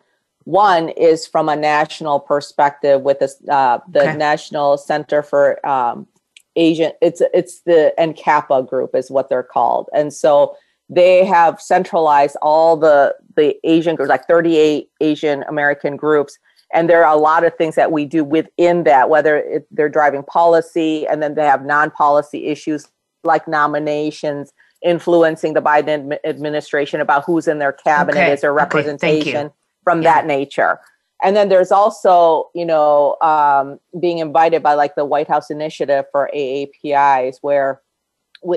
One 0.48 0.88
is 0.88 1.26
from 1.26 1.50
a 1.50 1.56
national 1.56 2.20
perspective 2.20 3.02
with 3.02 3.18
this, 3.18 3.36
uh, 3.50 3.80
the 3.86 4.00
okay. 4.00 4.16
National 4.16 4.78
Center 4.78 5.22
for 5.22 5.64
um, 5.68 6.06
Asian. 6.56 6.92
It's 7.02 7.20
it's 7.34 7.60
the 7.66 7.92
NCAPA 7.98 8.66
group 8.66 8.94
is 8.94 9.10
what 9.10 9.28
they're 9.28 9.42
called, 9.42 9.90
and 9.92 10.10
so 10.10 10.56
they 10.88 11.26
have 11.26 11.60
centralized 11.60 12.38
all 12.40 12.78
the 12.78 13.14
the 13.36 13.58
Asian 13.62 13.94
groups, 13.94 14.08
like 14.08 14.26
38 14.26 14.88
Asian 15.02 15.42
American 15.50 15.98
groups, 15.98 16.38
and 16.72 16.88
there 16.88 17.04
are 17.04 17.14
a 17.14 17.20
lot 17.20 17.44
of 17.44 17.54
things 17.56 17.74
that 17.74 17.92
we 17.92 18.06
do 18.06 18.24
within 18.24 18.84
that. 18.84 19.10
Whether 19.10 19.36
it, 19.36 19.66
they're 19.70 19.90
driving 19.90 20.22
policy, 20.22 21.06
and 21.06 21.22
then 21.22 21.34
they 21.34 21.44
have 21.44 21.66
non-policy 21.66 22.46
issues 22.46 22.88
like 23.22 23.46
nominations 23.48 24.54
influencing 24.82 25.52
the 25.52 25.60
Biden 25.60 26.16
administration 26.24 27.02
about 27.02 27.24
who's 27.26 27.48
in 27.48 27.58
their 27.58 27.72
cabinet. 27.72 28.18
Okay. 28.18 28.32
Is 28.32 28.40
their 28.40 28.54
representation? 28.54 29.48
Okay, 29.48 29.54
from 29.88 30.02
yeah. 30.02 30.14
that 30.14 30.26
nature. 30.26 30.78
And 31.22 31.34
then 31.34 31.48
there's 31.48 31.72
also, 31.72 32.50
you 32.54 32.66
know, 32.66 33.16
um, 33.22 33.80
being 33.98 34.18
invited 34.18 34.62
by 34.62 34.74
like 34.74 34.94
the 34.94 35.04
White 35.04 35.28
House 35.28 35.50
Initiative 35.50 36.04
for 36.12 36.30
AAPIs, 36.34 37.38
where 37.40 37.80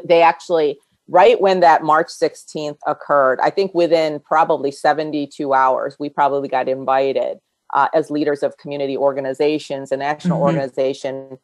they 0.06 0.22
actually, 0.22 0.78
right 1.08 1.40
when 1.40 1.62
that 1.62 1.84
March 1.84 2.08
16th 2.08 2.78
occurred, 2.86 3.40
I 3.42 3.50
think 3.50 3.74
within 3.74 4.20
probably 4.20 4.72
72 4.72 5.54
hours, 5.54 5.96
we 6.00 6.10
probably 6.10 6.50
got 6.50 6.68
invited 6.68 7.40
uh, 7.74 7.88
as 7.94 8.12
leaders 8.12 8.44
of 8.44 8.58
community 8.58 8.98
organizations 8.98 9.92
and 9.92 10.00
national 10.00 10.38
mm-hmm. 10.38 10.58
organization 10.58 11.38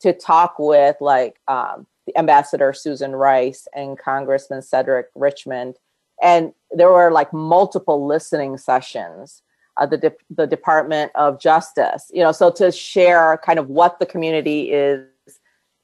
to 0.00 0.12
talk 0.12 0.54
with 0.58 0.96
like 1.00 1.36
um, 1.48 1.86
the 2.06 2.16
Ambassador 2.16 2.72
Susan 2.72 3.12
Rice 3.12 3.66
and 3.74 3.98
Congressman 3.98 4.62
Cedric 4.62 5.06
Richmond 5.14 5.76
and 6.22 6.52
there 6.70 6.90
were 6.90 7.10
like 7.10 7.32
multiple 7.32 8.06
listening 8.06 8.56
sessions 8.56 9.42
uh, 9.78 9.86
the, 9.86 9.96
De- 9.96 10.12
the 10.30 10.46
department 10.46 11.12
of 11.14 11.40
justice 11.40 12.10
you 12.12 12.22
know 12.22 12.32
so 12.32 12.50
to 12.50 12.70
share 12.72 13.38
kind 13.44 13.58
of 13.58 13.68
what 13.68 13.98
the 13.98 14.06
community 14.06 14.70
is 14.70 15.06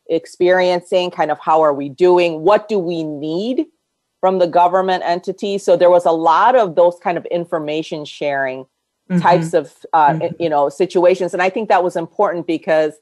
experiencing 0.08 1.10
kind 1.10 1.30
of 1.30 1.38
how 1.38 1.60
are 1.60 1.74
we 1.74 1.88
doing 1.88 2.40
what 2.40 2.68
do 2.68 2.78
we 2.78 3.02
need 3.02 3.66
from 4.20 4.38
the 4.38 4.46
government 4.46 5.02
entity 5.04 5.58
so 5.58 5.76
there 5.76 5.90
was 5.90 6.06
a 6.06 6.12
lot 6.12 6.56
of 6.56 6.74
those 6.76 6.96
kind 7.02 7.18
of 7.18 7.26
information 7.26 8.04
sharing 8.04 8.64
mm-hmm. 9.10 9.18
types 9.18 9.52
of 9.52 9.74
uh, 9.92 10.10
mm-hmm. 10.10 10.42
you 10.42 10.48
know 10.48 10.68
situations 10.68 11.34
and 11.34 11.42
i 11.42 11.50
think 11.50 11.68
that 11.68 11.84
was 11.84 11.96
important 11.96 12.46
because 12.46 12.94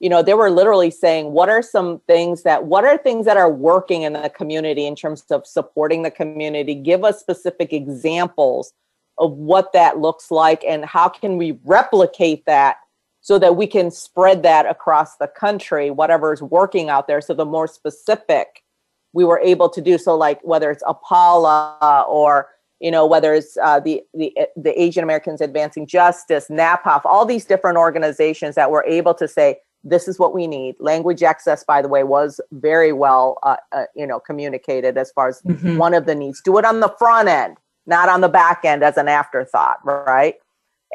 you 0.00 0.08
know 0.08 0.22
they 0.22 0.34
were 0.34 0.50
literally 0.50 0.90
saying 0.90 1.32
what 1.32 1.48
are 1.48 1.62
some 1.62 2.00
things 2.06 2.42
that 2.42 2.64
what 2.64 2.84
are 2.84 2.98
things 2.98 3.26
that 3.26 3.36
are 3.36 3.50
working 3.50 4.02
in 4.02 4.14
the 4.14 4.30
community 4.30 4.86
in 4.86 4.96
terms 4.96 5.24
of 5.30 5.46
supporting 5.46 6.02
the 6.02 6.10
community? 6.10 6.74
Give 6.74 7.04
us 7.04 7.20
specific 7.20 7.72
examples 7.72 8.72
of 9.18 9.32
what 9.32 9.72
that 9.74 9.98
looks 9.98 10.30
like 10.30 10.64
and 10.64 10.84
how 10.84 11.08
can 11.08 11.36
we 11.36 11.58
replicate 11.64 12.46
that 12.46 12.76
so 13.20 13.38
that 13.38 13.54
we 13.54 13.66
can 13.66 13.90
spread 13.90 14.42
that 14.42 14.64
across 14.64 15.16
the 15.18 15.28
country 15.28 15.90
whatever 15.90 16.32
is 16.32 16.42
working 16.42 16.88
out 16.88 17.06
there. 17.06 17.20
So 17.20 17.34
the 17.34 17.44
more 17.44 17.68
specific 17.68 18.64
we 19.12 19.24
were 19.24 19.40
able 19.40 19.68
to 19.68 19.80
do 19.80 19.98
so 19.98 20.16
like 20.16 20.40
whether 20.42 20.70
it's 20.70 20.82
apala 20.84 22.08
or 22.08 22.48
you 22.80 22.90
know 22.90 23.06
whether 23.06 23.34
it's 23.34 23.56
uh, 23.58 23.80
the, 23.80 24.02
the 24.14 24.32
the 24.56 24.80
asian 24.80 25.02
americans 25.02 25.40
advancing 25.40 25.86
justice 25.86 26.46
NAPAWF 26.48 27.02
all 27.04 27.26
these 27.26 27.44
different 27.44 27.76
organizations 27.76 28.54
that 28.54 28.70
were 28.70 28.84
able 28.84 29.14
to 29.14 29.28
say 29.28 29.58
this 29.82 30.08
is 30.08 30.18
what 30.18 30.34
we 30.34 30.46
need. 30.46 30.76
Language 30.78 31.22
access 31.22 31.64
by 31.64 31.82
the 31.82 31.88
way 31.88 32.04
was 32.04 32.40
very 32.52 32.92
well 32.92 33.38
uh, 33.42 33.56
uh, 33.72 33.84
you 33.94 34.06
know 34.06 34.20
communicated 34.20 34.98
as 34.98 35.10
far 35.12 35.28
as 35.28 35.40
mm-hmm. 35.42 35.76
one 35.76 35.94
of 35.94 36.06
the 36.06 36.14
needs. 36.14 36.40
Do 36.40 36.58
it 36.58 36.64
on 36.64 36.80
the 36.80 36.94
front 36.98 37.28
end 37.28 37.56
not 37.86 38.08
on 38.08 38.20
the 38.20 38.28
back 38.28 38.64
end 38.64 38.82
as 38.84 38.96
an 38.96 39.08
afterthought 39.08 39.78
right? 39.84 40.34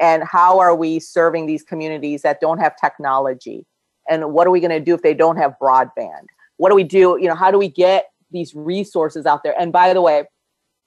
And 0.00 0.24
how 0.24 0.58
are 0.58 0.74
we 0.74 1.00
serving 1.00 1.46
these 1.46 1.62
communities 1.62 2.22
that 2.22 2.40
don't 2.40 2.58
have 2.58 2.74
technology? 2.78 3.64
And 4.08 4.32
what 4.32 4.46
are 4.46 4.50
we 4.50 4.60
going 4.60 4.70
to 4.70 4.80
do 4.80 4.94
if 4.94 5.02
they 5.02 5.14
don't 5.14 5.36
have 5.36 5.54
broadband? 5.60 6.26
What 6.58 6.68
do 6.68 6.74
we 6.74 6.84
do 6.84 7.18
you 7.20 7.28
know 7.28 7.34
how 7.34 7.50
do 7.50 7.58
we 7.58 7.68
get 7.68 8.10
these 8.30 8.54
resources 8.54 9.26
out 9.26 9.42
there? 9.42 9.58
And 9.58 9.72
by 9.72 9.92
the 9.92 10.02
way 10.02 10.24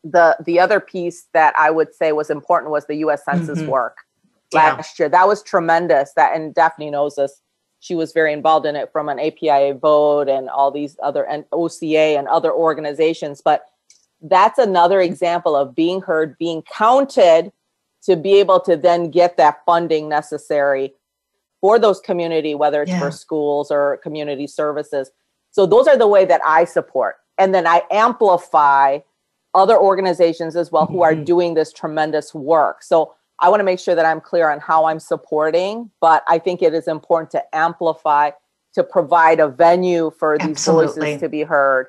the 0.03 0.37
the 0.45 0.57
other 0.57 0.79
piece 0.79 1.27
that 1.33 1.53
i 1.57 1.69
would 1.69 1.93
say 1.93 2.13
was 2.13 2.29
important 2.29 2.71
was 2.71 2.85
the 2.85 2.95
us 2.95 3.21
census 3.25 3.59
mm-hmm. 3.59 3.69
work 3.69 3.97
last 4.53 4.97
yeah. 4.99 5.03
year. 5.03 5.09
That 5.09 5.27
was 5.27 5.43
tremendous. 5.43 6.13
That 6.15 6.35
and 6.35 6.53
daphne 6.53 6.89
knows 6.89 7.15
this 7.15 7.41
she 7.79 7.95
was 7.95 8.11
very 8.11 8.33
involved 8.33 8.65
in 8.65 8.75
it 8.75 8.91
from 8.91 9.09
an 9.09 9.19
APIA 9.19 9.73
vote 9.73 10.27
and 10.27 10.49
all 10.49 10.71
these 10.71 10.97
other 11.01 11.25
and 11.25 11.45
OCA 11.51 12.17
and 12.17 12.27
other 12.27 12.51
organizations. 12.51 13.41
But 13.41 13.65
that's 14.21 14.59
another 14.59 14.99
example 14.99 15.55
of 15.55 15.75
being 15.75 16.01
heard, 16.01 16.37
being 16.37 16.61
counted 16.63 17.51
to 18.03 18.15
be 18.15 18.39
able 18.39 18.59
to 18.61 18.75
then 18.75 19.11
get 19.11 19.37
that 19.37 19.61
funding 19.65 20.09
necessary 20.09 20.93
for 21.61 21.79
those 21.79 21.99
community, 21.99 22.55
whether 22.55 22.81
it's 22.81 22.91
yeah. 22.91 22.99
for 22.99 23.11
schools 23.11 23.71
or 23.71 23.97
community 24.03 24.47
services. 24.47 25.11
So 25.51 25.65
those 25.65 25.87
are 25.87 25.97
the 25.97 26.07
way 26.07 26.25
that 26.25 26.41
I 26.45 26.65
support. 26.65 27.15
And 27.37 27.53
then 27.53 27.65
I 27.65 27.83
amplify 27.91 28.99
other 29.53 29.77
organizations 29.77 30.55
as 30.55 30.71
well 30.71 30.83
mm-hmm. 30.85 30.93
who 30.93 31.01
are 31.03 31.13
mm-hmm. 31.13 31.23
doing 31.23 31.53
this 31.53 31.73
tremendous 31.73 32.33
work. 32.33 32.83
So 32.83 33.15
I 33.41 33.49
want 33.49 33.59
to 33.59 33.63
make 33.63 33.79
sure 33.79 33.95
that 33.95 34.05
I'm 34.05 34.21
clear 34.21 34.49
on 34.49 34.59
how 34.59 34.85
I'm 34.85 34.99
supporting, 34.99 35.89
but 36.01 36.23
I 36.27 36.39
think 36.39 36.61
it 36.61 36.73
is 36.73 36.87
important 36.87 37.31
to 37.31 37.43
amplify, 37.55 38.31
to 38.73 38.83
provide 38.83 39.39
a 39.39 39.47
venue 39.47 40.11
for 40.17 40.37
these 40.37 40.49
Absolutely. 40.49 41.01
voices 41.01 41.21
to 41.21 41.29
be 41.29 41.43
heard. 41.43 41.87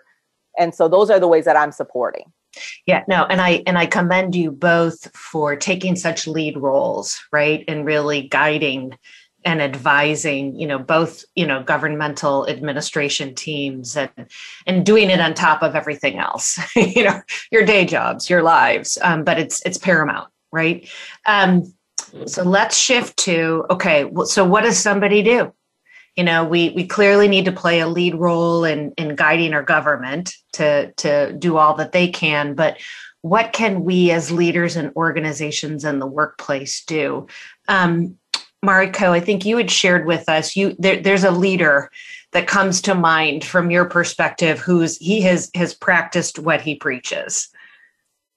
And 0.58 0.74
so 0.74 0.88
those 0.88 1.10
are 1.10 1.20
the 1.20 1.28
ways 1.28 1.44
that 1.44 1.56
I'm 1.56 1.72
supporting. 1.72 2.32
Yeah, 2.86 3.04
no, 3.06 3.26
and 3.26 3.40
I 3.40 3.62
and 3.66 3.78
I 3.78 3.86
commend 3.86 4.34
you 4.34 4.50
both 4.50 5.16
for 5.16 5.54
taking 5.54 5.94
such 5.94 6.26
lead 6.26 6.56
roles, 6.56 7.20
right? 7.32 7.64
And 7.68 7.84
really 7.84 8.22
guiding 8.22 8.98
and 9.44 9.62
advising, 9.62 10.54
you 10.56 10.66
know, 10.66 10.78
both, 10.78 11.24
you 11.34 11.46
know, 11.46 11.62
governmental 11.62 12.48
administration 12.48 13.34
teams 13.34 13.96
and 13.96 14.10
and 14.66 14.84
doing 14.84 15.10
it 15.10 15.20
on 15.20 15.34
top 15.34 15.62
of 15.62 15.74
everything 15.74 16.18
else, 16.18 16.58
you 16.76 17.04
know, 17.04 17.20
your 17.50 17.64
day 17.64 17.84
jobs, 17.84 18.28
your 18.28 18.42
lives. 18.42 18.98
Um, 19.02 19.24
but 19.24 19.38
it's 19.38 19.64
it's 19.64 19.78
paramount, 19.78 20.29
right? 20.52 20.88
Um, 21.26 21.72
so 22.26 22.42
let's 22.42 22.76
shift 22.76 23.16
to 23.18 23.64
okay, 23.70 24.10
so 24.24 24.44
what 24.44 24.64
does 24.64 24.78
somebody 24.78 25.22
do? 25.22 25.52
you 26.16 26.24
know 26.24 26.44
we 26.44 26.70
we 26.70 26.86
clearly 26.86 27.28
need 27.28 27.44
to 27.44 27.52
play 27.52 27.80
a 27.80 27.88
lead 27.88 28.14
role 28.14 28.64
in 28.64 28.92
in 28.98 29.14
guiding 29.14 29.54
our 29.54 29.62
government 29.62 30.34
to 30.52 30.92
to 30.92 31.32
do 31.32 31.56
all 31.56 31.74
that 31.74 31.92
they 31.92 32.08
can 32.08 32.54
but 32.54 32.76
what 33.22 33.52
can 33.52 33.84
we 33.84 34.10
as 34.10 34.30
leaders 34.30 34.76
and 34.76 34.92
organizations 34.96 35.84
in 35.84 35.98
the 35.98 36.06
workplace 36.06 36.84
do 36.84 37.26
um, 37.68 38.16
mariko 38.64 39.10
i 39.10 39.20
think 39.20 39.44
you 39.44 39.56
had 39.56 39.70
shared 39.70 40.06
with 40.06 40.28
us 40.28 40.56
you 40.56 40.74
there, 40.78 41.00
there's 41.00 41.24
a 41.24 41.30
leader 41.30 41.90
that 42.32 42.46
comes 42.46 42.82
to 42.82 42.94
mind 42.94 43.44
from 43.44 43.70
your 43.70 43.84
perspective 43.84 44.58
who's 44.58 44.96
he 44.98 45.20
has 45.20 45.50
has 45.54 45.74
practiced 45.74 46.38
what 46.38 46.60
he 46.60 46.74
preaches 46.74 47.48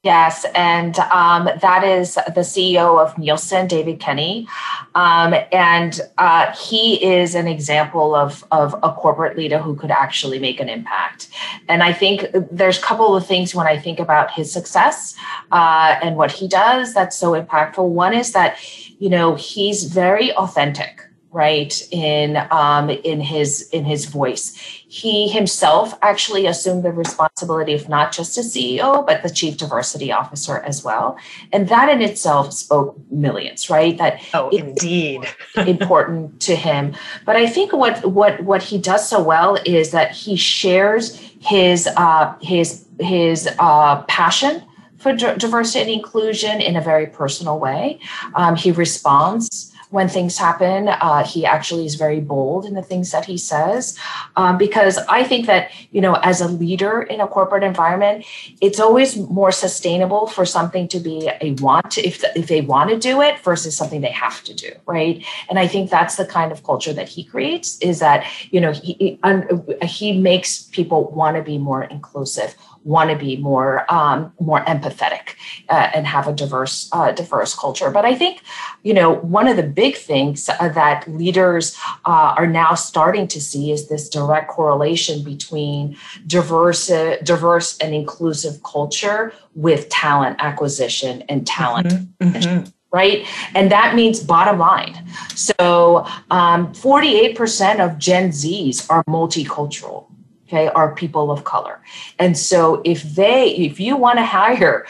Yes, 0.03 0.45
and 0.53 0.99
um, 0.99 1.47
that 1.61 1.85
is 1.85 2.15
the 2.15 2.41
CEO 2.41 3.01
of 3.01 3.17
Nielsen, 3.17 3.67
David 3.67 4.01
Kenny, 4.01 4.49
um, 4.95 5.33
and 5.53 6.01
uh, 6.17 6.51
he 6.51 7.01
is 7.01 7.35
an 7.35 7.47
example 7.47 8.13
of 8.13 8.43
of 8.51 8.73
a 8.83 8.91
corporate 8.91 9.37
leader 9.37 9.59
who 9.59 9.77
could 9.77 9.91
actually 9.91 10.39
make 10.39 10.59
an 10.59 10.67
impact. 10.67 11.29
And 11.69 11.81
I 11.81 11.93
think 11.93 12.25
there's 12.51 12.77
a 12.77 12.81
couple 12.81 13.15
of 13.15 13.25
things 13.25 13.55
when 13.55 13.65
I 13.65 13.79
think 13.79 13.97
about 13.97 14.29
his 14.29 14.51
success 14.51 15.15
uh, 15.53 15.95
and 16.03 16.17
what 16.17 16.33
he 16.33 16.49
does 16.49 16.93
that's 16.93 17.15
so 17.15 17.31
impactful. 17.41 17.87
One 17.87 18.13
is 18.13 18.33
that 18.33 18.57
you 18.99 19.09
know 19.09 19.35
he's 19.35 19.85
very 19.85 20.33
authentic 20.33 20.99
right 21.31 21.81
in 21.91 22.45
um, 22.51 22.89
in 22.89 23.21
his 23.21 23.69
in 23.69 23.85
his 23.85 24.05
voice 24.05 24.82
he 24.93 25.27
himself 25.27 25.97
actually 26.03 26.45
assumed 26.45 26.83
the 26.83 26.91
responsibility 26.91 27.73
of 27.73 27.89
not 27.89 28.11
just 28.11 28.37
a 28.37 28.41
ceo 28.41 29.03
but 29.07 29.23
the 29.23 29.29
chief 29.29 29.57
diversity 29.57 30.11
officer 30.11 30.57
as 30.59 30.83
well. 30.83 31.17
And 31.51 31.67
that 31.69 31.89
in 31.89 31.99
itself 32.03 32.53
spoke 32.53 32.95
millions 33.09 33.71
right? 33.71 33.97
That 33.97 34.21
oh 34.35 34.49
indeed. 34.49 35.27
important 35.55 36.39
to 36.41 36.55
him. 36.55 36.95
But 37.25 37.37
i 37.37 37.47
think 37.47 37.73
what 37.73 38.05
what 38.05 38.43
what 38.43 38.61
he 38.61 38.77
does 38.77 39.09
so 39.09 39.19
well 39.19 39.57
is 39.65 39.89
that 39.91 40.11
he 40.11 40.35
shares 40.35 41.17
his 41.39 41.87
uh 41.97 42.35
his 42.39 42.85
his 42.99 43.49
uh 43.57 44.03
passion 44.03 44.61
for 44.99 45.11
diversity 45.15 45.81
and 45.81 45.89
inclusion 45.89 46.61
in 46.61 46.75
a 46.75 46.81
very 46.81 47.07
personal 47.07 47.59
way. 47.59 47.99
Um, 48.35 48.55
he 48.55 48.71
responds 48.71 49.72
when 49.93 50.09
things 50.09 50.37
happen. 50.37 50.89
Uh, 50.89 51.23
he 51.23 51.45
actually 51.45 51.85
is 51.85 51.95
very 51.95 52.19
bold 52.19 52.65
in 52.65 52.73
the 52.73 52.81
things 52.81 53.11
that 53.11 53.25
he 53.25 53.37
says, 53.37 53.97
um, 54.35 54.57
because 54.57 54.97
I 55.07 55.23
think 55.23 55.45
that 55.45 55.69
you 55.91 56.01
know, 56.01 56.15
as 56.23 56.41
a 56.41 56.47
leader 56.47 57.03
in 57.03 57.21
a 57.21 57.27
corporate 57.27 57.63
environment, 57.63 58.25
it's 58.59 58.79
always 58.79 59.15
more 59.17 59.51
sustainable 59.51 60.25
for 60.25 60.45
something 60.45 60.87
to 60.87 60.99
be 60.99 61.29
a 61.41 61.51
want 61.61 61.97
if 61.99 62.23
if 62.35 62.47
they 62.47 62.61
want 62.61 62.89
to 62.89 62.97
do 62.97 63.21
it 63.21 63.39
versus 63.41 63.77
something 63.77 64.01
they 64.01 64.11
have 64.11 64.43
to 64.45 64.53
do, 64.53 64.71
right? 64.87 65.23
And 65.47 65.59
I 65.59 65.67
think 65.67 65.91
that's 65.91 66.15
the 66.15 66.25
kind 66.25 66.51
of 66.51 66.63
culture 66.63 66.93
that 66.93 67.07
he 67.07 67.23
creates. 67.23 67.77
Is 67.77 67.99
that 67.99 68.25
you 68.49 68.59
know 68.59 68.71
he 68.71 68.93
he, 68.93 69.85
he 69.85 70.17
makes 70.19 70.63
people 70.63 71.11
want 71.11 71.37
to 71.37 71.43
be 71.43 71.59
more 71.59 71.83
inclusive 71.83 72.55
want 72.83 73.09
to 73.09 73.15
be 73.15 73.37
more 73.37 73.91
um, 73.91 74.33
more 74.39 74.63
empathetic 74.65 75.35
uh, 75.69 75.89
and 75.93 76.05
have 76.05 76.27
a 76.27 76.33
diverse 76.33 76.89
uh, 76.91 77.11
diverse 77.11 77.55
culture. 77.55 77.89
But 77.89 78.05
I 78.05 78.15
think 78.15 78.41
you 78.83 78.93
know 78.93 79.15
one 79.15 79.47
of 79.47 79.57
the 79.57 79.63
big 79.63 79.95
things 79.95 80.49
uh, 80.49 80.69
that 80.69 81.07
leaders 81.07 81.77
uh, 82.05 82.35
are 82.37 82.47
now 82.47 82.75
starting 82.75 83.27
to 83.29 83.41
see 83.41 83.71
is 83.71 83.87
this 83.87 84.09
direct 84.09 84.49
correlation 84.49 85.23
between 85.23 85.97
diverse 86.27 86.87
diverse 87.23 87.77
and 87.77 87.93
inclusive 87.93 88.61
culture 88.63 89.33
with 89.55 89.89
talent 89.89 90.37
acquisition 90.39 91.23
and 91.29 91.47
talent. 91.47 91.87
Mm-hmm. 91.87 92.37
Mm-hmm 92.37 92.69
right? 92.93 93.27
And 93.55 93.71
that 93.71 93.95
means 93.95 94.19
bottom 94.19 94.59
line. 94.59 95.03
So 95.33 96.05
um, 96.29 96.71
48% 96.73 97.79
of 97.79 97.97
Gen 97.97 98.29
Zs 98.29 98.87
are 98.89 99.03
multicultural 99.05 100.12
okay 100.53 100.67
are 100.69 100.93
people 100.93 101.31
of 101.31 101.43
color. 101.43 101.81
And 102.19 102.37
so 102.37 102.81
if 102.85 103.03
they 103.03 103.49
if 103.55 103.79
you 103.79 103.97
want 103.97 104.19
to 104.19 104.25
hire 104.25 104.85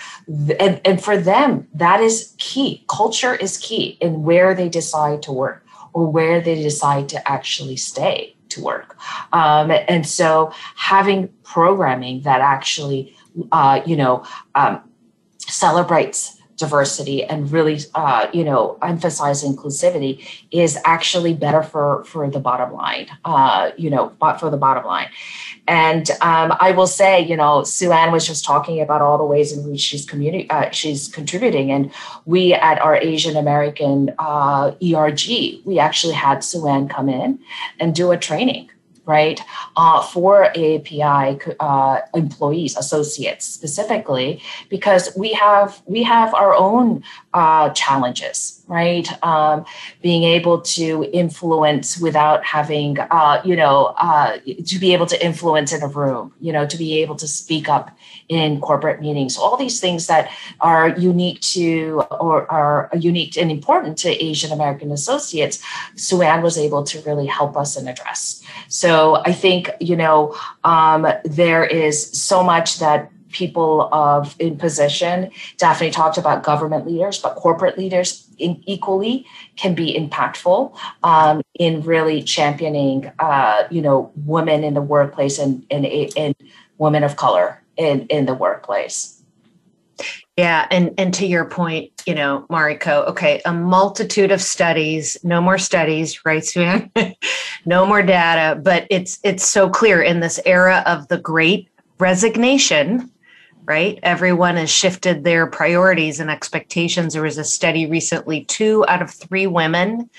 and, 0.60 0.82
and 0.86 1.04
for 1.04 1.18
them 1.18 1.68
that 1.74 2.00
is 2.02 2.34
key. 2.38 2.84
Culture 2.88 3.36
is 3.36 3.58
key 3.58 3.98
in 4.02 4.24
where 4.24 4.54
they 4.54 4.70
decide 4.70 5.22
to 5.24 5.32
work 5.32 5.66
or 5.94 6.12
where 6.12 6.42
they 6.42 6.56
decide 6.62 7.10
to 7.10 7.32
actually 7.32 7.78
stay 7.78 8.36
to 8.50 8.62
work. 8.62 8.98
Um, 9.32 9.72
and 9.72 10.06
so 10.06 10.52
having 10.76 11.30
programming 11.44 12.22
that 12.22 12.42
actually 12.42 13.16
uh, 13.52 13.82
you 13.86 13.96
know 13.96 14.26
um, 14.56 14.82
celebrates 15.40 16.40
diversity 16.58 17.24
and 17.24 17.52
really 17.52 17.80
uh, 17.96 18.28
you 18.32 18.44
know 18.44 18.78
emphasize 18.82 19.44
inclusivity 19.44 20.26
is 20.52 20.78
actually 20.86 21.34
better 21.34 21.64
for 21.64 22.04
for 22.06 22.30
the 22.30 22.40
bottom 22.40 22.74
line 22.74 23.08
uh, 23.26 23.72
you 23.78 23.90
know 23.90 24.12
but 24.20 24.40
for 24.40 24.50
the 24.50 24.58
bottom 24.58 24.86
line 24.86 25.10
and 25.68 26.12
um, 26.22 26.56
i 26.60 26.72
will 26.72 26.88
say 26.88 27.20
you 27.20 27.36
know 27.36 27.64
sue 27.64 27.92
ann 27.92 28.12
was 28.12 28.28
just 28.28 28.44
talking 28.44 28.82
about 28.82 29.02
all 29.02 29.18
the 29.18 29.24
ways 29.24 29.56
in 29.56 29.70
which 29.70 29.80
she's 29.80 30.06
community 30.06 30.50
uh, 30.50 30.70
she's 30.72 31.08
contributing. 31.08 31.72
And 31.72 31.92
we 32.26 32.54
at 32.54 32.82
our 32.82 32.96
asian 32.96 33.36
american 33.38 34.14
uh, 34.20 34.74
erg 34.82 35.22
we 35.66 35.80
actually 35.80 36.14
had 36.14 36.44
sue 36.44 36.68
ann 36.68 36.88
come 36.88 37.10
in 37.10 37.40
and 37.80 37.96
do 37.96 38.12
a 38.12 38.18
training 38.18 38.70
right, 39.06 39.42
uh, 39.76 40.02
for 40.02 40.46
AAPI 40.56 41.56
uh, 41.60 42.00
employees, 42.14 42.78
associates 42.78 43.46
specifically, 43.46 44.42
because 44.70 45.14
we 45.18 45.34
have 45.34 45.82
we 45.86 46.04
have 46.04 46.34
our 46.34 46.56
own 46.56 47.04
uh, 47.34 47.70
challenges, 47.72 48.63
right? 48.74 49.08
Um, 49.24 49.66
being 50.02 50.24
able 50.24 50.62
to 50.62 51.08
influence 51.14 52.00
without 52.00 52.44
having, 52.44 52.98
uh, 53.00 53.40
you 53.46 53.56
know, 53.56 53.94
uh, 54.00 54.40
to 54.66 54.80
be 54.80 54.94
able 54.94 55.06
to 55.06 55.18
influence 55.24 55.72
in 55.72 55.84
a 55.84 55.88
room, 55.88 56.34
you 56.42 56.52
know, 56.52 56.66
to 56.66 56.76
be 56.76 57.02
able 57.04 57.16
to 57.18 57.28
speak 57.28 57.70
up 57.70 57.96
in 58.30 58.60
corporate 58.60 59.00
meetings, 59.00 59.38
all 59.38 59.58
these 59.58 59.80
things 59.80 60.08
that 60.08 60.32
are 60.60 60.90
unique 60.98 61.40
to 61.42 62.02
or 62.10 62.52
are 62.52 62.90
unique 62.98 63.38
and 63.38 63.52
important 63.52 63.96
to 64.00 64.10
Asian 64.10 64.52
American 64.52 64.92
associates, 64.92 65.64
Sue 65.96 66.24
Ann 66.24 66.42
was 66.42 66.58
able 66.58 66.84
to 66.84 67.00
really 67.02 67.28
help 67.28 67.56
us 67.56 67.78
and 67.78 67.88
address. 67.88 68.42
So 68.70 69.22
I 69.24 69.34
think, 69.34 69.70
you 69.80 69.96
know, 69.96 70.36
um, 70.64 71.08
there 71.26 71.64
is 71.64 72.10
so 72.20 72.44
much 72.44 72.80
that 72.80 73.12
people 73.34 73.90
of 73.92 74.36
in 74.40 74.58
position. 74.58 75.30
Daphne 75.58 75.92
talked 75.92 76.18
about 76.18 76.44
government 76.44 76.88
leaders, 76.88 77.20
but 77.20 77.36
corporate 77.36 77.78
leaders 77.78 78.30
equally 78.38 79.26
can 79.56 79.76
be 79.76 79.98
impactful 79.98 80.76
um, 81.04 81.42
in 81.60 81.82
really 81.82 82.24
championing, 82.24 83.12
uh, 83.20 83.64
you 83.70 83.82
know, 83.82 84.12
women 84.26 84.64
in 84.64 84.74
the 84.74 84.82
workplace 84.82 85.40
and 85.40 85.66
and, 85.70 85.86
and 86.18 86.36
women 86.78 87.04
of 87.04 87.16
color 87.16 87.62
in 87.78 88.08
in 88.08 88.26
the 88.26 88.34
workplace. 88.34 89.22
Yeah, 90.36 90.66
and 90.72 90.94
and 90.98 91.14
to 91.16 91.28
your 91.28 91.46
point, 91.46 91.92
you 92.08 92.16
know, 92.16 92.48
Mariko, 92.50 93.08
okay, 93.08 93.40
a 93.46 93.54
multitude 93.54 94.32
of 94.32 94.42
studies, 94.42 95.16
no 95.24 95.40
more 95.40 95.60
studies, 95.60 96.26
right, 96.26 96.44
Sue 96.44 96.90
no 97.66 97.86
more 97.86 98.02
data, 98.02 98.60
but 98.60 98.88
it's 98.90 99.20
it's 99.24 99.48
so 99.48 99.70
clear 99.70 100.02
in 100.02 100.22
this 100.22 100.40
era 100.46 100.84
of 100.88 101.08
the 101.10 101.20
great 101.20 101.70
resignation, 102.00 103.12
right? 103.66 104.00
Everyone 104.04 104.56
has 104.56 104.70
shifted 104.70 105.24
their 105.24 105.48
priorities 105.48 106.20
and 106.20 106.30
expectations. 106.30 107.14
There 107.14 107.24
was 107.24 107.38
a 107.38 107.44
study 107.44 107.86
recently, 107.86 108.46
two 108.46 108.86
out 108.88 109.02
of 109.02 109.12
three 109.12 109.48
women 109.48 110.10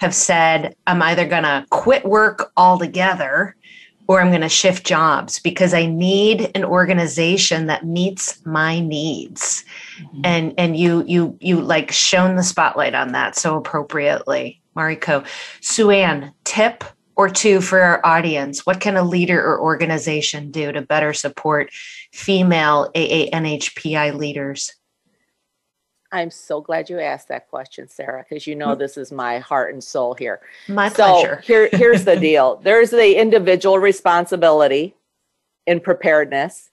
have 0.00 0.14
said, 0.14 0.74
I'm 0.86 1.02
either 1.02 1.26
gonna 1.26 1.66
quit 1.70 2.04
work 2.04 2.52
altogether 2.56 3.56
or 4.10 4.20
I'm 4.20 4.30
going 4.30 4.40
to 4.40 4.48
shift 4.48 4.84
jobs 4.84 5.38
because 5.38 5.72
I 5.72 5.86
need 5.86 6.50
an 6.56 6.64
organization 6.64 7.68
that 7.68 7.86
meets 7.86 8.44
my 8.44 8.80
needs. 8.80 9.64
Mm-hmm. 10.00 10.20
And 10.24 10.54
and 10.58 10.76
you 10.76 11.04
you 11.06 11.38
you 11.40 11.60
like 11.60 11.92
shone 11.92 12.34
the 12.34 12.42
spotlight 12.42 12.96
on 12.96 13.12
that 13.12 13.36
so 13.36 13.56
appropriately, 13.56 14.60
Mariko. 14.76 15.24
Sue 15.60 15.90
Ann, 15.90 16.32
tip 16.42 16.82
or 17.14 17.28
two 17.28 17.60
for 17.60 17.80
our 17.80 18.04
audience. 18.04 18.66
What 18.66 18.80
can 18.80 18.96
a 18.96 19.04
leader 19.04 19.40
or 19.40 19.60
organization 19.60 20.50
do 20.50 20.72
to 20.72 20.82
better 20.82 21.12
support 21.12 21.70
female 22.12 22.90
AANHPI 22.94 24.16
leaders? 24.16 24.72
I'm 26.12 26.30
so 26.30 26.60
glad 26.60 26.90
you 26.90 26.98
asked 26.98 27.28
that 27.28 27.48
question, 27.48 27.88
Sarah, 27.88 28.24
because 28.28 28.46
you 28.46 28.56
know 28.56 28.74
mm. 28.74 28.78
this 28.78 28.96
is 28.96 29.12
my 29.12 29.38
heart 29.38 29.72
and 29.72 29.82
soul 29.82 30.14
here. 30.14 30.40
My 30.68 30.88
so 30.88 30.94
pleasure. 30.96 31.40
here, 31.44 31.68
here's 31.72 32.04
the 32.04 32.16
deal 32.20 32.60
there's 32.64 32.90
the 32.90 33.20
individual 33.20 33.78
responsibility 33.78 34.96
in 35.66 35.78
preparedness, 35.78 36.70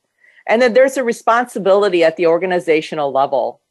and 0.47 0.61
then 0.61 0.73
there's 0.73 0.97
a 0.97 1.03
responsibility 1.03 2.03
at 2.03 2.17
the 2.17 2.25
organizational 2.25 3.11
level 3.11 3.61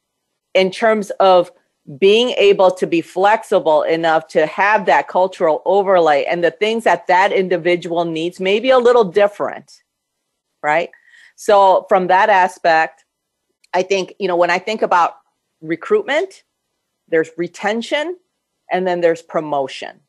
in 0.53 0.71
terms 0.71 1.09
of 1.19 1.51
being 1.99 2.29
able 2.31 2.71
to 2.71 2.85
be 2.85 3.01
flexible 3.01 3.83
enough 3.83 4.27
to 4.27 4.45
have 4.45 4.85
that 4.85 5.07
cultural 5.07 5.61
overlay 5.65 6.25
and 6.25 6.43
the 6.43 6.51
things 6.51 6.83
that 6.83 7.07
that 7.07 7.31
individual 7.31 8.03
needs 8.03 8.39
may 8.39 8.59
be 8.59 8.69
a 8.69 8.77
little 8.77 9.05
different, 9.05 9.83
right? 10.61 10.89
So, 11.37 11.85
from 11.87 12.07
that 12.07 12.29
aspect, 12.29 13.05
I 13.73 13.83
think, 13.83 14.15
you 14.19 14.27
know, 14.27 14.35
when 14.35 14.49
I 14.49 14.59
think 14.59 14.81
about 14.81 15.17
recruitment, 15.61 16.43
there's 17.07 17.29
retention, 17.37 18.17
and 18.71 18.85
then 18.85 19.01
there's 19.01 19.21
promotion. 19.21 20.01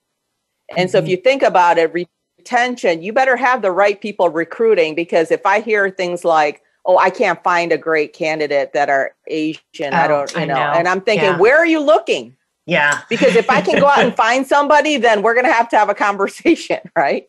And 0.70 0.79
mm-hmm. 0.79 0.89
so 0.89 0.99
if 0.99 1.05
mm-hmm. 1.05 1.11
you 1.11 1.16
think 1.18 1.43
about 1.43 1.79
it, 1.79 1.93
retention, 1.93 3.03
you 3.03 3.12
better 3.12 3.37
have 3.37 3.62
the 3.62 3.70
right 3.70 4.01
people 4.01 4.31
recruiting 4.31 4.95
because 4.95 5.31
if 5.31 5.45
I 5.47 5.61
hear 5.61 5.91
things 5.91 6.24
like, 6.24 6.62
oh, 6.87 6.97
I 6.99 7.11
can't 7.11 7.43
find 7.45 7.72
a 7.72 7.79
great 7.79 8.14
candidate 8.14 8.72
that 8.72 8.89
are 8.89 9.14
Asian, 9.26 9.93
oh, 9.93 9.97
I 9.97 10.09
don't, 10.09 10.33
you 10.35 10.47
know, 10.47 10.55
know, 10.55 10.72
and 10.74 10.89
I'm 10.89 11.03
thinking, 11.03 11.29
yeah. 11.29 11.39
where 11.39 11.59
are 11.59 11.66
you 11.66 11.81
looking? 11.81 12.37
Yeah. 12.66 13.01
because 13.09 13.35
if 13.35 13.49
I 13.49 13.62
can 13.62 13.81
go 13.81 13.87
out 13.87 14.01
and 14.01 14.14
find 14.16 14.47
somebody, 14.47 14.99
then 14.99 15.22
we're 15.22 15.35
going 15.35 15.47
to 15.47 15.53
have 15.53 15.68
to 15.70 15.79
have 15.79 15.89
a 15.89 15.95
conversation, 15.95 16.81
right? 16.97 17.26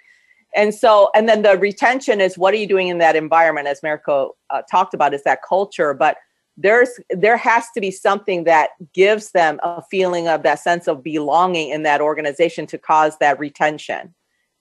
And 0.55 0.73
so, 0.73 1.09
and 1.15 1.29
then 1.29 1.43
the 1.43 1.57
retention 1.57 2.21
is 2.21 2.37
what 2.37 2.53
are 2.53 2.57
you 2.57 2.67
doing 2.67 2.87
in 2.87 2.97
that 2.97 3.15
environment, 3.15 3.67
as 3.67 3.81
Mariko 3.81 4.31
uh, 4.49 4.61
talked 4.69 4.93
about, 4.93 5.13
is 5.13 5.23
that 5.23 5.41
culture. 5.47 5.93
But 5.93 6.17
there's 6.57 6.89
there 7.09 7.37
has 7.37 7.67
to 7.73 7.81
be 7.81 7.91
something 7.91 8.43
that 8.43 8.71
gives 8.93 9.31
them 9.31 9.59
a 9.63 9.81
feeling 9.89 10.27
of 10.27 10.43
that 10.43 10.59
sense 10.59 10.87
of 10.87 11.03
belonging 11.03 11.69
in 11.69 11.83
that 11.83 12.01
organization 12.01 12.65
to 12.67 12.77
cause 12.77 13.17
that 13.19 13.39
retention. 13.39 14.13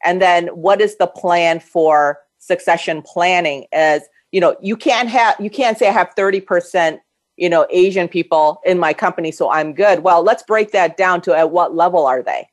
And 0.05 0.23
then 0.23 0.49
what 0.49 0.81
is 0.81 0.97
the 0.97 1.09
plan 1.09 1.59
for 1.59 2.19
succession 2.39 3.03
planning? 3.03 3.67
As 3.73 4.03
you 4.31 4.41
know 4.41 4.57
you 4.61 4.77
can't 4.77 5.09
have 5.09 5.35
you 5.41 5.51
can't 5.51 5.79
say 5.79 5.89
i 5.89 5.93
have 5.93 6.15
30% 6.17 7.01
you 7.37 7.49
know 7.49 7.67
asian 7.71 8.09
people 8.09 8.61
in 8.65 8.79
my 8.79 8.93
company 8.93 9.33
so 9.33 9.51
i'm 9.51 9.73
good. 9.73 10.01
Well 10.01 10.23
let's 10.23 10.43
break 10.43 10.73
that 10.73 10.97
down 10.97 11.21
to 11.23 11.35
at 11.35 11.51
what 11.51 11.75
level 11.75 12.07
are 12.07 12.23
they? 12.23 12.49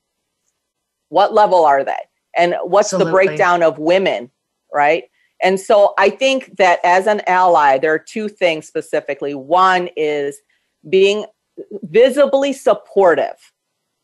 What 1.10 1.34
level 1.34 1.66
are 1.66 1.84
they 1.84 2.00
and 2.36 2.56
what's 2.64 2.94
Absolutely. 2.94 3.06
the 3.06 3.12
breakdown 3.12 3.64
of 3.64 3.80
women 3.80 4.30
right 4.74 5.06
and 5.42 5.60
so 5.60 5.94
I 5.98 6.10
think 6.10 6.58
that 6.58 6.80
as 6.84 7.08
an 7.08 7.22
ally, 7.28 7.78
there 7.78 7.94
are 7.94 8.00
two 8.00 8.30
things 8.30 8.68
specifically. 8.68 9.34
One 9.34 9.90
is 9.98 10.40
being 10.90 11.26
visibly 11.84 12.54
supportive 12.54 13.54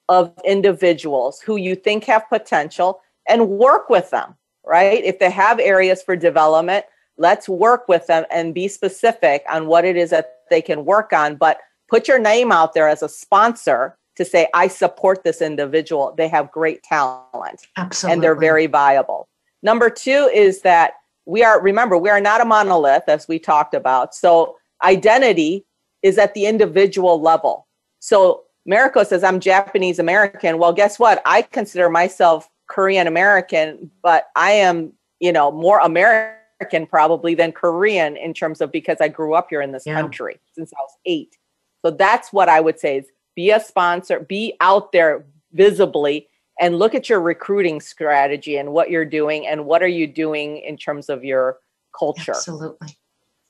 of 0.10 0.34
individuals 0.46 1.40
who 1.42 1.56
you 1.56 1.76
think 1.76 2.04
have 2.06 2.28
potential 2.30 3.02
and 3.30 3.50
work 3.50 3.90
with 3.90 4.10
them, 4.10 4.36
right? 4.66 5.04
If 5.04 5.20
they 5.20 5.30
have 5.32 5.60
areas 5.60 6.04
for 6.04 6.16
development, 6.16 6.86
let's 7.18 7.48
work 7.48 7.88
with 7.88 8.08
them 8.08 8.26
and 8.30 8.54
be 8.54 8.68
specific 8.68 9.44
on 9.50 9.68
what 9.68 9.86
it 9.86 9.96
is 9.96 10.10
that 10.10 10.40
they 10.50 10.62
can 10.62 10.86
work 10.86 11.14
on. 11.14 11.36
But 11.36 11.60
put 11.88 12.08
your 12.08 12.20
name 12.20 12.52
out 12.52 12.74
there 12.74 12.90
as 12.90 13.02
a 13.02 13.10
sponsor 13.10 13.98
to 14.18 14.26
say, 14.26 14.48
I 14.54 14.68
support 14.68 15.24
this 15.24 15.42
individual. 15.42 16.14
They 16.18 16.28
have 16.28 16.52
great 16.52 16.84
talent. 16.84 17.68
Absolutely. 17.78 18.14
And 18.14 18.24
they're 18.24 18.36
very 18.36 18.68
viable. 18.68 19.28
Number 19.64 19.90
two 19.90 20.30
is 20.34 20.62
that 20.62 20.94
we 21.26 21.44
are 21.44 21.62
remember 21.62 21.98
we 21.98 22.10
are 22.10 22.22
not 22.22 22.42
a 22.42 22.46
monolith 22.46 23.04
as 23.08 23.28
we 23.28 23.40
talked 23.40 23.74
about 23.74 24.16
so 24.16 24.56
identity 24.84 25.66
is 26.02 26.18
at 26.18 26.34
the 26.34 26.46
individual 26.46 27.22
level 27.22 27.68
so 28.00 28.44
Mariko 28.70 29.06
says 29.06 29.24
i'm 29.24 29.40
japanese 29.40 30.00
american 30.00 30.58
well 30.58 30.74
guess 30.74 31.00
what 31.00 31.22
i 31.26 31.42
consider 31.42 31.90
myself 31.90 32.50
korean 32.68 33.08
american 33.08 33.92
but 34.02 34.28
i 34.36 34.52
am 34.52 34.92
you 35.20 35.32
know 35.32 35.52
more 35.52 35.80
american 35.80 36.86
probably 36.88 37.36
than 37.36 37.52
korean 37.52 38.18
in 38.18 38.34
terms 38.34 38.62
of 38.62 38.72
because 38.72 38.98
i 39.00 39.08
grew 39.08 39.34
up 39.34 39.48
here 39.50 39.62
in 39.62 39.72
this 39.72 39.86
yeah. 39.86 40.00
country 40.00 40.40
since 40.54 40.72
i 40.74 40.82
was 40.82 40.98
eight 41.06 41.38
so 41.86 41.92
that's 41.92 42.34
what 42.34 42.50
i 42.50 42.60
would 42.60 42.80
say 42.80 42.98
is 42.98 43.08
be 43.36 43.52
a 43.52 43.60
sponsor 43.60 44.20
be 44.20 44.56
out 44.62 44.92
there 44.92 45.26
visibly 45.54 46.28
and 46.60 46.78
look 46.78 46.94
at 46.94 47.10
your 47.10 47.22
recruiting 47.22 47.82
strategy 47.82 48.58
and 48.58 48.72
what 48.72 48.90
you're 48.90 49.06
doing 49.06 49.48
and 49.48 49.66
what 49.66 49.82
are 49.82 49.88
you 49.88 50.06
doing 50.08 50.58
in 50.58 50.78
terms 50.78 51.10
of 51.10 51.24
your 51.24 51.58
culture. 51.98 52.32
Absolutely. 52.32 52.98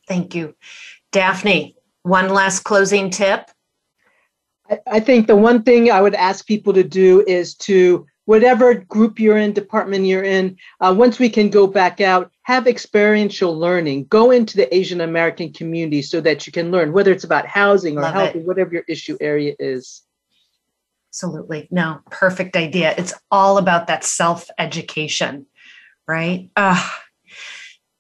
Thank 0.08 0.34
you. 0.34 0.56
Daphne, 1.12 1.76
one 2.04 2.30
last 2.30 2.62
closing 2.62 3.10
tip. 3.10 3.50
I 4.88 5.02
think 5.02 5.28
the 5.28 5.36
one 5.36 5.64
thing 5.64 5.92
I 5.92 6.02
would 6.02 6.16
ask 6.16 6.48
people 6.48 6.72
to 6.74 6.84
do 6.84 7.24
is 7.28 7.56
to 7.56 8.08
whatever 8.26 8.74
group 8.76 9.20
you're 9.20 9.38
in, 9.38 9.54
department 9.54 10.06
you're 10.06 10.24
in, 10.24 10.58
uh, 10.80 10.94
once 10.96 11.20
we 11.20 11.30
can 11.30 11.50
go 11.50 11.68
back 11.68 12.02
out, 12.02 12.32
have 12.44 12.68
experiential 12.68 13.58
learning. 13.58 14.06
Go 14.06 14.32
into 14.32 14.58
the 14.58 14.74
Asian 14.76 15.02
American 15.02 15.52
community 15.54 16.02
so 16.02 16.22
that 16.22 16.46
you 16.46 16.54
can 16.54 16.72
learn, 16.72 16.94
whether 16.94 17.12
it's 17.12 17.24
about 17.24 17.46
housing 17.46 17.98
or 17.98 18.06
health 18.06 18.36
or 18.36 18.40
whatever 18.40 18.74
your 18.74 18.86
issue 18.88 19.18
area 19.20 19.56
is. 19.60 20.04
Absolutely. 21.10 21.68
No, 21.72 22.00
perfect 22.10 22.56
idea. 22.56 22.96
It's 22.98 23.14
all 23.30 23.58
about 23.58 23.88
that 23.88 24.06
self 24.06 24.50
education, 24.58 25.46
right? 26.08 26.50
Uh, 26.56 26.90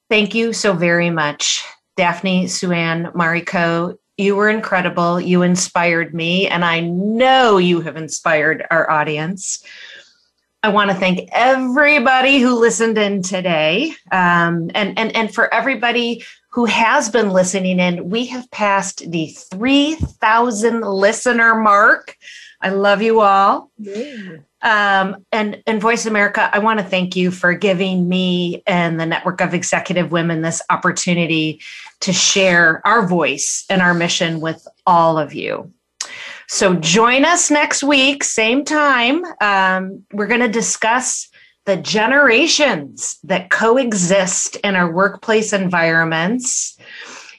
thank 0.09 0.33
you 0.33 0.53
so 0.53 0.73
very 0.73 1.09
much, 1.09 1.65
Daphne, 1.97 2.47
Sue 2.47 2.71
Ann, 2.71 3.11
Mariko. 3.13 3.97
You 4.15 4.35
were 4.37 4.49
incredible. 4.49 5.19
You 5.19 5.41
inspired 5.41 6.13
me, 6.13 6.47
and 6.47 6.63
I 6.63 6.79
know 6.79 7.57
you 7.57 7.81
have 7.81 7.97
inspired 7.97 8.65
our 8.71 8.89
audience. 8.89 9.61
I 10.63 10.69
want 10.69 10.91
to 10.91 10.95
thank 10.95 11.27
everybody 11.31 12.39
who 12.39 12.59
listened 12.59 12.97
in 12.97 13.23
today, 13.23 13.93
um, 14.11 14.69
and 14.75 14.97
and 14.97 15.15
and 15.15 15.33
for 15.33 15.51
everybody 15.51 16.23
who 16.49 16.65
has 16.65 17.09
been 17.09 17.31
listening 17.31 17.79
in. 17.79 18.09
We 18.09 18.27
have 18.27 18.49
passed 18.51 19.09
the 19.09 19.27
three 19.27 19.95
thousand 19.95 20.81
listener 20.81 21.55
mark. 21.55 22.15
I 22.61 22.69
love 22.69 23.01
you 23.01 23.21
all. 23.21 23.71
Yeah. 23.79 24.37
Um, 24.61 25.25
and 25.31 25.63
and 25.65 25.81
Voice 25.81 26.05
America, 26.05 26.47
I 26.53 26.59
want 26.59 26.79
to 26.79 26.85
thank 26.85 27.15
you 27.15 27.31
for 27.31 27.53
giving 27.55 28.07
me 28.07 28.61
and 28.67 28.99
the 28.99 29.07
network 29.07 29.41
of 29.41 29.55
executive 29.55 30.11
women 30.11 30.43
this 30.43 30.61
opportunity 30.69 31.59
to 32.01 32.13
share 32.13 32.85
our 32.85 33.07
voice 33.07 33.65
and 33.67 33.81
our 33.81 33.95
mission 33.95 34.41
with 34.41 34.67
all 34.85 35.17
of 35.17 35.33
you. 35.33 35.73
So 36.51 36.75
join 36.75 37.23
us 37.23 37.49
next 37.49 37.81
week, 37.81 38.25
same 38.25 38.65
time. 38.65 39.23
Um, 39.39 40.03
we're 40.11 40.27
going 40.27 40.41
to 40.41 40.49
discuss 40.49 41.29
the 41.65 41.77
generations 41.77 43.17
that 43.23 43.49
coexist 43.49 44.57
in 44.57 44.75
our 44.75 44.91
workplace 44.91 45.53
environments 45.53 46.77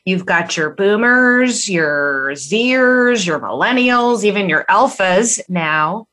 You've 0.05 0.27
got 0.27 0.57
your 0.57 0.71
boomers, 0.71 1.69
your 1.69 2.33
Zers, 2.33 3.25
your 3.25 3.39
millennials, 3.39 4.25
even 4.25 4.49
your 4.49 4.65
alphas 4.69 5.41
now. 5.49 6.09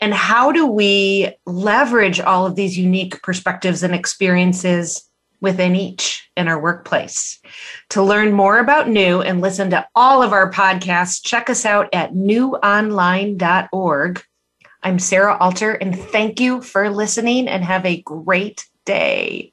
And 0.00 0.14
how 0.14 0.50
do 0.50 0.66
we 0.66 1.32
leverage 1.46 2.20
all 2.20 2.46
of 2.46 2.56
these 2.56 2.76
unique 2.76 3.22
perspectives 3.22 3.82
and 3.82 3.94
experiences 3.94 5.08
within 5.40 5.76
each 5.76 6.28
in 6.36 6.48
our 6.48 6.60
workplace? 6.60 7.40
To 7.90 8.02
learn 8.02 8.32
more 8.32 8.58
about 8.58 8.88
New 8.88 9.22
and 9.22 9.40
listen 9.40 9.70
to 9.70 9.86
all 9.94 10.22
of 10.22 10.32
our 10.32 10.50
podcasts, 10.50 11.22
check 11.22 11.50
us 11.50 11.64
out 11.64 11.88
at 11.92 12.12
newonline.org. 12.12 14.24
I'm 14.82 14.98
Sarah 14.98 15.36
Alter, 15.38 15.72
and 15.72 15.98
thank 15.98 16.40
you 16.40 16.62
for 16.62 16.88
listening 16.88 17.48
and 17.48 17.62
have 17.62 17.84
a 17.84 18.00
great 18.02 18.66
day. 18.84 19.52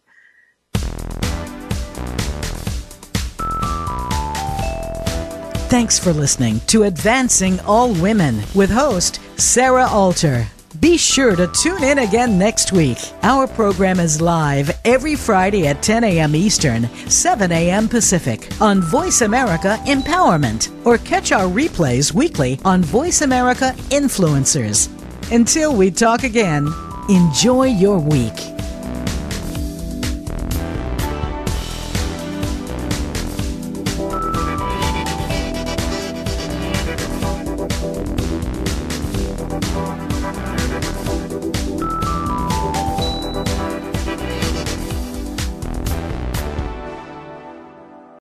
Thanks 5.69 5.99
for 5.99 6.13
listening 6.13 6.61
to 6.67 6.83
Advancing 6.83 7.59
All 7.61 7.93
Women 7.93 8.41
with 8.55 8.69
host 8.69 9.19
Sarah 9.37 9.85
Alter. 9.85 10.47
Be 10.79 10.97
sure 10.97 11.35
to 11.35 11.47
tune 11.47 11.81
in 11.81 11.99
again 11.99 12.37
next 12.37 12.73
week. 12.73 12.97
Our 13.23 13.47
program 13.47 13.99
is 13.99 14.19
live 14.19 14.77
every 14.83 15.15
Friday 15.15 15.65
at 15.65 15.81
10 15.81 16.03
a.m. 16.03 16.35
Eastern, 16.35 16.89
7 17.09 17.51
a.m. 17.51 17.87
Pacific 17.87 18.49
on 18.61 18.81
Voice 18.81 19.21
America 19.21 19.79
Empowerment, 19.85 20.69
or 20.85 20.97
catch 20.97 21.31
our 21.31 21.47
replays 21.47 22.13
weekly 22.13 22.59
on 22.65 22.83
Voice 22.83 23.21
America 23.21 23.73
Influencers. 23.89 24.89
Until 25.31 25.73
we 25.73 25.89
talk 25.89 26.23
again, 26.23 26.67
enjoy 27.09 27.67
your 27.67 27.99
week. 27.99 28.56